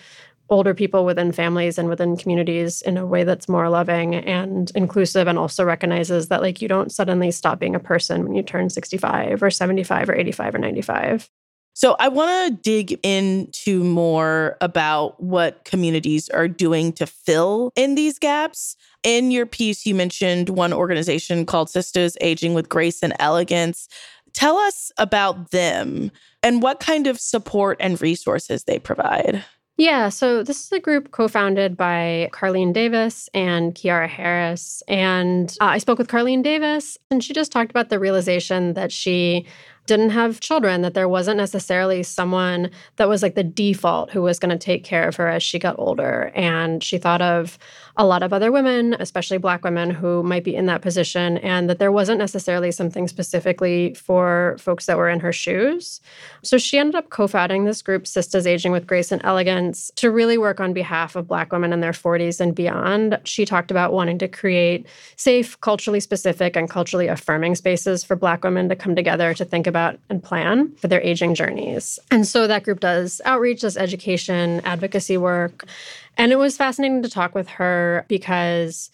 older 0.50 0.72
people 0.72 1.04
within 1.04 1.32
families 1.32 1.78
and 1.78 1.88
within 1.88 2.16
communities 2.16 2.80
in 2.82 2.96
a 2.96 3.04
way 3.04 3.24
that's 3.24 3.48
more 3.48 3.68
loving 3.68 4.14
and 4.14 4.70
inclusive 4.76 5.26
and 5.26 5.36
also 5.36 5.64
recognizes 5.64 6.28
that 6.28 6.42
like 6.42 6.62
you 6.62 6.68
don't 6.68 6.92
suddenly 6.92 7.32
stop 7.32 7.58
being 7.58 7.74
a 7.74 7.80
person 7.80 8.22
when 8.22 8.34
you 8.34 8.42
turn 8.42 8.70
65 8.70 9.42
or 9.42 9.50
75 9.50 10.10
or 10.10 10.14
85 10.14 10.54
or 10.54 10.58
95 10.58 11.28
so 11.74 11.96
I 11.98 12.08
want 12.08 12.48
to 12.48 12.62
dig 12.62 12.98
into 13.02 13.82
more 13.82 14.56
about 14.60 15.20
what 15.22 15.64
communities 15.64 16.28
are 16.28 16.48
doing 16.48 16.92
to 16.94 17.06
fill 17.06 17.72
in 17.76 17.94
these 17.94 18.18
gaps. 18.18 18.76
In 19.02 19.30
your 19.30 19.46
piece, 19.46 19.86
you 19.86 19.94
mentioned 19.94 20.50
one 20.50 20.72
organization 20.72 21.46
called 21.46 21.70
Sisters 21.70 22.16
Aging 22.20 22.54
with 22.54 22.68
Grace 22.68 23.02
and 23.02 23.14
Elegance. 23.18 23.88
Tell 24.32 24.56
us 24.56 24.92
about 24.98 25.50
them 25.50 26.10
and 26.42 26.62
what 26.62 26.80
kind 26.80 27.06
of 27.06 27.18
support 27.18 27.78
and 27.80 28.00
resources 28.00 28.64
they 28.64 28.78
provide. 28.78 29.44
Yeah, 29.78 30.10
so 30.10 30.42
this 30.42 30.64
is 30.64 30.72
a 30.72 30.78
group 30.78 31.12
co 31.12 31.28
founded 31.28 31.76
by 31.76 32.28
Carlene 32.32 32.74
Davis 32.74 33.28
and 33.32 33.74
Kiara 33.74 34.08
Harris. 34.08 34.82
And 34.86 35.56
uh, 35.60 35.64
I 35.64 35.78
spoke 35.78 35.98
with 35.98 36.08
Carlene 36.08 36.42
Davis, 36.42 36.98
and 37.10 37.24
she 37.24 37.32
just 37.32 37.50
talked 37.50 37.70
about 37.70 37.88
the 37.88 37.98
realization 37.98 38.74
that 38.74 38.92
she 38.92 39.46
didn't 39.86 40.10
have 40.10 40.40
children, 40.40 40.82
that 40.82 40.94
there 40.94 41.08
wasn't 41.08 41.36
necessarily 41.36 42.02
someone 42.02 42.70
that 42.96 43.08
was 43.08 43.22
like 43.22 43.34
the 43.34 43.42
default 43.42 44.10
who 44.10 44.22
was 44.22 44.38
going 44.38 44.56
to 44.56 44.64
take 44.64 44.84
care 44.84 45.08
of 45.08 45.16
her 45.16 45.28
as 45.28 45.42
she 45.42 45.58
got 45.58 45.74
older. 45.78 46.30
And 46.34 46.82
she 46.82 46.98
thought 46.98 47.22
of 47.22 47.58
a 47.96 48.06
lot 48.06 48.22
of 48.22 48.32
other 48.32 48.50
women, 48.50 48.96
especially 49.00 49.38
Black 49.38 49.64
women, 49.64 49.90
who 49.90 50.22
might 50.22 50.44
be 50.44 50.54
in 50.54 50.66
that 50.66 50.82
position, 50.82 51.38
and 51.38 51.68
that 51.68 51.78
there 51.78 51.92
wasn't 51.92 52.18
necessarily 52.18 52.70
something 52.70 53.06
specifically 53.08 53.94
for 53.94 54.56
folks 54.58 54.86
that 54.86 54.96
were 54.96 55.08
in 55.08 55.20
her 55.20 55.32
shoes. 55.32 56.00
So 56.42 56.58
she 56.58 56.78
ended 56.78 56.94
up 56.94 57.10
co 57.10 57.26
founding 57.26 57.64
this 57.64 57.82
group, 57.82 58.06
Sisters 58.06 58.46
Aging 58.46 58.72
with 58.72 58.86
Grace 58.86 59.12
and 59.12 59.22
Elegance, 59.24 59.90
to 59.96 60.10
really 60.10 60.38
work 60.38 60.60
on 60.60 60.72
behalf 60.72 61.16
of 61.16 61.26
Black 61.26 61.52
women 61.52 61.72
in 61.72 61.80
their 61.80 61.92
40s 61.92 62.40
and 62.40 62.54
beyond. 62.54 63.18
She 63.24 63.44
talked 63.44 63.70
about 63.70 63.92
wanting 63.92 64.18
to 64.18 64.28
create 64.28 64.86
safe, 65.16 65.60
culturally 65.60 66.00
specific, 66.00 66.56
and 66.56 66.70
culturally 66.70 67.08
affirming 67.08 67.56
spaces 67.56 68.04
for 68.04 68.16
Black 68.16 68.44
women 68.44 68.68
to 68.68 68.76
come 68.76 68.96
together 68.96 69.34
to 69.34 69.44
think 69.44 69.66
about 69.72 69.98
and 70.10 70.22
plan 70.22 70.74
for 70.76 70.88
their 70.88 71.00
aging 71.00 71.34
journeys. 71.34 71.98
And 72.10 72.26
so 72.26 72.46
that 72.46 72.64
group 72.64 72.80
does 72.80 73.20
outreach, 73.24 73.62
does 73.62 73.76
education, 73.76 74.60
advocacy 74.64 75.16
work. 75.16 75.64
And 76.18 76.30
it 76.30 76.36
was 76.36 76.56
fascinating 76.56 77.02
to 77.02 77.08
talk 77.08 77.34
with 77.34 77.48
her 77.48 78.04
because 78.08 78.90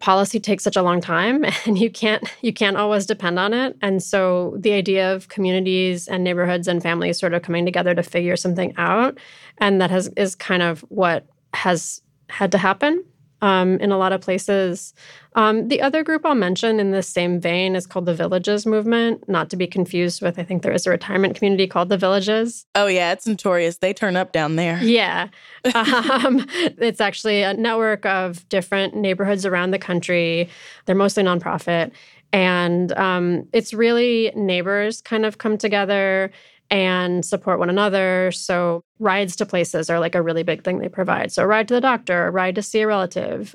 policy 0.00 0.38
takes 0.38 0.62
such 0.62 0.76
a 0.76 0.82
long 0.82 1.00
time 1.00 1.44
and 1.66 1.78
you 1.78 1.90
can't 1.90 2.22
you 2.42 2.52
can't 2.52 2.76
always 2.76 3.06
depend 3.06 3.38
on 3.38 3.52
it 3.52 3.76
and 3.82 4.02
so 4.02 4.54
the 4.56 4.72
idea 4.72 5.12
of 5.12 5.28
communities 5.28 6.06
and 6.06 6.22
neighborhoods 6.22 6.68
and 6.68 6.82
families 6.82 7.18
sort 7.18 7.34
of 7.34 7.42
coming 7.42 7.64
together 7.64 7.96
to 7.96 8.02
figure 8.04 8.36
something 8.36 8.72
out 8.76 9.18
and 9.58 9.80
that 9.80 9.90
has 9.90 10.08
is 10.16 10.36
kind 10.36 10.62
of 10.62 10.82
what 10.82 11.26
has 11.52 12.00
had 12.28 12.52
to 12.52 12.58
happen 12.58 13.02
um, 13.42 13.78
in 13.78 13.92
a 13.92 13.98
lot 13.98 14.12
of 14.12 14.20
places. 14.20 14.94
Um, 15.34 15.68
the 15.68 15.80
other 15.80 16.02
group 16.02 16.26
I'll 16.26 16.34
mention 16.34 16.80
in 16.80 16.90
the 16.90 17.02
same 17.02 17.40
vein 17.40 17.76
is 17.76 17.86
called 17.86 18.06
the 18.06 18.14
Villages 18.14 18.66
Movement, 18.66 19.28
not 19.28 19.50
to 19.50 19.56
be 19.56 19.66
confused 19.66 20.20
with, 20.20 20.38
I 20.38 20.42
think 20.42 20.62
there 20.62 20.72
is 20.72 20.86
a 20.86 20.90
retirement 20.90 21.36
community 21.36 21.66
called 21.66 21.90
the 21.90 21.98
Villages. 21.98 22.66
Oh, 22.74 22.86
yeah, 22.86 23.12
it's 23.12 23.26
notorious. 23.26 23.78
They 23.78 23.92
turn 23.92 24.16
up 24.16 24.32
down 24.32 24.56
there. 24.56 24.82
Yeah. 24.82 25.28
um, 25.74 26.44
it's 26.78 27.00
actually 27.00 27.42
a 27.42 27.54
network 27.54 28.04
of 28.06 28.48
different 28.48 28.96
neighborhoods 28.96 29.46
around 29.46 29.70
the 29.70 29.78
country. 29.78 30.48
They're 30.86 30.96
mostly 30.96 31.22
nonprofit. 31.22 31.92
And 32.32 32.92
um, 32.92 33.48
it's 33.52 33.72
really 33.72 34.32
neighbors 34.34 35.00
kind 35.00 35.24
of 35.24 35.38
come 35.38 35.56
together 35.56 36.30
and 36.70 37.24
support 37.24 37.58
one 37.58 37.70
another. 37.70 38.30
So, 38.32 38.82
rides 38.98 39.36
to 39.36 39.46
places 39.46 39.88
are 39.88 40.00
like 40.00 40.14
a 40.14 40.22
really 40.22 40.42
big 40.42 40.64
thing 40.64 40.78
they 40.78 40.88
provide. 40.88 41.32
So, 41.32 41.44
a 41.44 41.46
ride 41.46 41.68
to 41.68 41.74
the 41.74 41.80
doctor, 41.80 42.26
a 42.26 42.30
ride 42.30 42.54
to 42.56 42.62
see 42.62 42.80
a 42.80 42.86
relative, 42.86 43.54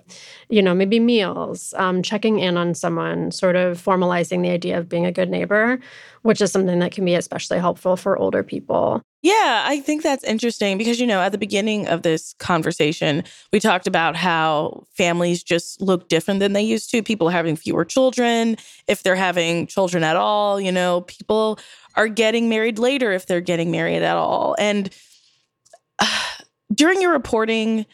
you 0.49 0.61
know, 0.61 0.73
maybe 0.73 0.99
meals, 0.99 1.73
um, 1.77 2.01
checking 2.01 2.39
in 2.39 2.57
on 2.57 2.73
someone, 2.73 3.31
sort 3.31 3.55
of 3.55 3.81
formalizing 3.81 4.41
the 4.41 4.49
idea 4.49 4.77
of 4.77 4.89
being 4.89 5.05
a 5.05 5.11
good 5.11 5.29
neighbor, 5.29 5.79
which 6.23 6.41
is 6.41 6.51
something 6.51 6.79
that 6.79 6.91
can 6.91 7.05
be 7.05 7.15
especially 7.15 7.59
helpful 7.59 7.95
for 7.95 8.17
older 8.17 8.43
people. 8.43 9.01
Yeah, 9.23 9.63
I 9.65 9.79
think 9.79 10.03
that's 10.03 10.23
interesting 10.25 10.77
because, 10.77 10.99
you 10.99 11.07
know, 11.07 11.21
at 11.21 11.31
the 11.31 11.37
beginning 11.37 11.87
of 11.87 12.01
this 12.01 12.33
conversation, 12.39 13.23
we 13.53 13.59
talked 13.61 13.87
about 13.87 14.17
how 14.17 14.85
families 14.97 15.41
just 15.41 15.81
look 15.81 16.09
different 16.09 16.41
than 16.41 16.51
they 16.51 16.61
used 16.61 16.91
to. 16.91 17.01
People 17.01 17.29
having 17.29 17.55
fewer 17.55 17.85
children, 17.85 18.57
if 18.87 19.01
they're 19.01 19.15
having 19.15 19.65
children 19.65 20.03
at 20.03 20.17
all, 20.17 20.59
you 20.59 20.73
know, 20.73 21.01
people 21.01 21.57
are 21.95 22.09
getting 22.09 22.49
married 22.49 22.79
later 22.79 23.13
if 23.13 23.25
they're 23.25 23.39
getting 23.39 23.71
married 23.71 24.03
at 24.03 24.17
all. 24.17 24.57
And 24.59 24.89
uh, 25.99 26.05
during 26.73 27.01
your 27.01 27.11
reporting, 27.11 27.85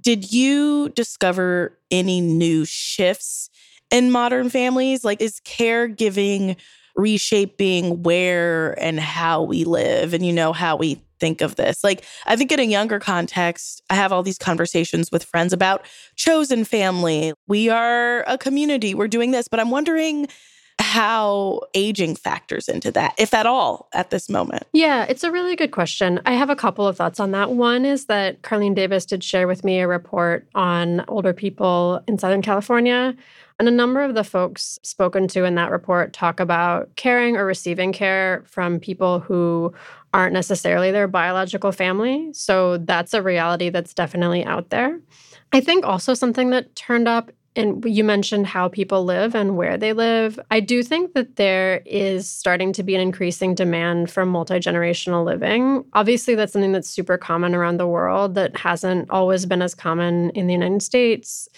did 0.00 0.32
you 0.32 0.88
discover 0.90 1.78
any 1.90 2.20
new 2.20 2.64
shifts 2.64 3.48
in 3.90 4.10
modern 4.10 4.50
families? 4.50 5.04
Like, 5.04 5.20
is 5.20 5.40
caregiving 5.40 6.56
reshaping 6.96 8.02
where 8.02 8.72
and 8.80 9.00
how 9.00 9.42
we 9.42 9.64
live 9.64 10.14
and, 10.14 10.24
you 10.24 10.32
know, 10.32 10.52
how 10.52 10.76
we 10.76 11.02
think 11.20 11.40
of 11.40 11.56
this. 11.56 11.82
Like, 11.82 12.04
I 12.26 12.36
think 12.36 12.52
in 12.52 12.60
a 12.60 12.64
younger 12.64 12.98
context, 13.00 13.82
I 13.90 13.94
have 13.94 14.12
all 14.12 14.22
these 14.22 14.38
conversations 14.38 15.10
with 15.10 15.24
friends 15.24 15.52
about 15.52 15.86
chosen 16.16 16.64
family. 16.64 17.32
We 17.46 17.68
are 17.68 18.24
a 18.26 18.38
community, 18.38 18.94
we're 18.94 19.08
doing 19.08 19.30
this, 19.30 19.48
but 19.48 19.60
I'm 19.60 19.70
wondering 19.70 20.28
how 20.80 21.60
aging 21.74 22.16
factors 22.16 22.68
into 22.68 22.90
that, 22.90 23.14
if 23.16 23.32
at 23.32 23.46
all, 23.46 23.88
at 23.94 24.10
this 24.10 24.28
moment. 24.28 24.64
Yeah, 24.72 25.04
it's 25.04 25.22
a 25.22 25.30
really 25.30 25.54
good 25.54 25.70
question. 25.70 26.20
I 26.26 26.32
have 26.32 26.50
a 26.50 26.56
couple 26.56 26.86
of 26.86 26.96
thoughts 26.96 27.20
on 27.20 27.30
that. 27.30 27.52
One 27.52 27.84
is 27.84 28.06
that 28.06 28.42
Carlene 28.42 28.74
Davis 28.74 29.06
did 29.06 29.22
share 29.22 29.46
with 29.46 29.64
me 29.64 29.80
a 29.80 29.88
report 29.88 30.48
on 30.54 31.04
older 31.06 31.32
people 31.32 32.02
in 32.08 32.18
Southern 32.18 32.42
California. 32.42 33.14
And 33.58 33.68
a 33.68 33.72
number 33.72 34.00
of 34.00 34.14
the 34.14 34.24
folks 34.24 34.78
spoken 34.82 35.28
to 35.28 35.44
in 35.44 35.54
that 35.54 35.70
report 35.70 36.12
talk 36.12 36.40
about 36.40 36.94
caring 36.96 37.36
or 37.36 37.46
receiving 37.46 37.92
care 37.92 38.42
from 38.46 38.80
people 38.80 39.20
who 39.20 39.72
aren't 40.12 40.32
necessarily 40.32 40.90
their 40.90 41.08
biological 41.08 41.72
family. 41.72 42.30
So 42.32 42.78
that's 42.78 43.14
a 43.14 43.22
reality 43.22 43.68
that's 43.68 43.94
definitely 43.94 44.44
out 44.44 44.70
there. 44.70 45.00
I 45.52 45.60
think 45.60 45.84
also 45.84 46.14
something 46.14 46.50
that 46.50 46.74
turned 46.74 47.06
up 47.06 47.30
and 47.56 47.84
you 47.84 48.02
mentioned 48.02 48.46
how 48.46 48.68
people 48.68 49.04
live 49.04 49.34
and 49.34 49.56
where 49.56 49.76
they 49.76 49.92
live. 49.92 50.40
I 50.50 50.60
do 50.60 50.82
think 50.82 51.14
that 51.14 51.36
there 51.36 51.82
is 51.86 52.28
starting 52.28 52.72
to 52.72 52.82
be 52.82 52.94
an 52.94 53.00
increasing 53.00 53.54
demand 53.54 54.10
for 54.10 54.26
multi 54.26 54.54
generational 54.54 55.24
living. 55.24 55.84
Obviously, 55.92 56.34
that's 56.34 56.52
something 56.52 56.72
that's 56.72 56.88
super 56.88 57.16
common 57.16 57.54
around 57.54 57.76
the 57.76 57.86
world 57.86 58.34
that 58.34 58.56
hasn't 58.56 59.08
always 59.10 59.46
been 59.46 59.62
as 59.62 59.74
common 59.74 60.30
in 60.30 60.48
the 60.48 60.52
United 60.52 60.82
States. 60.82 61.48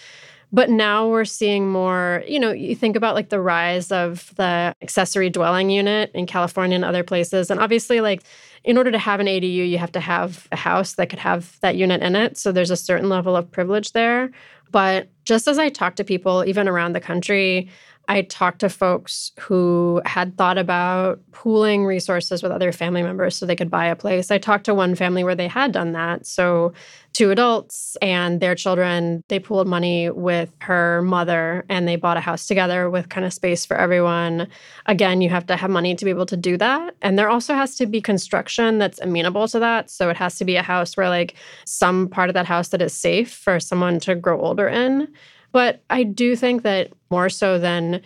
But 0.51 0.69
now 0.69 1.09
we're 1.09 1.25
seeing 1.25 1.69
more, 1.69 2.23
you 2.27 2.39
know, 2.39 2.51
you 2.51 2.73
think 2.75 2.95
about 2.95 3.15
like 3.15 3.29
the 3.29 3.41
rise 3.41 3.91
of 3.91 4.33
the 4.35 4.73
accessory 4.81 5.29
dwelling 5.29 5.69
unit 5.69 6.09
in 6.13 6.25
California 6.25 6.75
and 6.75 6.85
other 6.85 7.03
places. 7.03 7.51
And 7.51 7.59
obviously, 7.59 7.99
like, 7.99 8.23
in 8.63 8.77
order 8.77 8.91
to 8.91 8.97
have 8.97 9.19
an 9.19 9.27
ADU, 9.27 9.69
you 9.69 9.77
have 9.77 9.91
to 9.91 9.99
have 9.99 10.47
a 10.51 10.55
house 10.55 10.93
that 10.93 11.09
could 11.09 11.19
have 11.19 11.59
that 11.61 11.75
unit 11.75 12.01
in 12.01 12.15
it. 12.15 12.37
So 12.37 12.51
there's 12.51 12.71
a 12.71 12.77
certain 12.77 13.09
level 13.09 13.35
of 13.35 13.51
privilege 13.51 13.91
there. 13.91 14.31
But 14.71 15.09
just 15.25 15.47
as 15.47 15.59
I 15.59 15.69
talk 15.69 15.95
to 15.95 16.03
people, 16.03 16.43
even 16.45 16.67
around 16.67 16.93
the 16.93 16.99
country, 16.99 17.69
I 18.09 18.21
talked 18.21 18.59
to 18.59 18.69
folks 18.69 19.31
who 19.37 20.01
had 20.05 20.37
thought 20.37 20.57
about 20.57 21.19
pooling 21.31 21.85
resources 21.85 22.41
with 22.41 22.53
other 22.53 22.71
family 22.71 23.03
members 23.03 23.35
so 23.35 23.45
they 23.45 23.55
could 23.55 23.69
buy 23.69 23.85
a 23.85 23.97
place. 23.97 24.31
I 24.31 24.37
talked 24.37 24.63
to 24.65 24.73
one 24.73 24.95
family 24.95 25.25
where 25.25 25.35
they 25.35 25.49
had 25.49 25.73
done 25.73 25.91
that. 25.91 26.25
So, 26.25 26.73
two 27.11 27.31
adults 27.31 27.97
and 28.01 28.39
their 28.39 28.53
children, 28.53 29.23
they 29.27 29.39
pooled 29.39 29.67
money 29.67 30.09
with 30.09 30.53
her 30.61 31.01
mother 31.01 31.65
and 31.67 31.87
they 31.87 31.95
bought 31.95 32.15
a 32.15 32.21
house 32.21 32.45
together 32.45 32.89
with 32.89 33.09
kind 33.09 33.25
of 33.25 33.33
space 33.33 33.65
for 33.65 33.75
everyone. 33.75 34.47
Again, 34.85 35.21
you 35.21 35.29
have 35.29 35.45
to 35.47 35.55
have 35.55 35.69
money 35.69 35.95
to 35.95 36.05
be 36.05 36.11
able 36.11 36.27
to 36.27 36.37
do 36.37 36.57
that. 36.57 36.95
And 37.01 37.17
there 37.19 37.29
also 37.29 37.55
has 37.55 37.75
to 37.77 37.87
be 37.87 38.01
construction 38.01 38.77
that's 38.77 38.99
amenable 39.01 39.47
to 39.49 39.59
that. 39.59 39.89
So, 39.89 40.09
it 40.09 40.15
has 40.15 40.35
to 40.35 40.45
be 40.45 40.55
a 40.55 40.63
house 40.63 40.95
where, 40.95 41.09
like, 41.09 41.35
some 41.65 42.07
part 42.07 42.29
of 42.29 42.35
that 42.35 42.45
house 42.45 42.69
that 42.69 42.81
is 42.81 42.93
safe 42.93 43.33
for 43.33 43.59
someone 43.59 43.99
to 44.01 44.15
grow 44.15 44.39
older 44.39 44.69
in. 44.69 45.09
But 45.57 45.81
I 45.89 46.03
do 46.03 46.35
think 46.35 46.61
that 46.61 46.91
more 47.09 47.29
so 47.29 47.57
than 47.57 48.03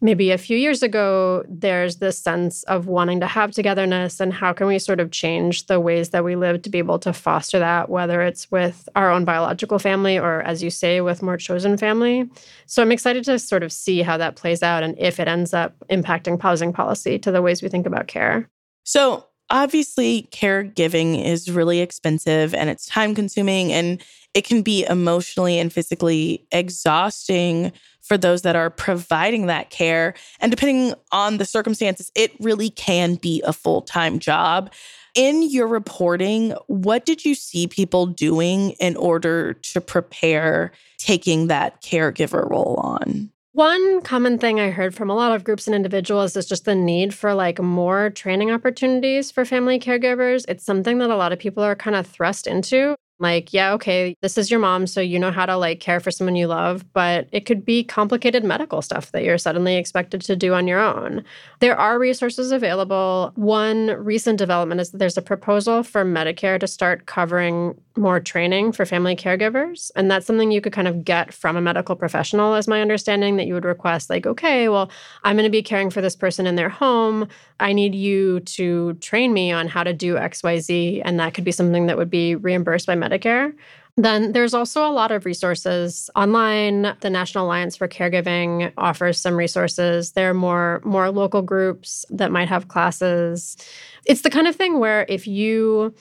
maybe 0.00 0.30
a 0.30 0.38
few 0.38 0.56
years 0.56 0.82
ago, 0.82 1.44
there's 1.46 1.96
this 1.96 2.18
sense 2.18 2.62
of 2.62 2.86
wanting 2.86 3.20
to 3.20 3.26
have 3.26 3.50
togetherness 3.50 4.20
and 4.20 4.32
how 4.32 4.54
can 4.54 4.68
we 4.68 4.78
sort 4.78 5.00
of 5.00 5.10
change 5.10 5.66
the 5.66 5.78
ways 5.78 6.08
that 6.08 6.24
we 6.24 6.34
live 6.34 6.62
to 6.62 6.70
be 6.70 6.78
able 6.78 6.98
to 7.00 7.12
foster 7.12 7.58
that, 7.58 7.90
whether 7.90 8.22
it's 8.22 8.50
with 8.50 8.88
our 8.96 9.10
own 9.10 9.26
biological 9.26 9.78
family 9.78 10.18
or, 10.18 10.40
as 10.44 10.62
you 10.62 10.70
say, 10.70 11.02
with 11.02 11.20
more 11.20 11.36
chosen 11.36 11.76
family. 11.76 12.26
So 12.64 12.80
I'm 12.80 12.90
excited 12.90 13.22
to 13.24 13.38
sort 13.38 13.62
of 13.62 13.70
see 13.70 14.00
how 14.00 14.16
that 14.16 14.36
plays 14.36 14.62
out 14.62 14.82
and 14.82 14.98
if 14.98 15.20
it 15.20 15.28
ends 15.28 15.52
up 15.52 15.74
impacting 15.90 16.40
housing 16.40 16.72
policy 16.72 17.18
to 17.18 17.30
the 17.30 17.42
ways 17.42 17.60
we 17.60 17.68
think 17.68 17.84
about 17.84 18.06
care. 18.06 18.48
So 18.84 19.26
obviously, 19.50 20.26
caregiving 20.32 21.22
is 21.22 21.50
really 21.50 21.80
expensive 21.80 22.54
and 22.54 22.70
it's 22.70 22.86
time 22.86 23.14
consuming 23.14 23.74
and 23.74 24.02
it 24.34 24.44
can 24.44 24.62
be 24.62 24.84
emotionally 24.84 25.58
and 25.58 25.72
physically 25.72 26.46
exhausting 26.52 27.72
for 28.02 28.18
those 28.18 28.42
that 28.42 28.56
are 28.56 28.68
providing 28.68 29.46
that 29.46 29.70
care. 29.70 30.14
And 30.40 30.50
depending 30.50 30.94
on 31.10 31.38
the 31.38 31.46
circumstances, 31.46 32.12
it 32.14 32.32
really 32.40 32.70
can 32.70 33.14
be 33.14 33.42
a 33.46 33.52
full 33.52 33.80
time 33.80 34.18
job. 34.18 34.70
In 35.14 35.48
your 35.48 35.68
reporting, 35.68 36.50
what 36.66 37.06
did 37.06 37.24
you 37.24 37.36
see 37.36 37.68
people 37.68 38.06
doing 38.06 38.70
in 38.72 38.96
order 38.96 39.54
to 39.54 39.80
prepare 39.80 40.72
taking 40.98 41.46
that 41.46 41.80
caregiver 41.82 42.50
role 42.50 42.74
on? 42.82 43.30
One 43.52 44.00
common 44.00 44.38
thing 44.38 44.58
I 44.58 44.70
heard 44.70 44.96
from 44.96 45.08
a 45.08 45.14
lot 45.14 45.30
of 45.30 45.44
groups 45.44 45.68
and 45.68 45.76
individuals 45.76 46.36
is 46.36 46.46
just 46.46 46.64
the 46.64 46.74
need 46.74 47.14
for 47.14 47.34
like 47.34 47.60
more 47.60 48.10
training 48.10 48.50
opportunities 48.50 49.30
for 49.30 49.44
family 49.44 49.78
caregivers. 49.78 50.44
It's 50.48 50.64
something 50.64 50.98
that 50.98 51.10
a 51.10 51.16
lot 51.16 51.32
of 51.32 51.38
people 51.38 51.62
are 51.62 51.76
kind 51.76 51.94
of 51.94 52.04
thrust 52.04 52.48
into 52.48 52.96
like, 53.20 53.52
yeah, 53.52 53.72
okay, 53.72 54.16
this 54.22 54.36
is 54.36 54.50
your 54.50 54.60
mom, 54.60 54.86
so 54.86 55.00
you 55.00 55.18
know 55.18 55.30
how 55.30 55.46
to 55.46 55.56
like 55.56 55.80
care 55.80 56.00
for 56.00 56.10
someone 56.10 56.34
you 56.34 56.48
love, 56.48 56.84
but 56.92 57.28
it 57.30 57.46
could 57.46 57.64
be 57.64 57.84
complicated 57.84 58.44
medical 58.44 58.82
stuff 58.82 59.12
that 59.12 59.22
you're 59.22 59.38
suddenly 59.38 59.76
expected 59.76 60.20
to 60.22 60.34
do 60.34 60.52
on 60.52 60.66
your 60.66 60.80
own. 60.80 61.24
There 61.60 61.78
are 61.78 61.98
resources 61.98 62.50
available. 62.50 63.32
One 63.36 63.88
recent 63.90 64.38
development 64.38 64.80
is 64.80 64.90
that 64.90 64.98
there's 64.98 65.16
a 65.16 65.22
proposal 65.22 65.82
for 65.84 66.04
Medicare 66.04 66.58
to 66.58 66.66
start 66.66 67.06
covering 67.06 67.74
more 67.96 68.18
training 68.18 68.72
for 68.72 68.84
family 68.84 69.14
caregivers. 69.14 69.92
And 69.94 70.10
that's 70.10 70.26
something 70.26 70.50
you 70.50 70.60
could 70.60 70.72
kind 70.72 70.88
of 70.88 71.04
get 71.04 71.32
from 71.32 71.56
a 71.56 71.60
medical 71.60 71.94
professional, 71.94 72.54
as 72.54 72.66
my 72.66 72.80
understanding, 72.80 73.36
that 73.36 73.46
you 73.46 73.54
would 73.54 73.64
request, 73.64 74.10
like, 74.10 74.26
okay, 74.26 74.68
well, 74.68 74.90
I'm 75.22 75.36
going 75.36 75.44
to 75.44 75.50
be 75.50 75.62
caring 75.62 75.90
for 75.90 76.00
this 76.00 76.16
person 76.16 76.46
in 76.46 76.56
their 76.56 76.68
home. 76.68 77.28
I 77.60 77.72
need 77.72 77.94
you 77.94 78.40
to 78.40 78.94
train 78.94 79.32
me 79.32 79.52
on 79.52 79.68
how 79.68 79.84
to 79.84 79.92
do 79.92 80.16
XYZ. 80.16 81.02
And 81.04 81.20
that 81.20 81.34
could 81.34 81.44
be 81.44 81.52
something 81.52 81.86
that 81.86 81.96
would 81.96 82.10
be 82.10 82.34
reimbursed 82.34 82.88
by 82.88 82.96
Medicare. 82.96 83.13
Care, 83.18 83.54
then 83.96 84.32
there's 84.32 84.54
also 84.54 84.84
a 84.84 84.90
lot 84.90 85.12
of 85.12 85.24
resources 85.24 86.10
online. 86.16 86.96
The 87.00 87.10
National 87.10 87.46
Alliance 87.46 87.76
for 87.76 87.86
Caregiving 87.86 88.72
offers 88.76 89.20
some 89.20 89.36
resources. 89.36 90.12
There 90.12 90.30
are 90.30 90.34
more 90.34 90.80
more 90.84 91.10
local 91.10 91.42
groups 91.42 92.04
that 92.10 92.32
might 92.32 92.48
have 92.48 92.68
classes. 92.68 93.56
It's 94.04 94.22
the 94.22 94.30
kind 94.30 94.48
of 94.48 94.56
thing 94.56 94.80
where 94.80 95.06
if 95.08 95.26
you 95.28 95.94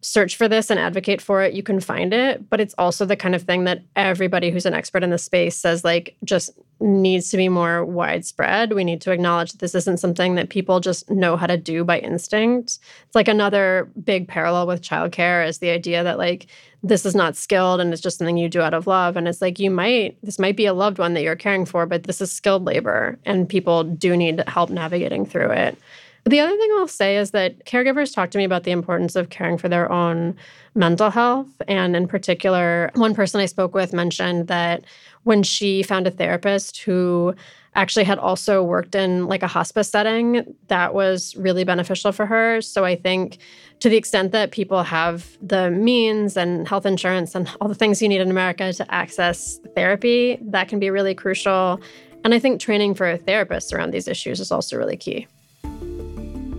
search 0.00 0.36
for 0.36 0.48
this 0.48 0.70
and 0.70 0.78
advocate 0.78 1.20
for 1.20 1.42
it, 1.42 1.54
you 1.54 1.62
can 1.62 1.80
find 1.80 2.14
it. 2.14 2.48
But 2.48 2.60
it's 2.60 2.74
also 2.78 3.04
the 3.04 3.16
kind 3.16 3.34
of 3.34 3.42
thing 3.42 3.64
that 3.64 3.82
everybody 3.96 4.50
who's 4.50 4.66
an 4.66 4.74
expert 4.74 5.02
in 5.02 5.10
the 5.10 5.18
space 5.18 5.56
says, 5.56 5.84
like, 5.84 6.16
just 6.24 6.50
needs 6.80 7.30
to 7.30 7.36
be 7.36 7.48
more 7.48 7.84
widespread. 7.84 8.72
We 8.72 8.84
need 8.84 9.00
to 9.00 9.10
acknowledge 9.10 9.50
that 9.50 9.58
this 9.58 9.74
isn't 9.74 9.98
something 9.98 10.36
that 10.36 10.48
people 10.48 10.78
just 10.78 11.10
know 11.10 11.36
how 11.36 11.48
to 11.48 11.56
do 11.56 11.82
by 11.82 11.98
instinct. 11.98 12.78
It's 13.06 13.14
like 13.16 13.26
another 13.26 13.90
big 14.04 14.28
parallel 14.28 14.68
with 14.68 14.82
childcare 14.82 15.46
is 15.46 15.58
the 15.58 15.70
idea 15.70 16.04
that, 16.04 16.18
like, 16.18 16.46
this 16.84 17.04
is 17.04 17.16
not 17.16 17.34
skilled 17.36 17.80
and 17.80 17.92
it's 17.92 18.00
just 18.00 18.18
something 18.18 18.36
you 18.36 18.48
do 18.48 18.60
out 18.60 18.74
of 18.74 18.86
love. 18.86 19.16
And 19.16 19.26
it's 19.26 19.42
like, 19.42 19.58
you 19.58 19.70
might, 19.70 20.16
this 20.22 20.38
might 20.38 20.56
be 20.56 20.66
a 20.66 20.72
loved 20.72 20.98
one 20.98 21.14
that 21.14 21.22
you're 21.22 21.34
caring 21.34 21.64
for, 21.64 21.86
but 21.86 22.04
this 22.04 22.20
is 22.20 22.30
skilled 22.30 22.64
labor 22.64 23.18
and 23.24 23.48
people 23.48 23.82
do 23.82 24.16
need 24.16 24.44
help 24.46 24.70
navigating 24.70 25.26
through 25.26 25.50
it. 25.50 25.76
The 26.24 26.40
other 26.40 26.56
thing 26.56 26.70
I'll 26.76 26.88
say 26.88 27.16
is 27.16 27.30
that 27.30 27.64
caregivers 27.64 28.14
talk 28.14 28.30
to 28.32 28.38
me 28.38 28.44
about 28.44 28.64
the 28.64 28.70
importance 28.70 29.16
of 29.16 29.30
caring 29.30 29.56
for 29.56 29.68
their 29.68 29.90
own 29.90 30.36
mental 30.74 31.10
health. 31.10 31.48
And 31.66 31.96
in 31.96 32.06
particular, 32.06 32.90
one 32.94 33.14
person 33.14 33.40
I 33.40 33.46
spoke 33.46 33.74
with 33.74 33.92
mentioned 33.92 34.48
that 34.48 34.84
when 35.22 35.42
she 35.42 35.82
found 35.82 36.06
a 36.06 36.10
therapist 36.10 36.78
who 36.78 37.34
actually 37.74 38.04
had 38.04 38.18
also 38.18 38.62
worked 38.62 38.94
in 38.94 39.26
like 39.26 39.42
a 39.42 39.46
hospice 39.46 39.88
setting, 39.88 40.54
that 40.66 40.94
was 40.94 41.36
really 41.36 41.64
beneficial 41.64 42.12
for 42.12 42.26
her. 42.26 42.60
So 42.60 42.84
I 42.84 42.96
think 42.96 43.38
to 43.80 43.88
the 43.88 43.96
extent 43.96 44.32
that 44.32 44.50
people 44.50 44.82
have 44.82 45.38
the 45.40 45.70
means 45.70 46.36
and 46.36 46.66
health 46.66 46.86
insurance 46.86 47.34
and 47.34 47.48
all 47.60 47.68
the 47.68 47.74
things 47.74 48.02
you 48.02 48.08
need 48.08 48.20
in 48.20 48.30
America 48.30 48.72
to 48.72 48.94
access 48.94 49.60
therapy, 49.74 50.38
that 50.42 50.68
can 50.68 50.80
be 50.80 50.90
really 50.90 51.14
crucial. 51.14 51.80
And 52.24 52.34
I 52.34 52.38
think 52.38 52.60
training 52.60 52.94
for 52.94 53.16
therapists 53.16 53.72
around 53.72 53.92
these 53.92 54.08
issues 54.08 54.40
is 54.40 54.50
also 54.50 54.76
really 54.76 54.96
key. 54.96 55.28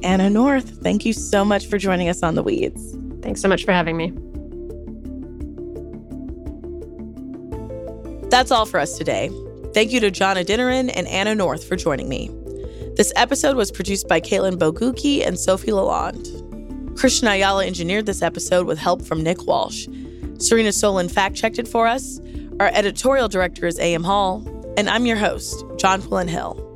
Anna 0.03 0.29
North, 0.29 0.81
thank 0.81 1.05
you 1.05 1.13
so 1.13 1.43
much 1.43 1.67
for 1.67 1.77
joining 1.77 2.09
us 2.09 2.23
on 2.23 2.35
The 2.35 2.43
Weeds. 2.43 2.95
Thanks 3.21 3.41
so 3.41 3.47
much 3.47 3.65
for 3.65 3.71
having 3.73 3.97
me. 3.97 4.13
That's 8.29 8.51
all 8.51 8.65
for 8.65 8.79
us 8.79 8.97
today. 8.97 9.29
Thank 9.73 9.91
you 9.91 9.99
to 9.99 10.11
John 10.11 10.37
Adeniran 10.37 10.91
and 10.95 11.07
Anna 11.07 11.35
North 11.35 11.63
for 11.63 11.75
joining 11.75 12.07
me. 12.07 12.29
This 12.95 13.11
episode 13.15 13.55
was 13.55 13.71
produced 13.71 14.07
by 14.07 14.21
Katelyn 14.21 14.57
Bogucki 14.57 15.25
and 15.25 15.39
Sofi 15.39 15.71
LaLonde. 15.71 16.27
Cristian 16.93 17.33
Ayala 17.33 17.65
engineered 17.65 18.05
this 18.05 18.21
episode 18.21 18.67
with 18.67 18.77
help 18.77 19.01
from 19.01 19.23
Nick 19.23 19.45
Walsh. 19.45 19.87
Serena 20.37 20.69
Solin 20.69 21.09
fact 21.09 21.35
checked 21.35 21.59
it 21.59 21.67
for 21.67 21.87
us. 21.87 22.19
Our 22.59 22.69
editorial 22.73 23.27
director 23.27 23.67
is 23.67 23.79
A.M. 23.79 24.03
Hall. 24.03 24.45
And 24.77 24.89
I'm 24.89 25.05
your 25.05 25.17
host, 25.17 25.63
John 25.77 26.01
Jonquilyn 26.01 26.29
Hill. 26.29 26.68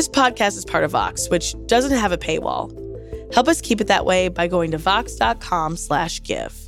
This 0.00 0.08
podcast 0.08 0.56
is 0.56 0.64
part 0.64 0.82
of 0.82 0.92
Vox, 0.92 1.28
which 1.28 1.54
doesn't 1.66 1.92
have 1.92 2.10
a 2.10 2.16
paywall. 2.16 2.72
Help 3.34 3.48
us 3.48 3.60
keep 3.60 3.82
it 3.82 3.88
that 3.88 4.06
way 4.06 4.28
by 4.28 4.46
going 4.46 4.70
to 4.70 4.78
vox.com 4.78 5.76
slash 5.76 6.22
give. 6.22 6.58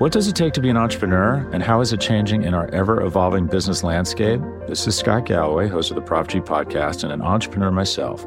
What 0.00 0.10
does 0.10 0.26
it 0.26 0.34
take 0.34 0.52
to 0.54 0.60
be 0.60 0.68
an 0.68 0.76
entrepreneur, 0.76 1.48
and 1.52 1.62
how 1.62 1.80
is 1.80 1.92
it 1.92 2.00
changing 2.00 2.42
in 2.42 2.54
our 2.54 2.68
ever 2.74 3.00
evolving 3.02 3.46
business 3.46 3.84
landscape? 3.84 4.40
This 4.66 4.84
is 4.88 4.98
Scott 4.98 5.26
Galloway, 5.26 5.68
host 5.68 5.92
of 5.92 5.94
the 5.94 6.02
Prop 6.02 6.26
G 6.26 6.40
podcast, 6.40 7.04
and 7.04 7.12
an 7.12 7.22
entrepreneur 7.22 7.70
myself. 7.70 8.26